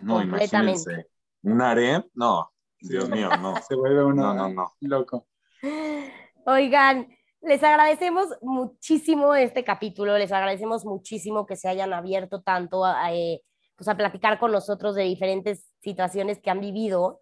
No, 0.00 0.22
imagínense. 0.22 1.06
¿Un 1.42 1.60
harem? 1.60 2.02
No, 2.14 2.50
Dios 2.80 3.08
mío, 3.08 3.28
no. 3.40 3.54
Se 3.68 3.74
vuelve 3.74 4.04
uno 4.04 4.34
no, 4.34 4.48
no, 4.48 4.48
no. 4.48 4.72
loco. 4.80 5.26
Oigan, 6.50 7.06
les 7.42 7.62
agradecemos 7.62 8.26
muchísimo 8.42 9.36
este 9.36 9.62
capítulo, 9.62 10.18
les 10.18 10.32
agradecemos 10.32 10.84
muchísimo 10.84 11.46
que 11.46 11.54
se 11.54 11.68
hayan 11.68 11.92
abierto 11.92 12.42
tanto 12.42 12.84
a, 12.84 13.14
eh, 13.14 13.44
pues 13.76 13.86
a 13.86 13.96
platicar 13.96 14.40
con 14.40 14.50
nosotros 14.50 14.96
de 14.96 15.04
diferentes 15.04 15.70
situaciones 15.80 16.40
que 16.40 16.50
han 16.50 16.58
vivido. 16.58 17.20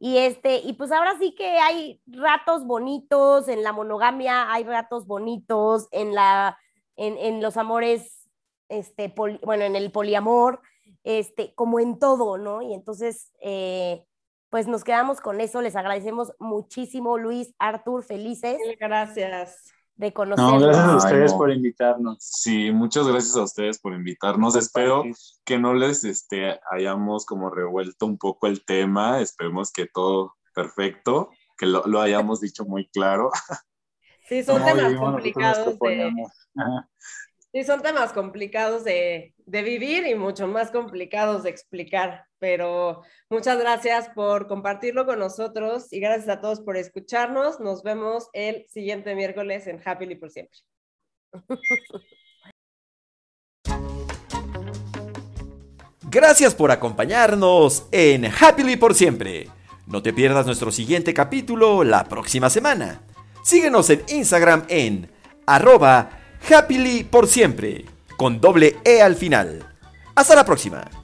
Y, 0.00 0.16
este, 0.16 0.56
y 0.56 0.72
pues 0.72 0.90
ahora 0.90 1.16
sí 1.20 1.36
que 1.36 1.46
hay 1.60 2.02
ratos 2.08 2.66
bonitos 2.66 3.46
en 3.46 3.62
la 3.62 3.72
monogamia, 3.72 4.52
hay 4.52 4.64
ratos 4.64 5.06
bonitos 5.06 5.86
en, 5.92 6.16
la, 6.16 6.58
en, 6.96 7.16
en 7.16 7.40
los 7.40 7.56
amores, 7.56 8.28
este, 8.68 9.14
bueno, 9.16 9.62
en 9.62 9.76
el 9.76 9.92
poliamor, 9.92 10.62
este, 11.04 11.54
como 11.54 11.78
en 11.78 12.00
todo, 12.00 12.38
¿no? 12.38 12.60
Y 12.62 12.74
entonces, 12.74 13.32
eh, 13.40 14.04
pues 14.50 14.66
nos 14.66 14.84
quedamos 14.84 15.20
con 15.20 15.40
eso. 15.40 15.62
Les 15.62 15.76
agradecemos 15.76 16.32
muchísimo, 16.38 17.18
Luis, 17.18 17.54
Artur, 17.58 18.02
felices. 18.02 18.58
Gracias. 18.78 19.72
De 19.96 20.12
conocernos. 20.12 20.60
No, 20.60 20.60
gracias 20.60 20.86
a 20.86 20.96
ustedes 20.96 21.34
por 21.34 21.50
invitarnos. 21.50 22.18
Sí, 22.20 22.70
muchas 22.70 23.08
gracias 23.08 23.34
a 23.36 23.42
ustedes 23.42 23.80
por 23.80 23.92
invitarnos. 23.94 24.54
Espero 24.54 25.02
que 25.44 25.58
no 25.58 25.74
les 25.74 26.04
este, 26.04 26.60
hayamos 26.70 27.26
como 27.26 27.50
revuelto 27.50 28.06
un 28.06 28.16
poco 28.16 28.46
el 28.46 28.64
tema. 28.64 29.20
Esperemos 29.20 29.72
que 29.72 29.86
todo 29.86 30.36
perfecto, 30.54 31.30
que 31.56 31.66
lo, 31.66 31.84
lo 31.86 32.00
hayamos 32.00 32.40
dicho 32.40 32.64
muy 32.64 32.88
claro. 32.88 33.30
Sí, 34.28 34.44
son 34.44 34.62
temas 34.64 34.94
complicados. 34.94 35.78
De... 35.78 36.38
Sí, 37.52 37.64
son 37.64 37.80
temas 37.80 38.12
complicados 38.12 38.84
de, 38.84 39.34
de, 39.46 39.62
vivir 39.62 40.06
y 40.06 40.14
mucho 40.14 40.46
más 40.46 40.70
complicados 40.70 41.44
de 41.44 41.50
explicar, 41.50 42.24
pero 42.38 43.02
muchas 43.30 43.58
gracias 43.58 44.10
por 44.10 44.46
compartirlo 44.48 45.06
con 45.06 45.18
nosotros 45.18 45.90
y 45.90 45.98
gracias 45.98 46.28
a 46.28 46.42
todos 46.42 46.60
por 46.60 46.76
escucharnos. 46.76 47.58
Nos 47.58 47.82
vemos 47.82 48.28
el 48.34 48.66
siguiente 48.68 49.14
miércoles 49.14 49.66
en 49.66 49.80
Happily 49.82 50.16
por 50.16 50.30
siempre. 50.30 50.58
Gracias 56.10 56.54
por 56.54 56.70
acompañarnos 56.70 57.86
en 57.92 58.26
Happily 58.26 58.76
por 58.76 58.94
siempre. 58.94 59.48
No 59.86 60.02
te 60.02 60.12
pierdas 60.12 60.46
nuestro 60.46 60.70
siguiente 60.70 61.12
capítulo 61.14 61.84
la 61.84 62.04
próxima 62.04 62.48
semana. 62.50 63.02
Síguenos 63.42 63.88
en 63.90 64.02
Instagram 64.08 64.64
en 64.68 65.10
arroba 65.46 66.17
Happily 66.50 67.04
por 67.04 67.26
siempre, 67.26 67.84
con 68.16 68.40
doble 68.40 68.76
E 68.84 69.02
al 69.02 69.16
final. 69.16 69.64
Hasta 70.14 70.34
la 70.34 70.44
próxima. 70.44 70.97